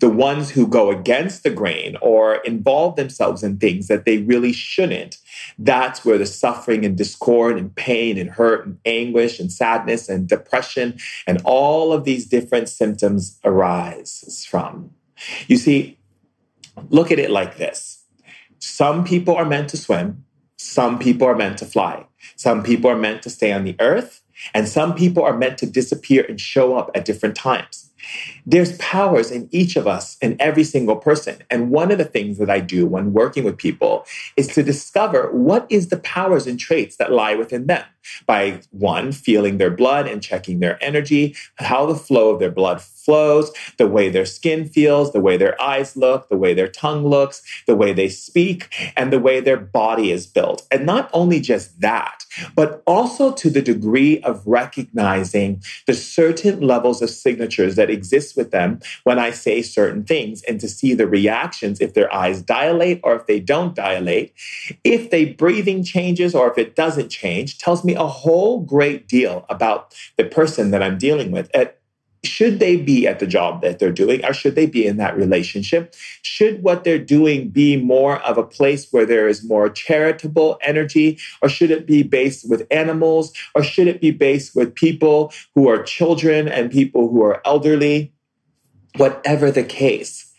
The 0.00 0.08
ones 0.08 0.50
who 0.50 0.66
go 0.66 0.90
against 0.90 1.42
the 1.42 1.50
grain 1.50 1.96
or 2.00 2.36
involve 2.36 2.96
themselves 2.96 3.42
in 3.42 3.58
things 3.58 3.88
that 3.88 4.06
they 4.06 4.18
really 4.18 4.52
shouldn't, 4.52 5.18
that's 5.58 6.04
where 6.04 6.18
the 6.18 6.26
suffering 6.26 6.84
and 6.84 6.96
discord 6.96 7.58
and 7.58 7.74
pain 7.74 8.16
and 8.16 8.30
hurt 8.30 8.66
and 8.66 8.78
anguish 8.86 9.38
and 9.38 9.52
sadness 9.52 10.08
and 10.08 10.28
depression 10.28 10.98
and 11.26 11.40
all 11.44 11.92
of 11.92 12.04
these 12.04 12.26
different 12.26 12.68
symptoms 12.68 13.38
arise 13.44 14.46
from. 14.48 14.90
You 15.48 15.56
see, 15.56 15.98
look 16.88 17.10
at 17.10 17.18
it 17.18 17.30
like 17.30 17.56
this 17.56 18.04
some 18.60 19.04
people 19.04 19.36
are 19.36 19.44
meant 19.44 19.68
to 19.70 19.76
swim, 19.76 20.24
some 20.56 20.98
people 20.98 21.26
are 21.26 21.36
meant 21.36 21.58
to 21.58 21.66
fly, 21.66 22.06
some 22.36 22.62
people 22.62 22.90
are 22.90 22.96
meant 22.96 23.22
to 23.22 23.30
stay 23.30 23.52
on 23.52 23.64
the 23.64 23.76
earth, 23.80 24.22
and 24.54 24.68
some 24.68 24.94
people 24.94 25.22
are 25.22 25.36
meant 25.36 25.58
to 25.58 25.66
disappear 25.66 26.24
and 26.28 26.40
show 26.40 26.76
up 26.76 26.90
at 26.94 27.04
different 27.04 27.36
times. 27.36 27.87
There's 28.46 28.76
powers 28.78 29.30
in 29.30 29.48
each 29.50 29.76
of 29.76 29.86
us 29.86 30.16
in 30.20 30.36
every 30.40 30.64
single 30.64 30.96
person. 30.96 31.42
And 31.50 31.70
one 31.70 31.90
of 31.90 31.98
the 31.98 32.04
things 32.04 32.38
that 32.38 32.50
I 32.50 32.60
do 32.60 32.86
when 32.86 33.12
working 33.12 33.44
with 33.44 33.56
people 33.56 34.06
is 34.36 34.46
to 34.48 34.62
discover 34.62 35.30
what 35.32 35.66
is 35.68 35.88
the 35.88 35.98
powers 35.98 36.46
and 36.46 36.58
traits 36.58 36.96
that 36.96 37.12
lie 37.12 37.34
within 37.34 37.66
them 37.66 37.84
by 38.26 38.60
one, 38.70 39.12
feeling 39.12 39.58
their 39.58 39.70
blood 39.70 40.06
and 40.06 40.22
checking 40.22 40.60
their 40.60 40.82
energy, 40.82 41.34
how 41.56 41.86
the 41.86 41.94
flow 41.94 42.30
of 42.30 42.40
their 42.40 42.50
blood 42.50 42.80
flows, 43.08 43.50
the 43.78 43.86
way 43.86 44.10
their 44.10 44.26
skin 44.26 44.68
feels, 44.68 45.14
the 45.14 45.20
way 45.20 45.38
their 45.38 45.58
eyes 45.62 45.96
look, 45.96 46.28
the 46.28 46.36
way 46.36 46.52
their 46.52 46.68
tongue 46.68 47.06
looks, 47.06 47.40
the 47.66 47.74
way 47.74 47.94
they 47.94 48.10
speak, 48.10 48.68
and 48.98 49.10
the 49.10 49.18
way 49.18 49.40
their 49.40 49.56
body 49.56 50.12
is 50.12 50.26
built. 50.26 50.66
And 50.70 50.84
not 50.84 51.08
only 51.14 51.40
just 51.40 51.80
that, 51.80 52.24
but 52.54 52.82
also 52.86 53.32
to 53.32 53.48
the 53.48 53.62
degree 53.62 54.20
of 54.20 54.46
recognizing 54.46 55.62
the 55.86 55.94
certain 55.94 56.60
levels 56.60 57.00
of 57.00 57.08
signatures 57.08 57.76
that 57.76 57.88
exist 57.88 58.36
with 58.36 58.50
them 58.50 58.78
when 59.04 59.18
I 59.18 59.30
say 59.30 59.62
certain 59.62 60.04
things 60.04 60.42
and 60.42 60.60
to 60.60 60.68
see 60.68 60.92
the 60.92 61.06
reactions 61.06 61.80
if 61.80 61.94
their 61.94 62.12
eyes 62.12 62.42
dilate 62.42 63.00
or 63.02 63.16
if 63.16 63.26
they 63.26 63.40
don't 63.40 63.74
dilate. 63.74 64.34
If 64.84 65.08
they 65.08 65.24
breathing 65.32 65.82
changes 65.82 66.34
or 66.34 66.50
if 66.50 66.58
it 66.58 66.76
doesn't 66.76 67.08
change, 67.08 67.56
tells 67.56 67.84
me 67.84 67.94
a 67.94 68.06
whole 68.06 68.60
great 68.60 69.08
deal 69.08 69.46
about 69.48 69.94
the 70.18 70.24
person 70.24 70.72
that 70.72 70.82
I'm 70.82 70.98
dealing 70.98 71.30
with. 71.30 71.50
At, 71.54 71.77
should 72.28 72.58
they 72.58 72.76
be 72.76 73.06
at 73.06 73.18
the 73.18 73.26
job 73.26 73.62
that 73.62 73.78
they're 73.78 73.90
doing 73.90 74.24
or 74.24 74.32
should 74.32 74.54
they 74.54 74.66
be 74.66 74.86
in 74.86 74.98
that 74.98 75.16
relationship? 75.16 75.94
Should 76.22 76.62
what 76.62 76.84
they're 76.84 76.98
doing 76.98 77.48
be 77.48 77.76
more 77.76 78.18
of 78.20 78.38
a 78.38 78.42
place 78.42 78.90
where 78.92 79.06
there 79.06 79.26
is 79.28 79.42
more 79.42 79.68
charitable 79.68 80.58
energy 80.62 81.18
or 81.42 81.48
should 81.48 81.70
it 81.70 81.86
be 81.86 82.02
based 82.02 82.48
with 82.48 82.66
animals 82.70 83.32
or 83.54 83.62
should 83.62 83.88
it 83.88 84.00
be 84.00 84.10
based 84.10 84.54
with 84.54 84.74
people 84.74 85.32
who 85.54 85.68
are 85.68 85.82
children 85.82 86.48
and 86.48 86.70
people 86.70 87.08
who 87.08 87.22
are 87.22 87.40
elderly? 87.44 88.12
Whatever 88.96 89.50
the 89.50 89.64
case, 89.64 90.32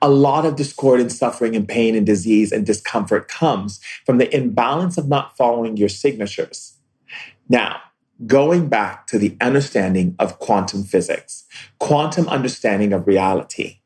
a 0.00 0.08
lot 0.08 0.46
of 0.46 0.56
discord 0.56 1.00
and 1.00 1.12
suffering 1.12 1.54
and 1.54 1.68
pain 1.68 1.94
and 1.94 2.06
disease 2.06 2.52
and 2.52 2.64
discomfort 2.64 3.28
comes 3.28 3.80
from 4.04 4.18
the 4.18 4.34
imbalance 4.34 4.96
of 4.96 5.08
not 5.08 5.36
following 5.36 5.76
your 5.76 5.88
signatures. 5.88 6.74
Now, 7.48 7.80
going 8.24 8.68
back 8.68 9.06
to 9.08 9.18
the 9.18 9.36
understanding 9.40 10.16
of 10.18 10.38
quantum 10.38 10.84
physics, 10.84 11.44
quantum 11.78 12.28
understanding 12.28 12.92
of 12.92 13.06
reality. 13.06 13.80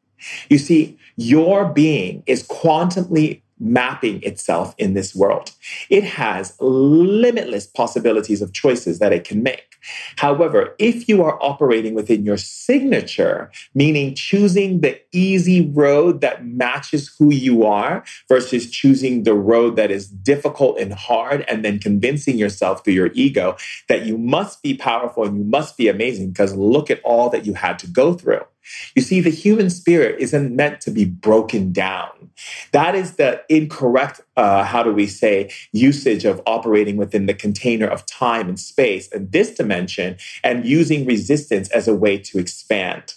You 0.49 0.59
see, 0.59 0.99
your 1.17 1.67
being 1.67 2.23
is 2.27 2.47
quantumly 2.47 3.43
mapping 3.61 4.23
itself 4.23 4.75
in 4.79 4.95
this 4.95 5.15
world. 5.15 5.53
It 5.89 6.05
has 6.05 6.57
limitless 6.61 7.67
possibilities 7.67 8.43
of 8.43 8.53
choices 8.53 8.99
that 8.99 9.13
it 9.13 9.25
can 9.25 9.43
make. 9.43 9.77
However, 10.17 10.75
if 10.79 11.09
you 11.09 11.23
are 11.23 11.43
operating 11.43 11.95
within 11.95 12.25
your 12.25 12.37
signature, 12.37 13.51
meaning 13.75 14.15
choosing 14.15 14.81
the 14.81 15.01
easy 15.13 15.71
road 15.71 16.21
that 16.21 16.45
matches 16.45 17.15
who 17.19 17.33
you 17.33 17.65
are 17.65 18.05
versus 18.29 18.71
choosing 18.71 19.23
the 19.23 19.35
road 19.35 19.77
that 19.77 19.91
is 19.91 20.09
difficult 20.09 20.79
and 20.79 20.93
hard, 20.93 21.45
and 21.49 21.65
then 21.65 21.79
convincing 21.79 22.37
yourself 22.37 22.85
through 22.85 22.95
your 22.95 23.11
ego 23.15 23.57
that 23.89 24.05
you 24.05 24.19
must 24.19 24.63
be 24.63 24.75
powerful 24.75 25.25
and 25.25 25.39
you 25.39 25.45
must 25.45 25.77
be 25.77 25.89
amazing 25.89 26.31
because 26.31 26.55
look 26.55 26.91
at 26.91 27.01
all 27.03 27.31
that 27.31 27.47
you 27.47 27.55
had 27.55 27.79
to 27.79 27.87
go 27.87 28.15
through. 28.15 28.43
You 28.95 29.03
see, 29.03 29.21
the 29.21 29.31
human 29.31 29.71
spirit 29.71 30.21
isn't 30.21 30.55
meant 30.55 30.81
to 30.83 30.91
be 30.91 31.05
broken 31.05 31.73
down. 31.73 32.20
That 32.73 32.95
is 32.95 33.17
the 33.17 33.43
incorrect, 33.49 34.21
uh, 34.37 34.65
how 34.65 34.83
do 34.83 34.93
we 34.93 35.07
say, 35.07 35.51
usage 35.73 36.25
of 36.25 36.41
operating 36.47 36.97
within 36.97 37.27
the 37.27 37.35
container 37.35 37.87
of 37.87 38.07
time 38.07 38.49
and 38.49 38.59
space 38.59 39.11
and 39.13 39.31
this 39.33 39.55
dimension 39.55 40.17
and 40.43 40.65
using 40.65 41.07
resistance 41.07 41.69
as 41.71 41.89
a 41.89 41.95
way 41.95 42.19
to 42.19 42.39
expand. 42.39 43.15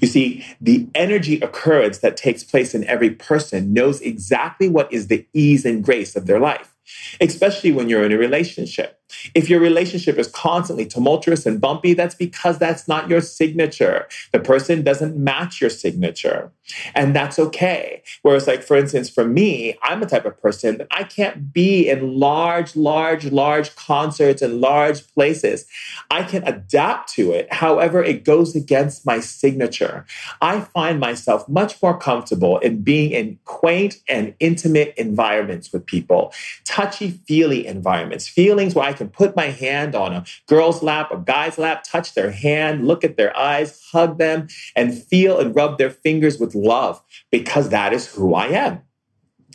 You 0.00 0.08
see, 0.08 0.44
the 0.60 0.88
energy 0.96 1.40
occurrence 1.40 1.98
that 1.98 2.16
takes 2.16 2.42
place 2.42 2.74
in 2.74 2.84
every 2.86 3.10
person 3.10 3.72
knows 3.72 4.00
exactly 4.00 4.68
what 4.68 4.92
is 4.92 5.06
the 5.06 5.26
ease 5.32 5.64
and 5.64 5.82
grace 5.84 6.16
of 6.16 6.26
their 6.26 6.40
life 6.40 6.74
especially 7.20 7.72
when 7.72 7.88
you're 7.88 8.04
in 8.04 8.12
a 8.12 8.18
relationship. 8.18 8.99
If 9.34 9.48
your 9.48 9.60
relationship 9.60 10.18
is 10.18 10.28
constantly 10.28 10.86
tumultuous 10.86 11.46
and 11.46 11.60
bumpy, 11.60 11.94
that's 11.94 12.14
because 12.14 12.58
that's 12.58 12.88
not 12.88 13.08
your 13.08 13.20
signature. 13.20 14.08
The 14.32 14.40
person 14.40 14.82
doesn't 14.82 15.16
match 15.16 15.60
your 15.60 15.70
signature. 15.70 16.52
And 16.94 17.14
that's 17.14 17.38
okay. 17.38 18.02
Whereas, 18.22 18.46
like, 18.46 18.62
for 18.62 18.76
instance, 18.76 19.10
for 19.10 19.24
me, 19.24 19.76
I'm 19.82 20.02
a 20.02 20.06
type 20.06 20.24
of 20.24 20.40
person 20.40 20.78
that 20.78 20.86
I 20.90 21.04
can't 21.04 21.52
be 21.52 21.88
in 21.88 22.18
large, 22.18 22.76
large, 22.76 23.26
large 23.26 23.74
concerts 23.76 24.42
and 24.42 24.60
large 24.60 25.06
places. 25.14 25.66
I 26.10 26.22
can 26.22 26.46
adapt 26.46 27.12
to 27.14 27.32
it. 27.32 27.52
However, 27.52 28.02
it 28.02 28.24
goes 28.24 28.54
against 28.54 29.04
my 29.04 29.20
signature. 29.20 30.06
I 30.40 30.60
find 30.60 31.00
myself 31.00 31.48
much 31.48 31.82
more 31.82 31.98
comfortable 31.98 32.58
in 32.58 32.82
being 32.82 33.10
in 33.10 33.38
quaint 33.44 33.96
and 34.08 34.34
intimate 34.38 34.94
environments 34.96 35.72
with 35.72 35.86
people 35.86 36.32
touchy 36.64 37.10
feely 37.26 37.66
environments, 37.66 38.28
feelings 38.28 38.74
where 38.74 38.86
I 38.86 38.92
can 39.00 39.08
put 39.08 39.34
my 39.34 39.46
hand 39.46 39.94
on 39.94 40.12
a 40.12 40.24
girl's 40.46 40.82
lap, 40.82 41.10
a 41.10 41.16
guy's 41.16 41.56
lap, 41.56 41.84
touch 41.84 42.12
their 42.12 42.30
hand, 42.30 42.86
look 42.86 43.02
at 43.02 43.16
their 43.16 43.34
eyes, 43.36 43.82
hug 43.90 44.18
them, 44.18 44.46
and 44.76 44.94
feel 44.94 45.40
and 45.40 45.56
rub 45.56 45.78
their 45.78 45.88
fingers 45.88 46.38
with 46.38 46.54
love 46.54 47.02
because 47.30 47.70
that 47.70 47.94
is 47.94 48.14
who 48.14 48.34
I 48.34 48.48
am. 48.48 48.82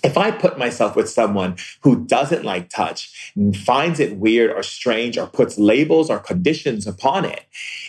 If 0.04 0.18
I 0.18 0.32
put 0.32 0.58
myself 0.58 0.96
with 0.96 1.10
someone 1.10 1.58
who 1.82 2.06
doesn't 2.06 2.44
like 2.44 2.70
touch, 2.70 3.32
and 3.36 3.56
finds 3.56 4.00
it 4.00 4.18
weird 4.18 4.52
or 4.52 4.62
strange, 4.62 5.18
or 5.18 5.28
puts 5.28 5.58
labels 5.58 6.10
or 6.10 6.20
conditions 6.20 6.86
upon 6.86 7.26
it, 7.26 7.46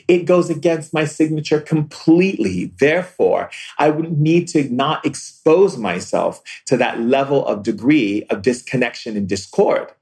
it 0.09 0.25
goes 0.25 0.49
against 0.49 0.95
my 0.95 1.05
signature 1.05 1.61
completely. 1.61 2.73
Therefore, 2.79 3.51
I 3.79 3.91
would 3.91 4.19
need 4.19 4.49
to 4.49 4.69
not 4.73 5.05
expose 5.05 5.77
myself 5.77 6.43
to 6.67 6.77
that 6.77 7.01
level 7.01 7.47
of 7.47 7.63
degree 7.63 8.25
of 8.31 8.43
disconnection 8.43 9.17
and 9.17 9.29
discord. 9.29 9.93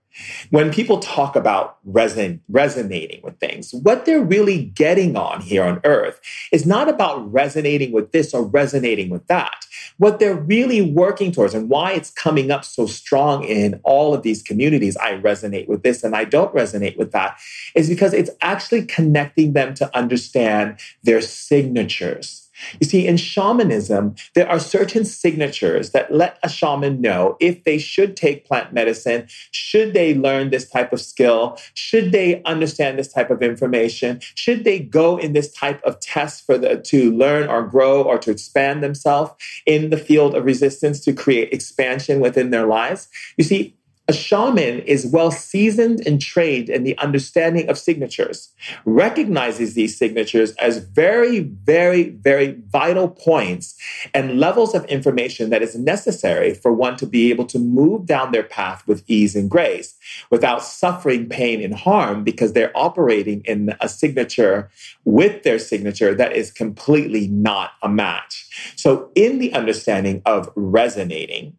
When 0.51 0.73
people 0.73 0.99
talk 0.99 1.35
about 1.35 1.79
reson- 1.87 2.41
resonating 2.49 3.21
with 3.23 3.39
things, 3.39 3.73
what 3.73 4.05
they're 4.05 4.23
really 4.23 4.67
getting 4.67 5.17
on 5.17 5.41
here 5.41 5.65
on 5.65 5.81
earth 5.85 6.21
is 6.53 6.67
not 6.67 6.89
about 6.89 7.33
resonating 7.33 7.93
with 7.93 8.13
this 8.13 8.33
or 8.33 8.45
resonating 8.45 9.11
with 9.11 9.27
that. 9.27 9.67
What 9.99 10.19
they're 10.19 10.35
really 10.35 10.83
working 10.83 11.33
towards 11.33 11.55
and 11.55 11.69
why 11.69 11.93
it's 11.93 12.11
coming 12.11 12.51
up 12.51 12.65
so 12.65 12.87
strong 12.87 13.45
in 13.45 13.81
all 13.85 14.15
of 14.15 14.23
these 14.23 14.43
communities, 14.43 14.97
I 14.97 15.15
resonate 15.15 15.69
with 15.69 15.83
this 15.83 16.05
and 16.05 16.15
I 16.15 16.25
don't 16.25 16.55
resonate 16.55 16.97
with 16.97 17.13
that, 17.13 17.39
is 17.75 17.89
because 17.89 18.13
it's 18.13 18.31
actually 18.41 18.87
connecting 18.87 19.53
them 19.53 19.75
to 19.75 19.97
understand 19.97 20.79
their 21.03 21.21
signatures 21.21 22.44
You 22.81 22.87
see, 22.87 23.07
in 23.07 23.17
shamanism, 23.17 24.15
there 24.35 24.49
are 24.49 24.59
certain 24.59 25.05
signatures 25.05 25.91
that 25.91 26.13
let 26.13 26.39
a 26.43 26.49
shaman 26.49 27.01
know 27.01 27.37
if 27.41 27.65
they 27.65 27.79
should 27.79 28.17
take 28.17 28.47
plant 28.47 28.73
medicine, 28.73 29.27
should 29.51 29.95
they 29.95 30.15
learn 30.15 30.51
this 30.51 30.69
type 30.69 30.93
of 30.93 31.01
skill, 31.01 31.59
should 31.75 32.13
they 32.13 32.43
understand 32.45 32.99
this 32.99 33.13
type 33.13 33.31
of 33.31 33.43
information, 33.43 34.21
should 34.35 34.65
they 34.65 34.79
go 34.79 35.17
in 35.17 35.33
this 35.33 35.53
type 35.53 35.83
of 35.85 36.01
test 36.01 36.45
for 36.47 36.59
the, 36.59 36.77
to 36.79 37.11
learn 37.13 37.49
or 37.49 37.63
grow 37.63 38.03
or 38.03 38.19
to 38.19 38.31
expand 38.31 38.83
themselves 38.83 39.33
in 39.67 39.91
the 39.91 39.97
field 39.97 40.35
of 40.35 40.45
resistance 40.45 41.01
to 41.01 41.13
create 41.13 41.53
expansion 41.53 42.21
within 42.21 42.51
their 42.51 42.67
lives. 42.67 43.09
You 43.37 43.45
see, 43.45 43.77
a 44.07 44.13
shaman 44.13 44.81
is 44.81 45.07
well 45.07 45.31
seasoned 45.31 46.07
and 46.07 46.21
trained 46.21 46.69
in 46.69 46.85
the 46.85 46.97
understanding 46.99 47.71
of 47.71 47.79
signatures, 47.79 48.51
recognizes 48.85 49.73
these 49.73 49.97
signatures 49.97 50.53
as 50.57 50.79
very, 50.79 51.41
very, 51.41 52.11
very 52.11 52.61
vital 52.69 53.09
points 53.09 53.75
and 54.13 54.39
levels 54.39 54.75
of 54.75 54.85
information 54.87 55.49
that 55.49 55.63
is 55.63 55.75
necessary 55.75 56.53
for 56.53 56.71
one 56.71 56.97
to 56.97 57.07
be 57.07 57.31
able 57.31 57.47
to 57.47 57.59
move 57.59 58.05
down 58.05 58.31
their 58.33 58.43
path 58.43 58.87
with 58.87 59.03
ease 59.07 59.35
and 59.35 59.51
grace 59.51 59.95
without 60.31 60.63
suffering 60.63 61.27
pain 61.27 61.63
and 61.63 61.75
harm 61.75 62.25
because 62.25 62.53
they're 62.53 62.77
operating 62.77 63.41
in 63.47 63.75
a 63.81 63.89
signature 63.89 64.69
with 65.05 65.43
their 65.45 65.59
signature 65.59 66.15
that 66.15 66.37
is 66.37 66.51
completely 66.51 67.27
not 67.29 67.73
a 67.83 67.89
match. 67.89 68.75
So, 68.77 69.11
in 69.15 69.39
the 69.39 69.53
understanding 69.55 70.21
of 70.27 70.51
resonating, 70.57 71.57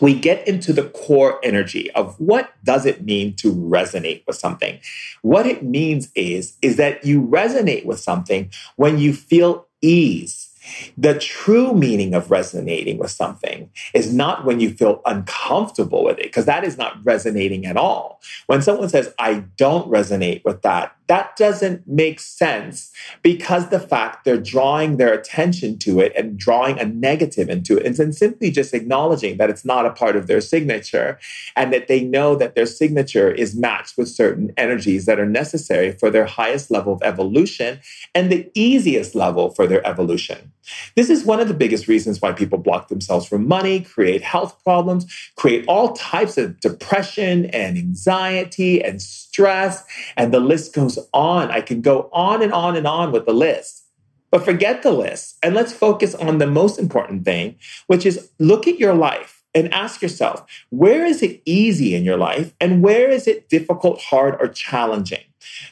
we 0.00 0.14
get 0.14 0.46
into 0.46 0.72
the 0.72 0.84
core 0.84 1.40
energy 1.42 1.90
of 1.92 2.18
what 2.20 2.52
does 2.64 2.86
it 2.86 3.04
mean 3.04 3.34
to 3.34 3.52
resonate 3.52 4.22
with 4.26 4.36
something 4.36 4.78
what 5.22 5.46
it 5.46 5.62
means 5.62 6.10
is 6.14 6.56
is 6.62 6.76
that 6.76 7.04
you 7.04 7.22
resonate 7.22 7.84
with 7.84 8.00
something 8.00 8.50
when 8.76 8.98
you 8.98 9.12
feel 9.12 9.66
ease 9.80 10.48
the 10.96 11.18
true 11.18 11.72
meaning 11.72 12.14
of 12.14 12.30
resonating 12.30 12.98
with 12.98 13.10
something 13.10 13.70
is 13.94 14.12
not 14.12 14.44
when 14.44 14.60
you 14.60 14.70
feel 14.70 15.00
uncomfortable 15.06 16.04
with 16.04 16.18
it, 16.18 16.24
because 16.24 16.44
that 16.46 16.64
is 16.64 16.76
not 16.76 16.98
resonating 17.04 17.66
at 17.66 17.76
all. 17.76 18.20
When 18.46 18.62
someone 18.62 18.88
says, 18.88 19.12
I 19.18 19.44
don't 19.56 19.90
resonate 19.90 20.44
with 20.44 20.62
that, 20.62 20.94
that 21.08 21.36
doesn't 21.36 21.88
make 21.88 22.20
sense 22.20 22.90
because 23.22 23.70
the 23.70 23.80
fact 23.80 24.24
they're 24.24 24.40
drawing 24.40 24.98
their 24.98 25.12
attention 25.12 25.78
to 25.78 26.00
it 26.00 26.12
and 26.14 26.38
drawing 26.38 26.78
a 26.78 26.84
negative 26.84 27.48
into 27.48 27.78
it 27.78 27.86
and 27.86 27.96
then 27.96 28.12
simply 28.12 28.50
just 28.50 28.74
acknowledging 28.74 29.38
that 29.38 29.50
it's 29.50 29.64
not 29.64 29.86
a 29.86 29.90
part 29.90 30.16
of 30.16 30.26
their 30.26 30.40
signature 30.40 31.18
and 31.56 31.72
that 31.72 31.88
they 31.88 32.02
know 32.02 32.36
that 32.36 32.54
their 32.54 32.66
signature 32.66 33.30
is 33.30 33.56
matched 33.56 33.96
with 33.96 34.08
certain 34.08 34.52
energies 34.56 35.06
that 35.06 35.18
are 35.18 35.26
necessary 35.26 35.92
for 35.92 36.10
their 36.10 36.26
highest 36.26 36.70
level 36.70 36.92
of 36.92 37.02
evolution 37.02 37.80
and 38.14 38.30
the 38.30 38.50
easiest 38.54 39.14
level 39.14 39.50
for 39.50 39.66
their 39.66 39.84
evolution. 39.86 40.52
This 40.96 41.08
is 41.08 41.24
one 41.24 41.40
of 41.40 41.48
the 41.48 41.54
biggest 41.54 41.88
reasons 41.88 42.20
why 42.20 42.32
people 42.32 42.58
block 42.58 42.88
themselves 42.88 43.26
from 43.26 43.48
money, 43.48 43.80
create 43.80 44.22
health 44.22 44.62
problems, 44.62 45.06
create 45.36 45.64
all 45.66 45.92
types 45.92 46.36
of 46.36 46.60
depression 46.60 47.46
and 47.46 47.78
anxiety 47.78 48.84
and 48.84 49.00
stress, 49.00 49.84
and 50.16 50.32
the 50.32 50.40
list 50.40 50.74
goes 50.74 50.97
on. 51.12 51.50
I 51.50 51.60
can 51.60 51.80
go 51.80 52.08
on 52.12 52.42
and 52.42 52.52
on 52.52 52.76
and 52.76 52.86
on 52.86 53.12
with 53.12 53.26
the 53.26 53.32
list. 53.32 53.84
But 54.30 54.44
forget 54.44 54.82
the 54.82 54.92
list 54.92 55.38
and 55.42 55.54
let's 55.54 55.72
focus 55.72 56.14
on 56.14 56.38
the 56.38 56.46
most 56.46 56.78
important 56.78 57.24
thing, 57.24 57.56
which 57.86 58.04
is 58.04 58.30
look 58.38 58.66
at 58.66 58.78
your 58.78 58.94
life 58.94 59.42
and 59.54 59.72
ask 59.72 60.02
yourself, 60.02 60.44
where 60.68 61.06
is 61.06 61.22
it 61.22 61.40
easy 61.46 61.94
in 61.94 62.04
your 62.04 62.18
life 62.18 62.52
and 62.60 62.82
where 62.82 63.08
is 63.08 63.26
it 63.26 63.48
difficult, 63.48 64.00
hard, 64.00 64.36
or 64.38 64.48
challenging? 64.48 65.24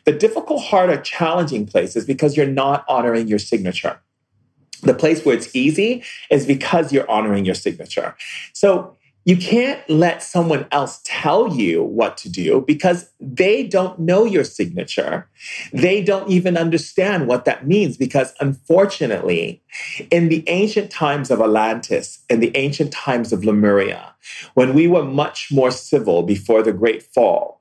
The 0.05 0.13
difficult, 0.13 0.63
hard, 0.65 0.89
or 0.89 0.97
challenging 0.97 1.67
place 1.67 1.97
is 1.97 2.07
because 2.07 2.37
you're 2.37 2.47
not 2.47 2.85
honoring 2.89 3.29
your 3.29 3.39
signature. 3.39 4.01
The 4.83 4.95
place 4.95 5.25
where 5.25 5.37
it's 5.37 5.55
easy 5.55 6.03
is 6.31 6.47
because 6.47 6.93
you're 6.93 7.11
honoring 7.11 7.45
your 7.45 7.55
signature. 7.55 8.17
So 8.53 8.96
you 9.27 9.37
can't 9.37 9.81
let 9.91 10.23
someone 10.23 10.67
else 10.71 11.01
tell 11.05 11.53
you 11.53 11.83
what 11.83 12.17
to 12.17 12.31
do 12.31 12.61
because 12.65 13.11
they 13.21 13.65
don't 13.65 13.99
know 13.99 14.25
your 14.25 14.45
signature. 14.45 15.29
They 15.73 16.01
don't 16.01 16.31
even 16.31 16.57
understand 16.57 17.27
what 17.27 17.45
that 17.45 17.67
means 17.67 17.97
because 17.97 18.33
unfortunately, 18.39 19.61
in 20.11 20.29
the 20.29 20.45
ancient 20.49 20.91
times 20.91 21.31
of 21.31 21.41
Atlantis, 21.41 22.21
in 22.29 22.41
the 22.41 22.57
ancient 22.57 22.93
times 22.93 23.33
of 23.33 23.45
Lemuria, 23.45 24.15
when 24.55 24.75
we 24.75 24.89
were 24.89 25.05
much 25.05 25.49
more 25.51 25.71
civil 25.71 26.23
before 26.23 26.63
the 26.63 26.73
Great 26.73 27.03
Fall, 27.03 27.61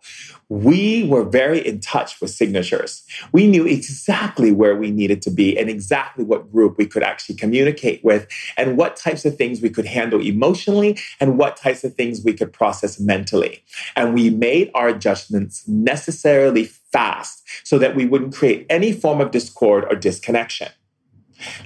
we 0.49 1.07
were 1.07 1.23
very 1.23 1.65
in 1.65 1.79
touch 1.79 2.21
with 2.21 2.29
signatures. 2.29 3.03
We 3.31 3.47
knew 3.47 3.65
exactly 3.65 4.51
where 4.51 4.75
we 4.75 4.91
needed 4.91 5.21
to 5.23 5.31
be 5.31 5.57
and 5.57 5.69
exactly 5.69 6.23
what 6.23 6.51
group 6.51 6.77
we 6.77 6.85
could 6.85 7.03
actually 7.03 7.35
communicate 7.35 8.03
with 8.03 8.27
and 8.55 8.77
what 8.77 8.95
types 8.95 9.25
of 9.25 9.37
things 9.37 9.61
we 9.61 9.71
could 9.71 9.85
handle 9.85 10.21
emotionally 10.21 10.99
and 11.19 11.37
what 11.37 11.57
types 11.57 11.83
of 11.83 11.95
things 11.95 12.23
we 12.23 12.33
could 12.33 12.53
process 12.53 12.99
mentally. 12.99 13.63
And 13.95 14.13
we 14.13 14.29
made 14.29 14.69
our 14.75 14.87
adjustments 14.87 15.67
necessarily 15.67 16.65
fast 16.65 17.43
so 17.63 17.79
that 17.79 17.95
we 17.95 18.05
wouldn't 18.05 18.35
create 18.35 18.67
any 18.69 18.91
form 18.91 19.21
of 19.21 19.31
discord 19.31 19.85
or 19.89 19.95
disconnection. 19.95 20.69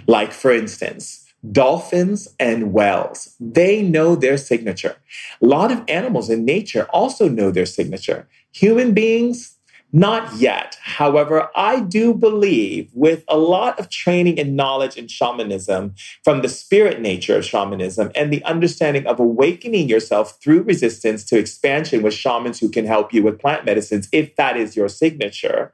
Like, 0.07 0.31
for 0.31 0.51
instance, 0.51 1.25
Dolphins 1.51 2.27
and 2.39 2.73
whales, 2.73 3.35
they 3.39 3.81
know 3.81 4.15
their 4.15 4.37
signature. 4.37 4.97
A 5.41 5.45
lot 5.45 5.71
of 5.71 5.83
animals 5.87 6.29
in 6.29 6.43
nature 6.43 6.85
also 6.91 7.29
know 7.29 7.49
their 7.49 7.65
signature. 7.65 8.27
Human 8.51 8.93
beings, 8.93 9.55
not 9.91 10.35
yet. 10.35 10.77
However, 10.81 11.49
I 11.55 11.79
do 11.79 12.13
believe 12.13 12.91
with 12.93 13.23
a 13.27 13.37
lot 13.37 13.79
of 13.79 13.89
training 13.89 14.39
and 14.39 14.55
knowledge 14.55 14.97
in 14.97 15.07
shamanism 15.07 15.95
from 16.23 16.41
the 16.41 16.49
spirit 16.49 17.01
nature 17.01 17.37
of 17.37 17.45
shamanism 17.45 18.11
and 18.15 18.31
the 18.31 18.43
understanding 18.43 19.07
of 19.07 19.19
awakening 19.19 19.89
yourself 19.89 20.39
through 20.41 20.63
resistance 20.63 21.23
to 21.25 21.39
expansion 21.39 22.03
with 22.03 22.13
shamans 22.13 22.59
who 22.59 22.69
can 22.69 22.85
help 22.85 23.13
you 23.13 23.23
with 23.23 23.39
plant 23.39 23.65
medicines, 23.65 24.07
if 24.11 24.35
that 24.35 24.57
is 24.57 24.75
your 24.75 24.89
signature. 24.89 25.73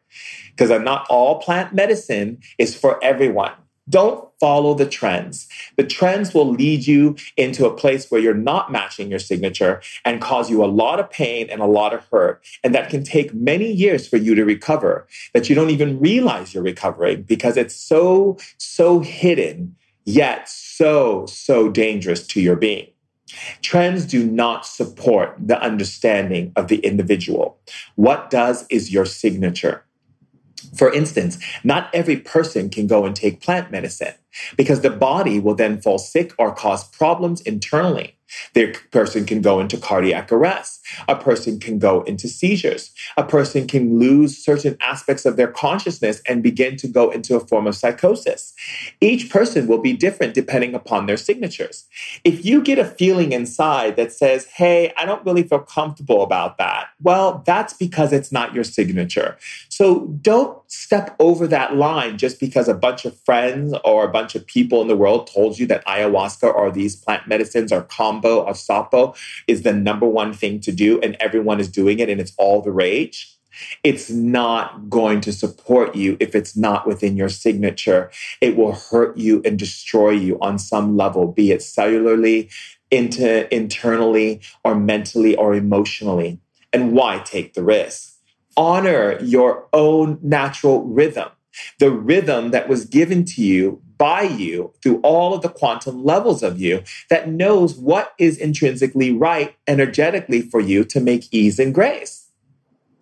Because 0.52 0.70
not 0.82 1.06
all 1.10 1.39
plant 1.39 1.74
medicine 1.74 2.39
is 2.58 2.74
for 2.74 3.04
everyone. 3.04 3.52
Don't 3.88 4.28
follow 4.40 4.74
the 4.74 4.88
trends. 4.88 5.48
The 5.78 5.86
trends 5.86 6.34
will 6.34 6.50
lead 6.50 6.88
you 6.88 7.16
into 7.38 7.66
a 7.66 7.76
place 7.76 8.10
where 8.10 8.20
you're 8.20 8.34
not 8.34 8.72
matching 8.72 9.10
your 9.10 9.20
signature 9.20 9.82
and 10.04 10.22
cause 10.22 10.50
you 10.50 10.64
a 10.64 10.66
lot 10.66 11.00
of 11.00 11.10
pain 11.10 11.50
and 11.50 11.62
a 11.62 11.68
lot 11.68 11.94
of 11.94 12.06
hurt. 12.12 12.44
And 12.64 12.74
that 12.74 12.90
can 12.90 13.04
take 13.04 13.34
many 13.34 13.72
years 13.72 14.08
for 14.08 14.18
you 14.18 14.34
to 14.36 14.44
recover 14.44 15.08
that 15.34 15.50
you 15.50 15.56
don't 15.56 15.70
even 15.70 16.00
realize 16.00 16.54
you're 16.54 16.64
recovering 16.64 17.24
because 17.24 17.58
it's 17.58 17.76
so, 17.76 18.38
so 18.58 19.02
hidden, 19.02 19.76
yet 20.04 20.50
so, 20.50 21.28
so 21.28 21.70
dangerous 21.70 22.26
to 22.28 22.42
your 22.42 22.56
being. 22.56 22.88
Trends 23.62 24.06
do 24.06 24.26
not 24.26 24.66
support 24.66 25.36
the 25.40 25.62
understanding 25.62 26.54
of 26.56 26.68
the 26.68 26.78
individual. 26.78 27.58
What 27.96 28.30
does 28.30 28.66
is 28.70 28.92
your 28.92 29.06
signature. 29.06 29.85
For 30.76 30.91
instance, 30.93 31.38
not 31.63 31.89
every 31.93 32.18
person 32.18 32.70
can 32.70 32.88
go 32.88 33.05
and 33.05 33.16
take 33.16 33.41
plant 33.41 33.72
medicine 33.72 34.13
because 34.58 34.82
the 34.82 34.90
body 34.90 35.40
will 35.40 35.56
then 35.56 35.82
fall 35.82 35.98
sick 35.98 36.34
or 36.38 36.54
cause 36.54 36.88
problems 36.88 37.42
internally. 37.42 38.16
The 38.54 38.76
person 38.92 39.26
can 39.26 39.42
go 39.42 39.60
into 39.60 39.78
cardiac 39.78 40.32
arrest. 40.32 40.82
A 41.08 41.16
person 41.16 41.60
can 41.60 41.80
go 41.80 42.02
into 42.04 42.28
seizures. 42.28 42.92
A 43.18 43.24
person 43.24 43.68
can 43.68 44.00
lose 44.00 44.44
certain 44.44 44.78
aspects 44.82 45.26
of 45.26 45.38
their 45.38 45.48
consciousness 45.48 46.22
and 46.28 46.42
begin 46.42 46.76
to 46.78 46.88
go 46.88 47.12
into 47.12 47.36
a 47.36 47.40
form 47.40 47.68
of 47.68 47.76
psychosis. 47.76 48.54
Each 49.00 49.30
person 49.30 49.68
will 49.68 49.78
be 49.78 49.94
different 49.94 50.34
depending 50.34 50.74
upon 50.74 51.06
their 51.06 51.18
signatures. 51.18 51.86
If 52.24 52.44
you 52.46 52.62
get 52.62 52.80
a 52.80 52.86
feeling 52.86 53.32
inside 53.32 53.96
that 53.96 54.12
says, 54.12 54.46
hey, 54.46 54.92
I 54.98 55.06
don't 55.06 55.26
really 55.26 55.44
feel 55.44 55.60
comfortable 55.60 56.24
about 56.24 56.58
that, 56.58 56.88
well, 57.02 57.44
that's 57.46 57.74
because 57.74 58.12
it's 58.12 58.32
not 58.32 58.56
your 58.56 58.64
signature. 58.64 59.38
So 59.70 60.08
don't 60.22 60.60
step 60.70 61.16
over 61.20 61.46
that 61.48 61.76
line 61.76 62.18
just 62.18 62.40
because 62.40 62.68
a 62.68 62.74
bunch 62.74 63.06
of 63.06 63.18
friends 63.22 63.74
or 63.84 64.04
a 64.04 64.12
bunch 64.12 64.25
of 64.34 64.48
people 64.48 64.82
in 64.82 64.88
the 64.88 64.96
world 64.96 65.28
told 65.28 65.60
you 65.60 65.68
that 65.68 65.86
ayahuasca 65.86 66.52
or 66.52 66.72
these 66.72 66.96
plant 66.96 67.28
medicines 67.28 67.72
or 67.72 67.84
kambo 67.84 68.46
or 68.46 68.54
sapo 68.54 69.16
is 69.48 69.62
the 69.62 69.74
number 69.74 70.08
one 70.08 70.34
thing 70.34 70.60
to 70.62 70.72
do 70.72 71.00
and 71.02 71.16
everyone 71.20 71.60
is 71.60 71.70
doing 71.70 72.00
it 72.00 72.10
and 72.10 72.20
it's 72.20 72.34
all 72.38 72.62
the 72.62 72.72
rage. 72.72 73.38
It's 73.84 74.10
not 74.10 74.90
going 74.90 75.22
to 75.22 75.32
support 75.32 75.96
you 75.96 76.18
if 76.20 76.34
it's 76.34 76.58
not 76.58 76.88
within 76.88 77.16
your 77.16 77.30
signature. 77.30 78.12
It 78.42 78.58
will 78.58 78.74
hurt 78.74 79.16
you 79.18 79.42
and 79.46 79.60
destroy 79.60 80.12
you 80.12 80.38
on 80.42 80.58
some 80.58 80.98
level, 80.98 81.32
be 81.32 81.52
it 81.52 81.60
cellularly, 81.60 82.52
into 82.92 83.54
internally, 83.54 84.42
or 84.64 84.76
mentally, 84.76 85.36
or 85.36 85.54
emotionally. 85.56 86.40
And 86.74 86.92
why 86.92 87.20
take 87.20 87.54
the 87.54 87.64
risk? 87.64 88.16
honor 88.58 89.20
your 89.22 89.68
own 89.74 90.20
natural 90.22 90.84
rhythm, 90.84 91.30
the 91.80 91.92
rhythm 91.92 92.52
that 92.52 92.68
was 92.68 92.86
given 92.86 93.26
to 93.26 93.42
you 93.42 93.82
by 93.98 94.24
you 94.24 94.74
through 94.82 95.00
all 95.02 95.34
of 95.34 95.41
the 95.41 95.50
quantum 95.50 96.04
levels 96.04 96.43
of 96.43 96.60
you 96.60 96.84
that 97.10 97.30
knows 97.30 97.76
what 97.76 98.14
is 98.18 98.38
intrinsically 98.38 99.12
right 99.12 99.56
energetically 99.68 100.41
for 100.41 100.60
you 100.60 100.84
to 100.86 101.00
make 101.00 101.28
ease 101.32 101.60
and 101.60 101.74
grace. 101.74 102.30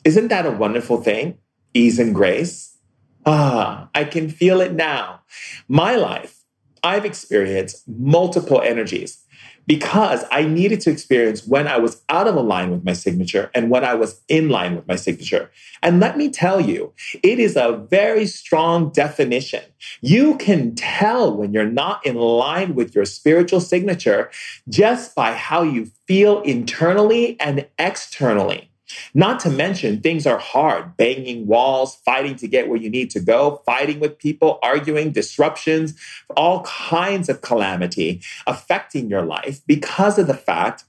Isn't 0.03 0.27
that 0.27 0.45
a 0.45 0.51
wonderful 0.51 1.01
thing? 1.01 1.37
Ease 1.73 1.99
and 1.99 2.13
grace. 2.13 2.77
Ah, 3.25 3.89
I 3.95 4.03
can 4.03 4.29
feel 4.29 4.61
it 4.61 4.73
now. 4.73 5.21
My 5.67 5.95
life 5.95 6.43
I've 6.83 7.05
experienced 7.05 7.87
multiple 7.87 8.61
energies 8.61 9.22
because 9.65 10.25
I 10.31 10.43
needed 10.43 10.81
to 10.81 10.91
experience 10.91 11.45
when 11.47 11.67
I 11.67 11.77
was 11.77 12.01
out 12.09 12.27
of 12.27 12.35
line 12.35 12.71
with 12.71 12.83
my 12.83 12.93
signature 12.93 13.49
and 13.53 13.69
when 13.69 13.85
I 13.85 13.93
was 13.93 14.21
in 14.27 14.49
line 14.49 14.75
with 14.75 14.87
my 14.87 14.95
signature. 14.95 15.51
And 15.81 15.99
let 15.99 16.17
me 16.17 16.29
tell 16.29 16.59
you, 16.59 16.93
it 17.21 17.39
is 17.39 17.55
a 17.55 17.85
very 17.89 18.25
strong 18.25 18.91
definition. 18.91 19.63
You 20.01 20.35
can 20.37 20.75
tell 20.75 21.35
when 21.35 21.53
you're 21.53 21.65
not 21.65 22.05
in 22.05 22.15
line 22.15 22.75
with 22.75 22.93
your 22.93 23.05
spiritual 23.05 23.61
signature 23.61 24.29
just 24.69 25.15
by 25.15 25.33
how 25.33 25.63
you 25.63 25.91
feel 26.07 26.41
internally 26.41 27.39
and 27.39 27.67
externally. 27.79 28.69
Not 29.13 29.39
to 29.41 29.49
mention, 29.49 30.01
things 30.01 30.25
are 30.27 30.37
hard. 30.37 30.97
Banging 30.97 31.47
walls, 31.47 31.95
fighting 32.05 32.35
to 32.37 32.47
get 32.47 32.67
where 32.67 32.77
you 32.77 32.89
need 32.89 33.09
to 33.11 33.19
go, 33.19 33.61
fighting 33.65 33.99
with 33.99 34.17
people, 34.17 34.59
arguing, 34.63 35.11
disruptions, 35.11 35.95
all 36.35 36.63
kinds 36.63 37.29
of 37.29 37.41
calamity 37.41 38.21
affecting 38.47 39.09
your 39.09 39.21
life 39.21 39.61
because 39.67 40.17
of 40.17 40.27
the 40.27 40.33
fact 40.33 40.85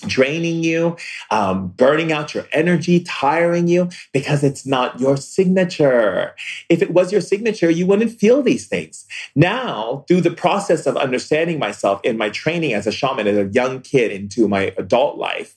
draining 0.00 0.62
you, 0.62 0.96
um, 1.30 1.68
burning 1.68 2.12
out 2.12 2.34
your 2.34 2.46
energy, 2.52 3.00
tiring 3.00 3.68
you 3.68 3.88
because 4.12 4.42
it's 4.42 4.66
not 4.66 5.00
your 5.00 5.16
signature. 5.16 6.34
If 6.68 6.82
it 6.82 6.92
was 6.92 7.12
your 7.12 7.20
signature, 7.20 7.70
you 7.70 7.86
wouldn't 7.86 8.18
feel 8.18 8.42
these 8.42 8.66
things. 8.66 9.06
Now, 9.34 10.04
through 10.08 10.22
the 10.22 10.30
process 10.30 10.86
of 10.86 10.96
understanding 10.96 11.58
myself 11.58 12.00
in 12.04 12.16
my 12.16 12.30
training 12.30 12.74
as 12.74 12.86
a 12.86 12.92
shaman, 12.92 13.26
as 13.26 13.36
a 13.36 13.50
young 13.52 13.80
kid 13.80 14.10
into 14.10 14.48
my 14.48 14.74
adult 14.76 15.18
life, 15.18 15.56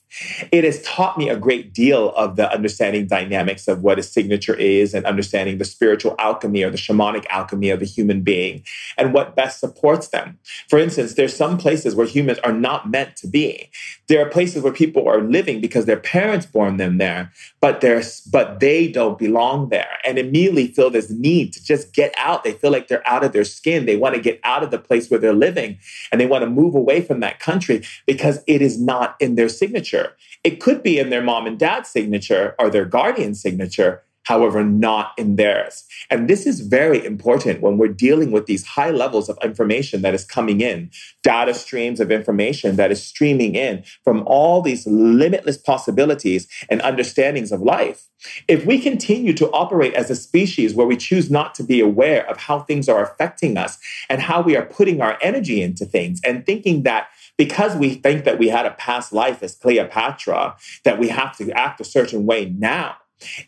it 0.52 0.64
has 0.64 0.80
taught 0.82 1.18
me 1.18 1.28
a 1.28 1.36
great 1.36 1.72
deal 1.72 2.10
of 2.10 2.36
the 2.36 2.50
understanding 2.52 3.06
dynamics 3.06 3.66
of 3.66 3.82
what 3.82 3.98
a 3.98 4.02
signature 4.02 4.54
is 4.54 4.94
and 4.94 5.04
understanding 5.06 5.58
the 5.58 5.64
spiritual 5.64 6.14
alchemy 6.18 6.62
or 6.62 6.70
the 6.70 6.76
shamanic 6.76 7.26
alchemy 7.30 7.70
of 7.70 7.80
the 7.80 7.86
human 7.86 8.22
being 8.22 8.62
and 8.96 9.12
what 9.12 9.34
best 9.34 9.60
supports 9.60 10.08
them. 10.08 10.38
For 10.68 10.78
instance, 10.78 11.14
there's 11.14 11.36
some 11.36 11.58
places 11.58 11.94
where 11.94 12.06
humans 12.06 12.38
are 12.44 12.52
not 12.52 12.88
meant 12.88 13.16
to 13.16 13.26
be. 13.26 13.70
There 14.08 14.24
are 14.24 14.30
places 14.34 14.64
where 14.64 14.72
people 14.72 15.08
are 15.08 15.22
living 15.22 15.60
because 15.60 15.86
their 15.86 15.96
parents 15.96 16.44
born 16.44 16.76
them 16.76 16.98
there, 16.98 17.32
but 17.60 17.80
there's 17.80 18.20
but 18.22 18.58
they 18.58 18.88
don't 18.88 19.16
belong 19.16 19.68
there 19.68 19.96
and 20.04 20.18
immediately 20.18 20.66
feel 20.66 20.90
this 20.90 21.08
need 21.08 21.52
to 21.52 21.64
just 21.64 21.94
get 21.94 22.12
out. 22.18 22.42
They 22.42 22.50
feel 22.50 22.72
like 22.72 22.88
they're 22.88 23.08
out 23.08 23.22
of 23.22 23.30
their 23.32 23.44
skin. 23.44 23.86
They 23.86 23.94
want 23.94 24.16
to 24.16 24.20
get 24.20 24.40
out 24.42 24.64
of 24.64 24.72
the 24.72 24.78
place 24.78 25.08
where 25.08 25.20
they're 25.20 25.32
living 25.32 25.78
and 26.10 26.20
they 26.20 26.26
want 26.26 26.42
to 26.42 26.50
move 26.50 26.74
away 26.74 27.00
from 27.00 27.20
that 27.20 27.38
country 27.38 27.84
because 28.06 28.40
it 28.48 28.60
is 28.60 28.76
not 28.80 29.14
in 29.20 29.36
their 29.36 29.48
signature. 29.48 30.16
It 30.42 30.60
could 30.60 30.82
be 30.82 30.98
in 30.98 31.10
their 31.10 31.22
mom 31.22 31.46
and 31.46 31.56
dad's 31.56 31.88
signature 31.88 32.56
or 32.58 32.70
their 32.70 32.86
guardian 32.86 33.36
signature, 33.36 34.02
however, 34.24 34.64
not 34.64 35.12
in 35.16 35.36
theirs. 35.36 35.84
And 36.10 36.28
this 36.28 36.46
is 36.46 36.60
very 36.60 37.04
important 37.04 37.60
when 37.60 37.78
we're 37.78 37.88
dealing 37.88 38.30
with 38.30 38.46
these 38.46 38.66
high 38.66 38.90
levels 38.90 39.28
of 39.28 39.38
information 39.42 40.02
that 40.02 40.14
is 40.14 40.24
coming 40.24 40.60
in, 40.60 40.90
data 41.22 41.54
streams 41.54 42.00
of 42.00 42.10
information 42.10 42.76
that 42.76 42.90
is 42.90 43.02
streaming 43.02 43.54
in 43.54 43.84
from 44.02 44.22
all 44.26 44.60
these 44.60 44.86
limitless 44.86 45.56
possibilities 45.56 46.48
and 46.68 46.82
understandings 46.82 47.52
of 47.52 47.60
life. 47.60 48.08
If 48.48 48.64
we 48.64 48.80
continue 48.80 49.34
to 49.34 49.50
operate 49.50 49.94
as 49.94 50.10
a 50.10 50.16
species 50.16 50.74
where 50.74 50.86
we 50.86 50.96
choose 50.96 51.30
not 51.30 51.54
to 51.56 51.62
be 51.62 51.80
aware 51.80 52.28
of 52.28 52.38
how 52.38 52.60
things 52.60 52.88
are 52.88 53.02
affecting 53.02 53.56
us 53.58 53.78
and 54.08 54.22
how 54.22 54.40
we 54.40 54.56
are 54.56 54.64
putting 54.64 55.00
our 55.00 55.18
energy 55.20 55.62
into 55.62 55.84
things 55.84 56.20
and 56.24 56.46
thinking 56.46 56.82
that 56.84 57.08
because 57.36 57.76
we 57.76 57.94
think 57.94 58.24
that 58.24 58.38
we 58.38 58.48
had 58.48 58.64
a 58.64 58.70
past 58.72 59.12
life 59.12 59.42
as 59.42 59.56
Cleopatra, 59.56 60.56
that 60.84 60.98
we 60.98 61.08
have 61.08 61.36
to 61.36 61.50
act 61.52 61.80
a 61.80 61.84
certain 61.84 62.26
way 62.26 62.46
now, 62.46 62.96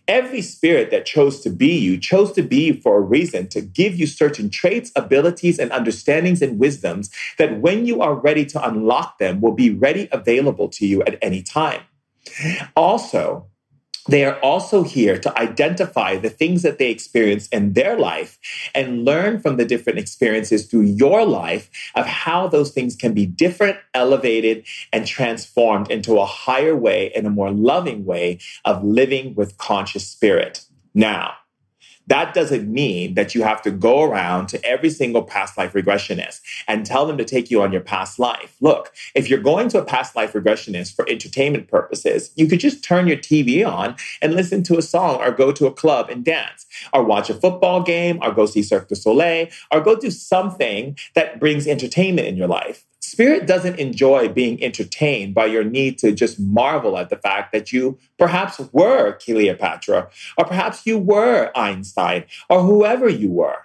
Every 0.09 0.43
spirit 0.43 0.91
that 0.91 1.07
chose 1.07 1.41
to 1.41 1.51
be 1.51 1.77
you 1.77 1.99
chose 1.99 2.33
to 2.33 2.43
be 2.43 2.67
you 2.67 2.75
for 2.81 2.99
a 2.99 3.01
reason 3.01 3.49
to 3.49 3.61
give 3.61 3.97
you 3.97 4.07
certain 4.07 4.51
traits, 4.51 4.93
abilities, 4.97 5.59
and 5.59 5.71
understandings 5.73 6.43
and 6.43 6.59
wisdoms 6.59 7.11
that 7.39 7.61
when 7.61 7.87
you 7.87 8.01
are 8.01 8.15
ready 8.15 8.45
to 8.47 8.69
unlock 8.69 9.19
them 9.19 9.41
will 9.41 9.53
be 9.53 9.71
ready 9.71 10.09
available 10.13 10.69
to 10.69 10.87
you 10.87 11.03
at 11.03 11.19
any 11.23 11.43
time. 11.43 11.83
Also, 12.75 13.47
they 14.09 14.25
are 14.25 14.39
also 14.41 14.83
here 14.83 15.19
to 15.19 15.39
identify 15.39 16.17
the 16.17 16.31
things 16.31 16.63
that 16.63 16.79
they 16.79 16.91
experience 16.91 17.49
in 17.49 17.73
their 17.73 17.99
life 17.99 18.39
and 18.75 19.05
learn 19.05 19.41
from 19.41 19.57
the 19.57 19.65
different 19.65 19.99
experiences 19.99 20.67
through 20.67 20.83
your 20.83 21.25
life 21.25 21.71
of 21.95 22.07
how 22.07 22.47
those 22.47 22.71
things 22.71 22.95
can 22.97 23.13
be 23.15 23.27
different, 23.27 23.79
elevated, 23.95 24.65
and 24.93 25.07
transformed 25.07 25.91
into 25.91 26.19
a 26.19 26.27
higher 26.27 26.77
way 26.77 27.13
and 27.15 27.27
a 27.27 27.31
more 27.31 27.51
loving 27.51 28.05
way 28.05 28.39
of 28.65 28.85
living 28.85 29.35
with 29.35 29.59
conscious 29.59 30.07
spirit. 30.07 30.65
Now, 30.95 31.35
that 32.07 32.35
doesn't 32.35 32.73
mean 32.73 33.15
that 33.15 33.35
you 33.35 33.43
have 33.43 33.63
to 33.63 33.71
go 33.71 34.03
around 34.03 34.47
to 34.49 34.65
every 34.65 34.91
single 34.91 35.23
past 35.23 35.59
life 35.59 35.73
regressionist 35.73 36.41
and 36.69 36.87
tell 36.87 37.07
them 37.07 37.19
to 37.19 37.25
take 37.25 37.51
you 37.51 37.63
on 37.63 37.73
your 37.73 37.81
past 37.81 38.19
life. 38.19 38.57
Look, 38.61 38.93
if 39.15 39.29
you're 39.29 39.41
going 39.41 39.69
to 39.71 39.79
a 39.79 39.85
past 39.85 40.15
life 40.15 40.33
regressionist 40.33 40.95
for 40.95 41.09
entertainment 41.09 41.69
purposes, 41.69 42.31
you 42.37 42.47
could 42.47 42.61
just 42.61 42.85
turn 42.85 43.07
your 43.07 43.17
TV 43.17 43.67
on 43.67 43.97
and 44.23 44.35
listen 44.35 44.63
to 44.65 44.79
a 44.79 44.83
song 44.83 45.17
or 45.17 45.31
go 45.33 45.53
to 45.53 45.67
a 45.67 45.73
club 45.73 46.09
and 46.09 46.25
dance 46.25 46.67
or 46.93 47.03
watch 47.03 47.31
a 47.31 47.35
football 47.35 47.83
game 47.83 48.19
or 48.23 48.33
go 48.33 48.47
see 48.47 48.63
Cirque 48.63 48.89
du 48.89 48.95
Soleil 48.95 49.49
or 49.73 49.81
go 49.81 49.97
do 49.97 50.11
something 50.11 50.97
that 51.15 51.41
brings 51.41 51.67
entertainment 51.67 52.29
in 52.29 52.37
your 52.37 52.49
life. 52.49 52.85
Spirit 53.01 53.47
doesn't 53.47 53.79
enjoy 53.79 54.29
being 54.29 54.63
entertained 54.63 55.35
by 55.35 55.47
your 55.47 55.65
need 55.65 55.99
to 55.99 56.13
just 56.13 56.41
marvel 56.41 56.99
at 56.99 57.11
the 57.11 57.17
fact 57.17 57.53
that 57.53 57.73
you 57.73 57.99
perhaps 58.19 58.61
were 58.73 59.19
Cleopatra, 59.19 60.09
or 60.37 60.45
perhaps 60.45 60.87
you 60.87 60.99
were 60.99 61.51
Einstein, 61.55 62.25
or 62.49 62.63
whoever 62.63 63.09
you 63.09 63.31
were. 63.31 63.59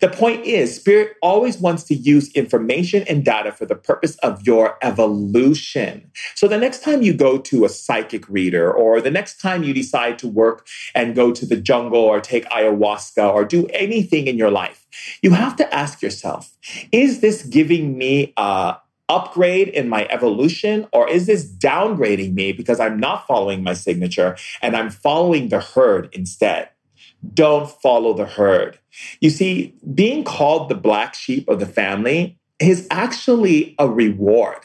The 0.00 0.08
point 0.08 0.44
is, 0.44 0.74
Spirit 0.74 1.16
always 1.22 1.58
wants 1.58 1.84
to 1.84 1.94
use 1.94 2.30
information 2.32 3.04
and 3.08 3.24
data 3.24 3.52
for 3.52 3.66
the 3.66 3.74
purpose 3.74 4.16
of 4.16 4.46
your 4.46 4.78
evolution. 4.82 6.10
So 6.34 6.48
the 6.48 6.58
next 6.58 6.82
time 6.82 7.02
you 7.02 7.12
go 7.12 7.38
to 7.38 7.64
a 7.64 7.68
psychic 7.68 8.28
reader, 8.28 8.72
or 8.72 9.00
the 9.00 9.10
next 9.10 9.40
time 9.40 9.62
you 9.62 9.74
decide 9.74 10.18
to 10.20 10.28
work 10.28 10.66
and 10.94 11.14
go 11.14 11.32
to 11.32 11.46
the 11.46 11.56
jungle 11.56 12.00
or 12.00 12.20
take 12.20 12.44
ayahuasca 12.46 13.32
or 13.32 13.44
do 13.44 13.66
anything 13.68 14.26
in 14.26 14.38
your 14.38 14.50
life, 14.50 14.86
you 15.22 15.32
have 15.32 15.56
to 15.56 15.74
ask 15.74 16.02
yourself, 16.02 16.56
is 16.92 17.20
this 17.20 17.42
giving 17.42 17.98
me 17.98 18.32
a 18.36 18.76
upgrade 19.08 19.68
in 19.68 19.88
my 19.88 20.06
evolution 20.10 20.86
or 20.92 21.08
is 21.08 21.26
this 21.26 21.48
downgrading 21.48 22.34
me 22.34 22.52
because 22.52 22.80
I'm 22.80 22.98
not 22.98 23.26
following 23.26 23.62
my 23.62 23.72
signature 23.72 24.36
and 24.62 24.76
I'm 24.76 24.90
following 24.90 25.48
the 25.48 25.60
herd 25.60 26.08
instead? 26.12 26.70
Don't 27.34 27.70
follow 27.82 28.12
the 28.14 28.26
herd. 28.26 28.78
You 29.20 29.30
see, 29.30 29.74
being 29.94 30.24
called 30.24 30.68
the 30.68 30.74
black 30.74 31.14
sheep 31.14 31.48
of 31.48 31.60
the 31.60 31.66
family 31.66 32.38
is 32.58 32.86
actually 32.90 33.74
a 33.78 33.88
reward. 33.88 34.58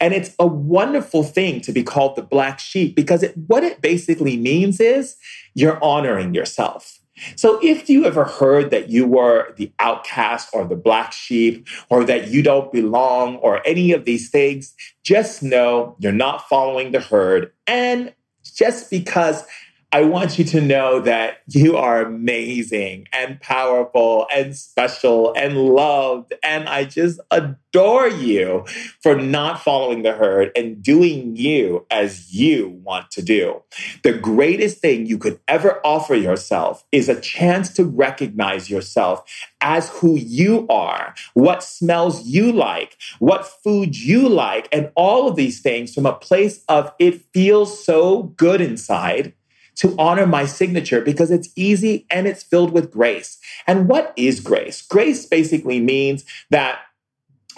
And 0.00 0.14
it's 0.14 0.34
a 0.38 0.46
wonderful 0.46 1.22
thing 1.22 1.60
to 1.62 1.72
be 1.72 1.82
called 1.82 2.16
the 2.16 2.22
black 2.22 2.58
sheep 2.58 2.96
because 2.96 3.22
it, 3.22 3.34
what 3.46 3.62
it 3.62 3.80
basically 3.80 4.36
means 4.36 4.80
is 4.80 5.16
you're 5.54 5.82
honoring 5.82 6.34
yourself. 6.34 7.00
So 7.34 7.58
if 7.62 7.88
you 7.88 8.04
ever 8.04 8.24
heard 8.24 8.70
that 8.70 8.90
you 8.90 9.06
were 9.06 9.54
the 9.56 9.72
outcast 9.78 10.50
or 10.52 10.66
the 10.66 10.76
black 10.76 11.12
sheep 11.12 11.66
or 11.88 12.04
that 12.04 12.28
you 12.28 12.42
don't 12.42 12.70
belong 12.72 13.36
or 13.36 13.66
any 13.66 13.92
of 13.92 14.04
these 14.04 14.28
things, 14.28 14.74
just 15.02 15.42
know 15.42 15.96
you're 15.98 16.12
not 16.12 16.46
following 16.48 16.92
the 16.92 17.00
herd. 17.00 17.52
And 17.66 18.14
just 18.54 18.90
because 18.90 19.44
I 19.92 20.02
want 20.02 20.36
you 20.36 20.44
to 20.46 20.60
know 20.60 21.00
that 21.00 21.42
you 21.46 21.76
are 21.76 22.02
amazing 22.02 23.06
and 23.12 23.40
powerful 23.40 24.26
and 24.34 24.54
special 24.54 25.32
and 25.34 25.56
loved. 25.56 26.34
And 26.42 26.68
I 26.68 26.84
just 26.84 27.20
adore 27.30 28.08
you 28.08 28.64
for 29.00 29.14
not 29.14 29.62
following 29.62 30.02
the 30.02 30.12
herd 30.12 30.50
and 30.56 30.82
doing 30.82 31.36
you 31.36 31.86
as 31.88 32.34
you 32.34 32.80
want 32.82 33.12
to 33.12 33.22
do. 33.22 33.62
The 34.02 34.12
greatest 34.12 34.78
thing 34.78 35.06
you 35.06 35.18
could 35.18 35.38
ever 35.46 35.80
offer 35.86 36.16
yourself 36.16 36.84
is 36.90 37.08
a 37.08 37.20
chance 37.20 37.72
to 37.74 37.84
recognize 37.84 38.68
yourself 38.68 39.22
as 39.60 39.88
who 39.90 40.16
you 40.16 40.66
are, 40.68 41.14
what 41.34 41.62
smells 41.62 42.26
you 42.26 42.50
like, 42.52 42.96
what 43.20 43.46
food 43.46 43.96
you 43.96 44.28
like, 44.28 44.68
and 44.72 44.90
all 44.96 45.28
of 45.28 45.36
these 45.36 45.60
things 45.60 45.94
from 45.94 46.06
a 46.06 46.12
place 46.12 46.64
of 46.68 46.92
it 46.98 47.22
feels 47.32 47.84
so 47.84 48.24
good 48.36 48.60
inside 48.60 49.32
to 49.76 49.94
honor 49.98 50.26
my 50.26 50.46
signature 50.46 51.00
because 51.00 51.30
it's 51.30 51.48
easy 51.56 52.06
and 52.10 52.26
it's 52.26 52.42
filled 52.42 52.72
with 52.72 52.90
grace. 52.90 53.38
And 53.66 53.88
what 53.88 54.12
is 54.16 54.40
grace? 54.40 54.82
Grace 54.82 55.26
basically 55.26 55.80
means 55.80 56.24
that 56.50 56.80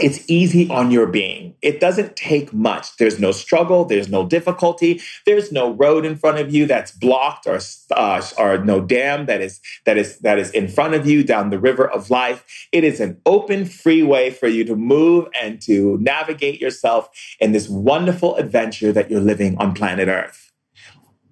it's 0.00 0.28
easy 0.30 0.68
on 0.70 0.90
your 0.90 1.06
being. 1.06 1.54
It 1.60 1.80
doesn't 1.80 2.14
take 2.14 2.52
much. 2.52 2.96
There's 2.98 3.18
no 3.18 3.32
struggle. 3.32 3.84
There's 3.84 4.08
no 4.08 4.24
difficulty. 4.26 5.00
There's 5.26 5.50
no 5.50 5.72
road 5.72 6.06
in 6.06 6.16
front 6.16 6.38
of 6.38 6.54
you 6.54 6.66
that's 6.66 6.92
blocked, 6.92 7.46
or 7.46 7.58
uh, 7.96 8.22
or 8.38 8.58
no 8.58 8.80
dam 8.80 9.26
that 9.26 9.40
is 9.40 9.60
that 9.86 9.98
is 9.98 10.18
that 10.18 10.38
is 10.38 10.50
in 10.52 10.68
front 10.68 10.94
of 10.94 11.06
you 11.06 11.24
down 11.24 11.50
the 11.50 11.58
river 11.58 11.88
of 11.88 12.10
life. 12.10 12.68
It 12.70 12.84
is 12.84 13.00
an 13.00 13.20
open 13.26 13.64
freeway 13.64 14.30
for 14.30 14.46
you 14.46 14.64
to 14.64 14.76
move 14.76 15.26
and 15.40 15.60
to 15.62 15.98
navigate 16.00 16.60
yourself 16.60 17.08
in 17.40 17.50
this 17.50 17.68
wonderful 17.68 18.36
adventure 18.36 18.92
that 18.92 19.10
you're 19.10 19.20
living 19.20 19.58
on 19.58 19.74
planet 19.74 20.08
Earth. 20.08 20.52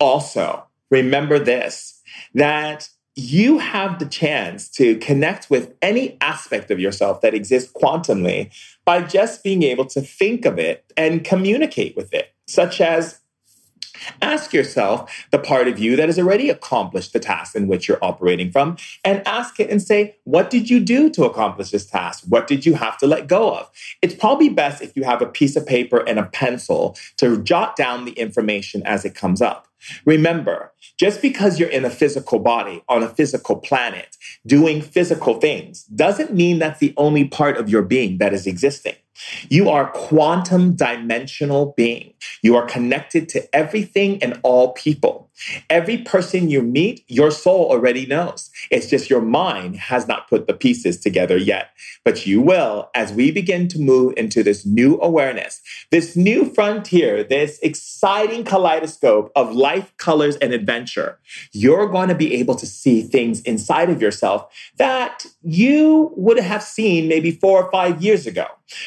Also, 0.01 0.67
remember 0.91 1.39
this 1.39 2.01
that 2.35 2.89
you 3.15 3.59
have 3.59 3.99
the 3.99 4.07
chance 4.07 4.69
to 4.69 4.97
connect 4.99 5.49
with 5.49 5.75
any 5.81 6.19
aspect 6.21 6.71
of 6.71 6.79
yourself 6.79 7.23
that 7.23 7.33
exists 7.33 7.73
quantumly 7.73 8.51
by 8.85 9.01
just 9.01 9.43
being 9.43 9.63
able 9.63 9.87
to 9.87 10.03
think 10.03 10.45
of 10.45 10.59
it 10.59 10.85
and 10.99 11.25
communicate 11.25 11.97
with 11.97 12.13
it, 12.13 12.35
such 12.47 12.81
as 12.81 13.21
Ask 14.23 14.53
yourself 14.53 15.27
the 15.31 15.39
part 15.39 15.69
of 15.69 15.79
you 15.79 15.97
that 15.97 16.09
has 16.09 16.19
already 16.19 16.51
accomplished 16.51 17.13
the 17.13 17.21
task 17.21 17.57
in 17.57 17.67
which 17.67 17.89
you're 17.89 18.03
operating 18.03 18.51
from, 18.51 18.77
and 19.05 19.27
ask 19.27 19.59
it 19.61 19.71
and 19.71 19.83
say, 19.83 20.17
What 20.25 20.51
did 20.51 20.71
you 20.71 20.81
do 20.81 21.11
to 21.11 21.25
accomplish 21.25 21.71
this 21.71 21.87
task? 21.87 22.25
What 22.29 22.47
did 22.47 22.67
you 22.67 22.75
have 22.75 22.99
to 22.99 23.07
let 23.07 23.27
go 23.27 23.55
of? 23.55 23.71
It's 24.03 24.15
probably 24.15 24.49
best 24.49 24.83
if 24.83 24.97
you 24.97 25.05
have 25.05 25.23
a 25.23 25.27
piece 25.27 25.57
of 25.57 25.67
paper 25.67 25.99
and 26.07 26.19
a 26.19 26.27
pencil 26.27 26.97
to 27.17 27.43
jot 27.43 27.77
down 27.77 28.05
the 28.05 28.13
information 28.13 28.83
as 28.85 29.05
it 29.05 29.15
comes 29.15 29.43
up. 29.43 29.66
Remember, 30.05 30.73
just 30.99 31.23
because 31.23 31.59
you're 31.59 31.69
in 31.69 31.85
a 31.85 31.91
physical 31.91 32.39
body 32.39 32.83
on 32.89 33.03
a 33.03 33.09
physical 33.09 33.57
planet 33.57 34.17
doing 34.47 34.81
physical 34.81 35.41
things 35.41 35.85
doesn't 35.85 36.33
mean 36.33 36.59
that's 36.59 36.81
the 36.81 36.95
only 36.97 37.27
part 37.27 37.57
of 37.57 37.69
your 37.69 37.83
being 37.83 38.19
that 38.19 38.33
is 38.33 38.47
existing. 38.47 38.95
You 39.49 39.69
are 39.69 39.91
quantum 39.91 40.75
dimensional 40.75 41.75
being. 41.77 42.15
You 42.43 42.57
are 42.57 42.67
connected 42.67 43.29
to 43.31 43.55
everything 43.55 44.23
and 44.23 44.41
all 44.43 44.73
people. 44.73 45.31
Every 45.69 45.99
person 45.99 46.49
you 46.49 46.63
meet, 46.63 47.05
your 47.09 47.31
soul 47.31 47.71
already 47.71 48.07
knows. 48.07 48.51
It's 48.71 48.89
just 48.89 49.11
your 49.11 49.21
mind 49.21 49.77
has 49.77 50.09
not 50.09 50.29
put 50.29 50.47
the 50.47 50.55
pieces 50.55 50.99
together 50.99 51.37
yet. 51.37 51.71
But 52.05 52.27
you 52.27 52.41
will 52.41 52.91
as 52.95 53.13
we 53.13 53.31
begin 53.31 53.69
to 53.69 53.79
move 53.79 54.15
into 54.17 54.43
this 54.43 54.65
new 54.65 54.99
awareness, 55.01 55.61
this 55.91 56.17
new 56.17 56.53
frontier, 56.55 57.23
this 57.23 57.59
exciting 57.63 58.45
kaleidoscope 58.45 59.31
of 59.37 59.55
life, 59.55 59.93
colors, 59.99 60.37
and 60.37 60.53
adventure. 60.53 61.19
You're 61.53 61.89
going 61.89 62.09
to 62.09 62.15
be 62.15 62.35
able 62.35 62.55
to 62.57 62.67
see 62.67 63.03
things 63.03 63.41
inside 63.43 63.91
of 63.91 64.01
yourself 64.01 64.47
that 64.79 65.27
you 65.43 66.13
would 66.17 66.39
have 66.39 66.63
seen 66.63 67.09
maybe 67.09 67.31
four 67.31 67.63
or 67.63 67.71
five 67.71 68.03
years 68.03 68.27
ago. 68.27 68.47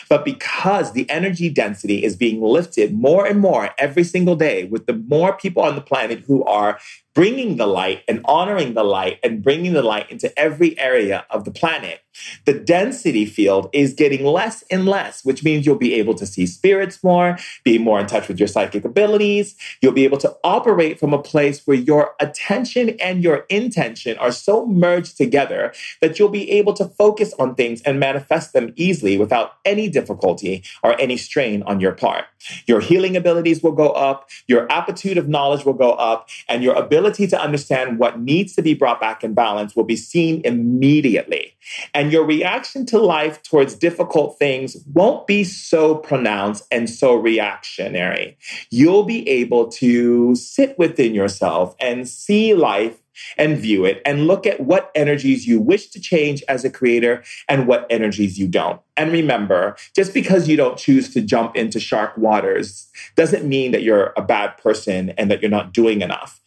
But 0.09 0.25
because 0.25 0.93
the 0.93 1.09
energy 1.09 1.49
density 1.49 2.03
is 2.03 2.15
being 2.15 2.41
lifted 2.41 2.93
more 2.93 3.25
and 3.25 3.39
more 3.39 3.69
every 3.77 4.03
single 4.03 4.36
day 4.36 4.65
with 4.65 4.86
the 4.86 4.93
more 4.93 5.34
people 5.34 5.63
on 5.63 5.75
the 5.75 5.82
planet 5.82 6.19
who 6.27 6.43
are 6.43 6.80
bringing 7.20 7.57
the 7.57 7.67
light 7.67 8.01
and 8.07 8.22
honoring 8.24 8.76
the 8.76 8.84
light 8.84 9.20
and 9.26 9.43
bringing 9.43 9.74
the 9.74 9.84
light 9.84 10.09
into 10.09 10.32
every 10.39 10.80
area 10.80 11.26
of 11.30 11.43
the 11.43 11.51
planet, 11.51 11.99
the 12.45 12.53
density 12.53 13.26
field 13.26 13.70
is 13.74 13.93
getting 13.93 14.26
less 14.26 14.63
and 14.72 14.86
less, 14.86 15.26
which 15.26 15.43
means 15.43 15.65
you'll 15.65 15.76
be 15.76 15.95
able 15.95 16.13
to 16.13 16.26
see 16.26 16.45
spirits 16.45 17.03
more, 17.03 17.38
be 17.65 17.78
more 17.78 17.99
in 17.99 18.07
touch 18.07 18.30
with 18.30 18.39
your 18.39 18.47
psychic 18.47 18.86
abilities. 18.86 19.57
You'll 19.82 19.91
be 19.91 20.05
able 20.05 20.17
to 20.20 20.34
operate 20.45 20.97
from 20.97 21.13
a 21.13 21.22
place 21.22 21.67
where 21.67 21.76
your 21.76 22.15
attention 22.22 22.91
and 23.01 23.22
your 23.22 23.45
intention 23.49 24.17
are 24.17 24.32
so 24.32 24.65
merged 24.65 25.17
together 25.17 25.74
that 25.99 26.20
you'll 26.20 26.30
be 26.30 26.49
able 26.51 26.74
to 26.74 26.86
focus 26.86 27.34
on 27.38 27.55
things 27.55 27.82
and 27.82 27.99
manifest 27.99 28.53
them 28.53 28.72
easily 28.78 29.17
without 29.17 29.55
any 29.65 29.89
difficulty 29.89 30.63
or 30.84 30.97
any 31.01 31.17
strain 31.17 31.63
on 31.63 31.82
your 31.82 31.91
part. 31.91 32.24
Your 32.65 32.79
healing 32.79 33.15
abilities 33.15 33.61
will 33.61 33.71
go 33.71 33.89
up, 33.89 34.29
your 34.47 34.71
aptitude 34.71 35.17
of 35.17 35.27
knowledge 35.27 35.65
will 35.65 35.73
go 35.73 35.91
up, 35.91 36.29
and 36.47 36.63
your 36.63 36.75
ability 36.75 37.27
to 37.27 37.39
understand 37.39 37.99
what 37.99 38.19
needs 38.19 38.55
to 38.55 38.61
be 38.61 38.73
brought 38.73 38.99
back 38.99 39.23
in 39.23 39.33
balance 39.33 39.75
will 39.75 39.83
be 39.83 39.95
seen 39.95 40.41
immediately. 40.43 41.55
And 41.93 42.11
your 42.11 42.23
reaction 42.23 42.85
to 42.87 42.99
life 42.99 43.43
towards 43.43 43.75
difficult 43.75 44.37
things 44.39 44.77
won't 44.93 45.27
be 45.27 45.43
so 45.43 45.95
pronounced 45.95 46.65
and 46.71 46.89
so 46.89 47.15
reactionary. 47.15 48.37
You'll 48.71 49.03
be 49.03 49.27
able 49.27 49.67
to 49.71 50.35
sit 50.35 50.77
within 50.77 51.13
yourself 51.13 51.75
and 51.79 52.07
see 52.07 52.53
life 52.53 52.99
and 53.38 53.57
view 53.57 53.86
it 53.86 54.01
and 54.05 54.28
look 54.28 54.45
at 54.45 54.59
what 54.59 54.91
energies 54.95 55.47
you 55.47 55.59
wish 55.59 55.88
to 55.89 55.99
change 55.99 56.43
as 56.47 56.63
a 56.63 56.70
creator 56.70 57.24
and 57.47 57.67
what 57.67 57.86
energies 57.89 58.38
you 58.38 58.47
don't. 58.47 58.82
And 58.97 59.11
remember, 59.11 59.76
just 59.95 60.13
because 60.13 60.47
you 60.47 60.57
don't 60.57 60.78
choose 60.78 61.13
to 61.13 61.22
jump 61.22 61.55
into 61.55 61.80
shark 61.80 62.17
waters 62.17 62.89
doesn't 63.15 63.47
mean 63.47 63.72
that 63.72 63.84
you're 63.84 64.13
a 64.17 64.22
bad 64.22 64.57
person 64.57 65.11
and 65.11 65.32
that 65.32 65.41
you're 65.41 65.51
not 65.51 65.74
doing 65.74 66.01
enough 66.01 66.38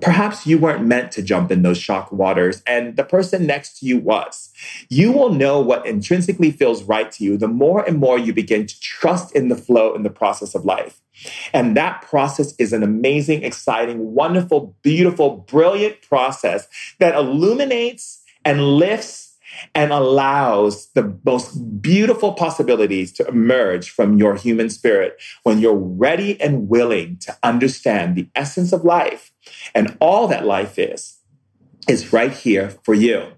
perhaps 0.00 0.46
you 0.46 0.58
weren't 0.58 0.86
meant 0.86 1.12
to 1.12 1.22
jump 1.22 1.50
in 1.50 1.62
those 1.62 1.78
shock 1.78 2.10
waters 2.10 2.62
and 2.66 2.96
the 2.96 3.04
person 3.04 3.46
next 3.46 3.78
to 3.78 3.86
you 3.86 3.98
was. 3.98 4.50
You 4.88 5.12
will 5.12 5.30
know 5.30 5.60
what 5.60 5.86
intrinsically 5.86 6.50
feels 6.50 6.82
right 6.84 7.10
to 7.12 7.24
you 7.24 7.36
the 7.36 7.48
more 7.48 7.84
and 7.84 7.98
more 7.98 8.18
you 8.18 8.32
begin 8.32 8.66
to 8.66 8.80
trust 8.80 9.34
in 9.34 9.48
the 9.48 9.56
flow 9.56 9.94
in 9.94 10.02
the 10.02 10.10
process 10.10 10.54
of 10.54 10.64
life. 10.64 11.00
And 11.52 11.76
that 11.76 12.02
process 12.02 12.54
is 12.58 12.72
an 12.72 12.82
amazing, 12.82 13.42
exciting, 13.42 14.14
wonderful, 14.14 14.74
beautiful, 14.82 15.44
brilliant 15.48 16.02
process 16.02 16.68
that 16.98 17.14
illuminates 17.14 18.22
and 18.44 18.62
lifts 18.62 19.25
and 19.74 19.92
allows 19.92 20.88
the 20.92 21.18
most 21.24 21.80
beautiful 21.80 22.32
possibilities 22.32 23.12
to 23.12 23.26
emerge 23.26 23.90
from 23.90 24.18
your 24.18 24.34
human 24.34 24.70
spirit 24.70 25.20
when 25.42 25.58
you're 25.58 25.74
ready 25.74 26.40
and 26.40 26.68
willing 26.68 27.18
to 27.18 27.36
understand 27.42 28.16
the 28.16 28.28
essence 28.34 28.72
of 28.72 28.84
life 28.84 29.32
and 29.74 29.96
all 30.00 30.26
that 30.28 30.44
life 30.44 30.78
is, 30.78 31.18
is 31.88 32.12
right 32.12 32.32
here 32.32 32.70
for 32.82 32.94
you. 32.94 33.32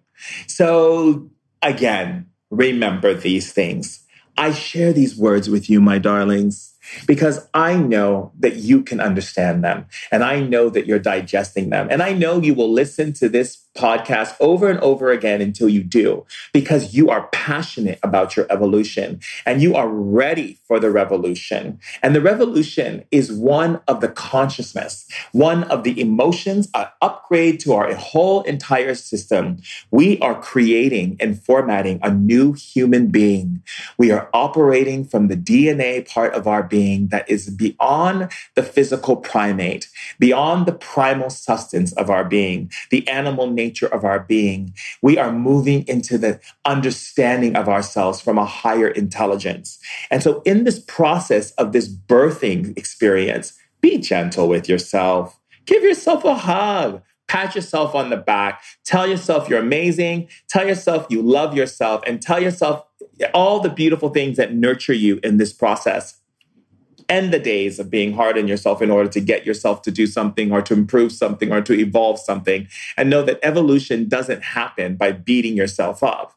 So 0.46 1.30
again, 1.62 2.26
remember 2.50 3.14
these 3.14 3.52
things. 3.52 4.04
I 4.36 4.52
share 4.52 4.92
these 4.92 5.16
words 5.16 5.50
with 5.50 5.68
you, 5.68 5.80
my 5.80 5.98
darlings, 5.98 6.74
because 7.06 7.48
I 7.54 7.74
know 7.74 8.32
that 8.38 8.56
you 8.56 8.82
can 8.82 9.00
understand 9.00 9.64
them 9.64 9.86
and 10.12 10.22
I 10.22 10.40
know 10.40 10.70
that 10.70 10.86
you're 10.86 11.00
digesting 11.00 11.70
them. 11.70 11.88
And 11.90 12.02
I 12.02 12.12
know 12.12 12.40
you 12.40 12.54
will 12.54 12.72
listen 12.72 13.12
to 13.14 13.28
this 13.28 13.56
podcast 13.78 14.34
over 14.40 14.68
and 14.68 14.80
over 14.80 15.10
again 15.12 15.40
until 15.40 15.68
you 15.68 15.82
do, 15.82 16.26
because 16.52 16.94
you 16.94 17.08
are 17.10 17.28
passionate 17.28 17.98
about 18.02 18.36
your 18.36 18.46
evolution 18.50 19.20
and 19.46 19.62
you 19.62 19.76
are 19.76 19.88
ready 19.88 20.58
for 20.66 20.80
the 20.80 20.90
revolution. 20.90 21.78
And 22.02 22.14
the 22.14 22.20
revolution 22.20 23.04
is 23.10 23.32
one 23.32 23.80
of 23.86 24.00
the 24.00 24.08
consciousness, 24.08 25.06
one 25.32 25.62
of 25.64 25.84
the 25.84 26.00
emotions, 26.00 26.68
an 26.74 26.86
upgrade 27.00 27.60
to 27.60 27.74
our 27.74 27.94
whole 27.94 28.42
entire 28.42 28.94
system. 28.94 29.58
We 29.90 30.18
are 30.18 30.40
creating 30.40 31.16
and 31.20 31.40
formatting 31.42 32.00
a 32.02 32.12
new 32.12 32.54
human 32.54 33.08
being. 33.08 33.62
We 33.96 34.10
are 34.10 34.28
operating 34.34 35.04
from 35.04 35.28
the 35.28 35.36
DNA 35.36 36.08
part 36.08 36.34
of 36.34 36.46
our 36.46 36.62
being 36.62 37.08
that 37.08 37.30
is 37.30 37.48
beyond 37.50 38.30
the 38.54 38.62
physical 38.62 39.16
primate, 39.16 39.88
beyond 40.18 40.66
the 40.66 40.72
primal 40.72 41.30
substance 41.30 41.92
of 41.92 42.10
our 42.10 42.24
being, 42.24 42.70
the 42.90 43.06
animal 43.08 43.46
nature 43.48 43.67
nature 43.68 43.86
of 43.86 44.04
our 44.04 44.20
being. 44.20 44.74
We 45.02 45.18
are 45.18 45.32
moving 45.32 45.86
into 45.86 46.16
the 46.18 46.40
understanding 46.64 47.54
of 47.54 47.68
ourselves 47.68 48.20
from 48.20 48.38
a 48.38 48.44
higher 48.44 48.88
intelligence. 48.88 49.78
And 50.10 50.22
so, 50.22 50.42
in 50.44 50.64
this 50.64 50.78
process 50.78 51.52
of 51.52 51.72
this 51.72 51.88
birthing 51.88 52.76
experience, 52.78 53.52
be 53.80 53.98
gentle 53.98 54.48
with 54.48 54.68
yourself. 54.68 55.38
Give 55.66 55.82
yourself 55.82 56.24
a 56.24 56.34
hug. 56.34 57.02
Pat 57.28 57.54
yourself 57.54 57.94
on 57.94 58.08
the 58.08 58.16
back. 58.16 58.62
Tell 58.86 59.06
yourself 59.06 59.48
you're 59.48 59.60
amazing. 59.60 60.28
Tell 60.48 60.66
yourself 60.66 61.06
you 61.10 61.20
love 61.20 61.54
yourself 61.54 62.00
and 62.06 62.22
tell 62.22 62.42
yourself 62.42 62.84
all 63.34 63.60
the 63.60 63.68
beautiful 63.68 64.08
things 64.08 64.38
that 64.38 64.54
nurture 64.54 64.94
you 64.94 65.20
in 65.22 65.36
this 65.36 65.52
process 65.52 66.18
end 67.08 67.32
the 67.32 67.38
days 67.38 67.78
of 67.78 67.90
being 67.90 68.12
hard 68.12 68.36
on 68.38 68.48
yourself 68.48 68.82
in 68.82 68.90
order 68.90 69.08
to 69.08 69.20
get 69.20 69.46
yourself 69.46 69.82
to 69.82 69.90
do 69.90 70.06
something 70.06 70.52
or 70.52 70.62
to 70.62 70.74
improve 70.74 71.12
something 71.12 71.52
or 71.52 71.60
to 71.62 71.72
evolve 71.72 72.18
something. 72.18 72.68
And 72.96 73.10
know 73.10 73.22
that 73.22 73.40
evolution 73.42 74.08
doesn't 74.08 74.42
happen 74.42 74.96
by 74.96 75.12
beating 75.12 75.56
yourself 75.56 76.02
up. 76.02 76.34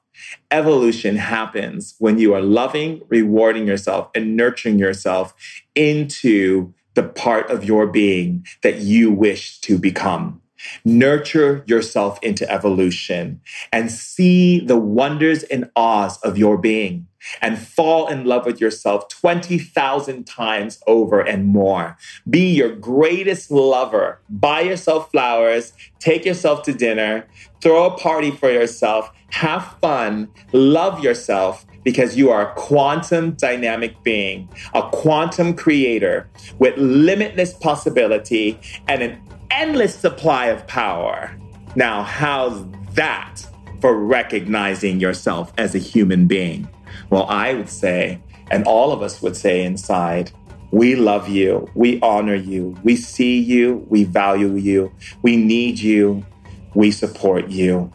Evolution 0.52 1.16
happens 1.16 1.96
when 2.00 2.20
you 2.20 2.34
are 2.34 2.42
loving, 2.42 3.02
rewarding 3.10 3.68
yourself, 3.68 4.10
and 4.14 4.36
nurturing 4.36 4.78
yourself 4.78 5.34
into 5.76 6.74
the 6.94 7.04
part 7.04 7.50
of 7.50 7.64
your 7.64 7.88
being 7.88 8.46
that 8.62 8.80
you 8.80 9.12
wish 9.12 9.60
to 9.62 9.78
become. 9.78 10.41
Nurture 10.86 11.64
yourself 11.68 12.20
into 12.22 12.50
evolution 12.50 13.42
and 13.72 13.92
see 13.92 14.60
the 14.60 14.78
wonders 14.78 15.44
and 15.44 15.70
awes 15.76 16.18
of 16.20 16.38
your 16.38 16.58
being 16.58 17.08
and 17.42 17.60
fall 17.60 18.08
in 18.08 18.26
love 18.26 18.46
with 18.46 18.60
yourself 18.60 19.08
20,000 19.10 20.26
times 20.26 20.82
over 20.88 21.20
and 21.20 21.46
more. 21.46 21.98
Be 22.30 22.54
your 22.54 22.76
greatest 22.76 23.52
lover. 23.52 24.20
Buy 24.30 24.62
yourself 24.62 25.12
flowers, 25.12 25.74
take 26.00 26.26
yourself 26.26 26.64
to 26.64 26.74
dinner, 26.74 27.28
throw 27.62 27.86
a 27.86 27.98
party 27.98 28.32
for 28.32 28.52
yourself, 28.52 29.12
have 29.30 29.76
fun, 29.82 30.30
love 30.52 31.04
yourself 31.04 31.66
because 31.84 32.16
you 32.16 32.30
are 32.30 32.52
a 32.52 32.56
quantum 32.56 33.32
dynamic 33.32 34.02
being, 34.04 34.48
a 34.74 34.84
quantum 34.92 35.56
creator 35.56 36.30
with 36.60 36.78
limitless 36.78 37.54
possibility 37.54 38.60
and 38.88 39.02
an 39.02 39.22
endless 39.52 39.96
supply 39.96 40.48
of 40.48 40.66
power. 40.68 41.36
Now, 41.76 42.04
how's 42.04 42.66
that 42.94 43.46
for 43.80 43.96
recognizing 43.96 45.00
yourself 45.00 45.54
as 45.58 45.76
a 45.76 45.80
human 45.80 46.28
being? 46.28 46.68
Well, 47.10 47.26
I 47.28 47.54
would 47.54 47.70
say, 47.70 48.22
and 48.50 48.66
all 48.66 48.92
of 48.92 49.02
us 49.02 49.22
would 49.22 49.36
say 49.36 49.64
inside, 49.64 50.32
we 50.72 50.96
love 50.96 51.28
you. 51.28 51.70
We 51.76 52.00
honor 52.02 52.36
you. 52.36 52.78
We 52.84 52.96
see 52.96 53.40
you. 53.40 53.86
We 53.90 54.06
value 54.06 54.56
you. 54.56 54.92
We 55.22 55.36
need 55.36 55.80
you. 55.80 56.26
We 56.74 56.92
support 56.92 57.50
you. 57.50 57.92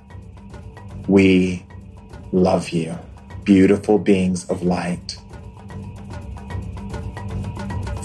We 1.08 1.66
love 2.32 2.68
you. 2.70 2.98
Beautiful 3.44 3.98
beings 3.98 4.44
of 4.50 4.62
light. 4.62 5.16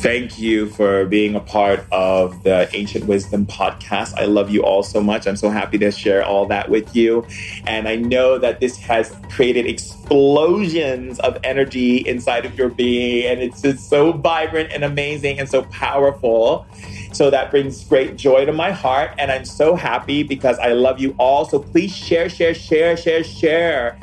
Thank 0.02 0.40
you 0.40 0.66
for 0.66 1.06
being 1.06 1.36
a 1.36 1.40
part 1.40 1.86
of 1.92 2.42
the 2.42 2.68
Ancient 2.76 3.06
Wisdom 3.06 3.46
podcast. 3.46 4.18
I 4.18 4.26
love 4.26 4.50
you 4.50 4.64
all 4.64 4.82
so 4.82 5.00
much. 5.00 5.28
I'm 5.28 5.36
so 5.36 5.48
happy 5.48 5.78
to 5.78 5.92
share 5.92 6.26
all 6.26 6.48
that 6.48 6.72
with 6.72 6.96
you. 6.96 7.24
And 7.68 7.88
I 7.88 7.98
know 7.98 8.40
that 8.40 8.60
this 8.60 8.80
has 8.80 9.16
created 9.30 9.68
explosions 9.68 11.20
of 11.20 11.38
energy 11.44 11.98
inside 11.98 12.48
of 12.48 12.58
your 12.58 12.70
being. 12.70 13.28
And 13.28 13.42
it's 13.44 13.62
just 13.62 13.92
so 13.92 14.12
vibrant 14.12 14.72
and 14.72 14.84
amazing 14.84 15.38
and 15.38 15.48
so 15.48 15.62
powerful. 15.66 16.66
So 17.14 17.30
that 17.30 17.52
brings 17.52 17.84
great 17.84 18.16
joy 18.16 18.46
to 18.46 18.52
my 18.52 18.72
heart. 18.72 19.12
And 19.20 19.32
I'm 19.32 19.46
so 19.46 19.76
happy 19.76 20.24
because 20.24 20.58
I 20.58 20.74
love 20.74 21.00
you 21.00 21.14
all. 21.20 21.46
So 21.46 21.60
please 21.60 21.96
share, 21.96 22.28
share, 22.28 22.56
share, 22.56 22.98
share, 22.98 23.24
share 23.24 24.00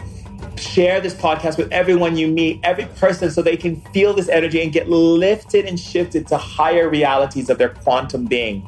share 0.59 1.01
this 1.01 1.15
podcast 1.15 1.57
with 1.57 1.73
everyone 1.73 2.17
you 2.17 2.29
meet, 2.29 2.61
every 2.63 2.87
person, 2.97 3.31
so 3.31 3.43
they 3.43 3.57
can 3.57 3.81
feel 3.93 4.13
this 4.13 4.29
energy 4.29 4.63
and 4.63 4.73
get 4.73 4.89
lifted 4.89 5.65
and 5.67 5.79
shifted 5.79 6.27
to 6.29 6.37
higher 6.37 6.89
realities 6.89 7.51
of 7.51 7.59
their 7.59 7.71
quantum 7.71 8.27
being. 8.27 8.67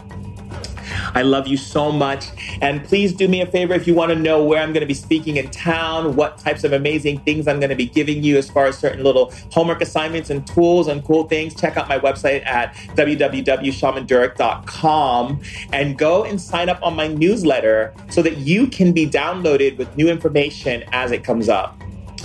I 1.15 1.23
love 1.23 1.47
you 1.47 1.57
so 1.57 1.93
much. 1.93 2.27
And 2.61 2.83
please 2.85 3.13
do 3.13 3.29
me 3.29 3.41
a 3.41 3.47
favor 3.47 3.73
if 3.75 3.87
you 3.87 3.95
want 3.95 4.11
to 4.11 4.19
know 4.19 4.43
where 4.45 4.61
I'm 4.63 4.73
going 4.73 4.81
to 4.81 4.87
be 4.87 4.95
speaking 4.95 5.37
in 5.37 5.49
town, 5.51 6.17
what 6.17 6.39
types 6.39 6.65
of 6.65 6.73
amazing 6.73 7.21
things 7.21 7.47
I'm 7.49 7.61
going 7.61 7.71
to 7.71 7.77
be 7.77 7.87
giving 7.87 8.23
you 8.23 8.37
as 8.39 8.51
far 8.51 8.67
as 8.67 8.79
certain 8.79 9.05
little 9.05 9.33
homework 9.53 9.81
assignments 9.81 10.31
and 10.31 10.47
tools 10.47 10.89
and 10.89 11.05
cool 11.05 11.25
things, 11.25 11.55
check 11.55 11.77
out 11.77 11.89
my 11.89 11.99
website 11.99 12.47
at 12.47 12.75
www.shamandurek.com 12.97 15.43
and 15.73 15.99
go 15.99 16.25
and 16.25 16.41
sign 16.41 16.69
up 16.69 16.83
on 16.83 16.97
my 16.97 17.09
newsletter 17.09 17.95
so 18.09 18.23
that 18.23 18.39
you 18.39 18.67
can 18.67 18.93
be 18.93 19.07
downloaded 19.07 19.77
with 19.77 19.95
new 19.97 20.09
information 20.09 20.83
as 20.93 21.13
it 21.13 21.23
comes 21.25 21.49
up 21.49 21.77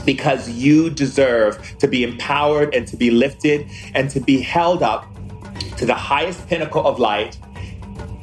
because 0.05 0.49
you 0.49 0.89
deserve 0.89 1.77
to 1.79 1.87
be 1.87 2.03
empowered 2.03 2.73
and 2.73 2.87
to 2.87 2.95
be 2.95 3.09
lifted 3.09 3.67
and 3.93 4.09
to 4.11 4.19
be 4.19 4.39
held 4.39 4.83
up 4.83 5.07
to 5.77 5.85
the 5.85 5.95
highest 5.95 6.47
pinnacle 6.47 6.85
of 6.85 6.99
light 6.99 7.37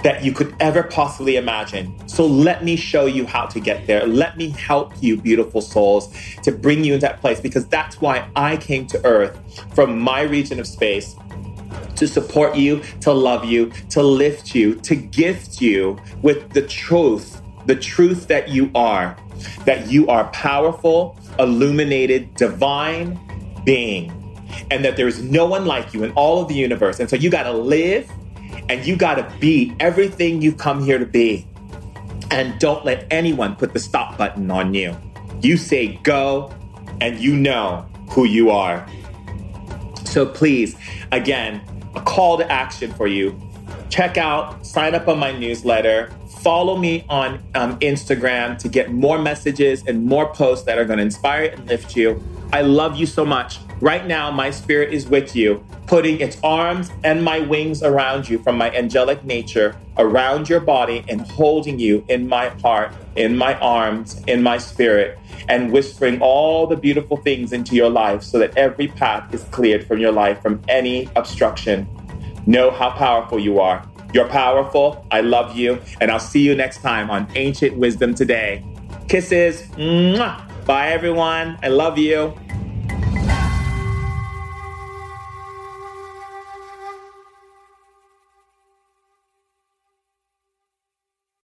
that 0.03 0.25
you 0.25 0.33
could 0.33 0.55
ever 0.61 0.83
possibly 0.83 1.37
imagine. 1.37 1.97
So 2.09 2.27
let 2.27 2.65
me 2.65 2.77
show 2.77 3.07
you 3.07 3.27
how 3.27 3.47
to 3.47 3.61
get 3.61 3.87
there. 3.87 4.07
Let 4.07 4.37
me 4.37 4.51
help 4.51 4.93
you, 5.01 5.17
beautiful 5.17 5.61
souls, 5.61 6.13
to 6.43 6.53
bring 6.53 6.85
you 6.85 6.95
into 6.95 7.07
that 7.07 7.21
place 7.21 7.41
because 7.41 7.67
that's 7.67 8.01
why 8.01 8.29
I 8.35 8.57
came 8.57 8.87
to 8.89 9.05
Earth 9.05 9.39
from 9.75 9.99
my 9.99 10.23
region 10.23 10.59
of 10.59 10.67
space 10.67 11.15
to 11.97 12.09
support 12.09 12.57
you, 12.57 12.83
to 13.01 13.13
love 13.13 13.45
you, 13.45 13.71
to 13.91 14.03
lift 14.03 14.55
you, 14.55 14.75
to 14.77 14.95
gift 14.95 15.61
you 15.61 15.99
with 16.23 16.51
the 16.51 16.63
truth, 16.63 17.41
the 17.67 17.77
truth 17.77 18.27
that 18.29 18.49
you 18.49 18.71
are, 18.75 19.17
that 19.65 19.91
you 19.91 20.09
are 20.09 20.29
powerful, 20.31 21.19
illuminated, 21.39 22.35
divine 22.35 23.19
being, 23.65 24.11
and 24.71 24.85
that 24.85 24.97
there 24.97 25.07
is 25.07 25.23
no 25.23 25.47
one 25.47 25.65
like 25.65 25.95
you 25.95 26.03
in 26.03 26.11
all 26.13 26.43
of 26.43 26.49
the 26.49 26.55
universe. 26.55 26.99
And 27.01 27.09
so 27.09 27.17
you 27.17 27.31
got 27.31 27.45
to 27.45 27.53
live 27.53 28.11
and 28.69 28.87
you 28.87 28.97
got 28.97 29.15
to 29.15 29.39
be 29.39 29.75
everything 29.81 30.43
you've 30.43 30.59
come 30.59 30.83
here 30.83 30.99
to 30.99 31.07
be. 31.07 31.47
And 32.31 32.59
don't 32.59 32.85
let 32.85 33.07
anyone 33.11 33.57
put 33.57 33.73
the 33.73 33.79
stop 33.79 34.17
button 34.17 34.51
on 34.51 34.73
you. 34.75 34.97
You 35.43 35.57
say 35.57 35.99
go, 36.03 36.55
and 37.01 37.19
you 37.19 37.37
know 37.37 37.87
who 38.11 38.25
you 38.25 38.51
are. 38.51 38.87
So 40.05 40.25
please, 40.27 40.77
again, 41.11 41.61
a 41.95 42.01
call 42.01 42.39
to 42.39 42.51
action 42.51 42.93
for 42.93 43.07
you. 43.07 43.39
Check 43.91 44.17
out, 44.17 44.65
sign 44.65 44.95
up 44.95 45.09
on 45.09 45.19
my 45.19 45.33
newsletter, 45.33 46.13
follow 46.41 46.77
me 46.77 47.05
on 47.09 47.43
um, 47.55 47.79
Instagram 47.81 48.59
to 48.59 48.69
get 48.69 48.93
more 48.93 49.19
messages 49.19 49.85
and 49.87 50.07
more 50.07 50.33
posts 50.33 50.65
that 50.67 50.79
are 50.79 50.85
going 50.85 50.99
to 50.99 51.05
inspire 51.05 51.47
and 51.47 51.67
lift 51.69 51.97
you. 51.97 52.23
I 52.53 52.63
love 52.63 52.97
you 52.97 53.07
so 53.07 53.25
much. 53.25 53.59
Right 53.81 54.07
now, 54.07 54.31
my 54.31 54.51
spirit 54.51 54.93
is 54.93 55.09
with 55.09 55.35
you, 55.35 55.65
putting 55.93 56.23
its 56.23 56.39
arms 56.43 56.91
and 57.05 57.23
my 57.23 57.39
wings 57.39 57.83
around 57.83 58.27
you 58.27 58.39
from 58.39 58.57
my 58.57 58.71
angelic 58.71 59.23
nature, 59.25 59.77
around 59.99 60.49
your 60.49 60.59
body, 60.59 61.05
and 61.07 61.21
holding 61.33 61.79
you 61.79 62.03
in 62.09 62.27
my 62.27 62.49
heart, 62.61 62.91
in 63.15 63.37
my 63.37 63.55
arms, 63.59 64.19
in 64.27 64.43
my 64.43 64.57
spirit, 64.57 65.19
and 65.51 65.71
whispering 65.71 66.19
all 66.23 66.67
the 66.67 66.75
beautiful 66.75 67.19
things 67.19 67.53
into 67.53 67.75
your 67.77 67.91
life 67.91 68.23
so 68.23 68.39
that 68.39 68.57
every 68.57 68.89
path 68.89 69.35
is 69.35 69.43
cleared 69.51 69.87
from 69.87 69.99
your 69.99 70.13
life 70.13 70.41
from 70.41 70.59
any 70.67 71.11
obstruction. 71.15 71.87
Know 72.47 72.71
how 72.71 72.93
powerful 72.93 73.39
you 73.39 73.61
are. 73.61 73.87
You're 74.15 74.29
powerful. 74.29 75.07
I 75.11 75.21
love 75.21 75.55
you. 75.59 75.79
And 76.01 76.11
I'll 76.11 76.19
see 76.19 76.41
you 76.41 76.55
next 76.55 76.81
time 76.81 77.11
on 77.11 77.29
Ancient 77.35 77.77
Wisdom 77.77 78.15
Today. 78.15 78.65
Kisses. 79.09 79.61
Mwah. 79.77 80.41
Bye, 80.65 80.89
everyone. 80.89 81.59
I 81.63 81.69
love 81.69 81.99
you. 81.99 82.33